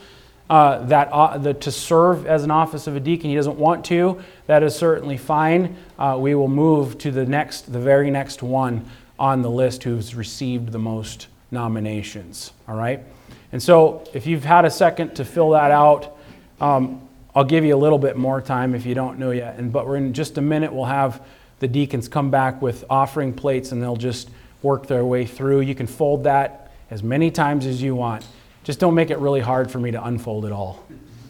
uh, 0.50 0.84
that 0.86 1.10
uh, 1.12 1.38
the, 1.38 1.54
to 1.54 1.72
serve 1.72 2.26
as 2.26 2.44
an 2.44 2.52
office 2.52 2.88
of 2.88 2.96
a 2.96 3.00
deacon, 3.00 3.30
he 3.30 3.36
doesn't 3.36 3.58
want 3.58 3.86
to, 3.86 4.20
that 4.48 4.64
is 4.64 4.76
certainly 4.76 5.18
fine. 5.18 5.76
Uh, 5.98 6.18
we 6.20 6.34
will 6.34 6.48
move 6.48 6.98
to 6.98 7.12
the 7.12 7.26
next, 7.26 7.72
the 7.72 7.80
very 7.80 8.10
next 8.10 8.42
one 8.42 8.84
on 9.20 9.42
the 9.42 9.50
list 9.50 9.84
who's 9.84 10.16
received 10.16 10.72
the 10.72 10.80
most 10.80 11.28
nominations. 11.52 12.52
All 12.68 12.76
right? 12.76 13.04
And 13.52 13.62
so 13.62 14.08
if 14.14 14.26
you've 14.26 14.46
had 14.46 14.66
a 14.66 14.72
second 14.72 15.16
to 15.16 15.26
fill 15.26 15.52
that 15.52 15.72
out, 15.72 16.18
um, 16.62 17.08
I'll 17.36 17.44
give 17.44 17.64
you 17.64 17.76
a 17.76 17.78
little 17.78 18.00
bit 18.00 18.18
more 18.18 18.42
time 18.42 18.74
if 18.74 18.86
you 18.86 18.96
don't 18.96 19.20
know 19.20 19.32
yet. 19.32 19.58
And, 19.58 19.72
but 19.72 19.86
we're 19.88 19.98
in 19.98 20.14
just 20.14 20.38
a 20.38 20.42
minute, 20.42 20.74
we'll 20.74 20.86
have 20.86 21.24
the 21.60 21.68
deacons 21.68 22.08
come 22.08 22.32
back 22.32 22.62
with 22.62 22.86
offering 22.90 23.34
plates 23.34 23.72
and 23.72 23.82
they'll 23.82 23.96
just 23.96 24.30
work 24.62 24.88
their 24.88 25.06
way 25.06 25.26
through. 25.26 25.62
You 25.62 25.76
can 25.76 25.88
fold 25.88 26.24
that 26.24 26.72
as 26.90 27.04
many 27.04 27.32
times 27.32 27.66
as 27.66 27.82
you 27.82 27.96
want. 27.96 28.26
Just 28.64 28.80
don't 28.80 28.96
make 28.96 29.10
it 29.10 29.20
really 29.20 29.40
hard 29.40 29.72
for 29.72 29.80
me 29.80 29.92
to 29.92 30.04
unfold 30.04 30.46
it 30.46 30.52
all. 30.52 30.84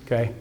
Okay? 0.05 0.33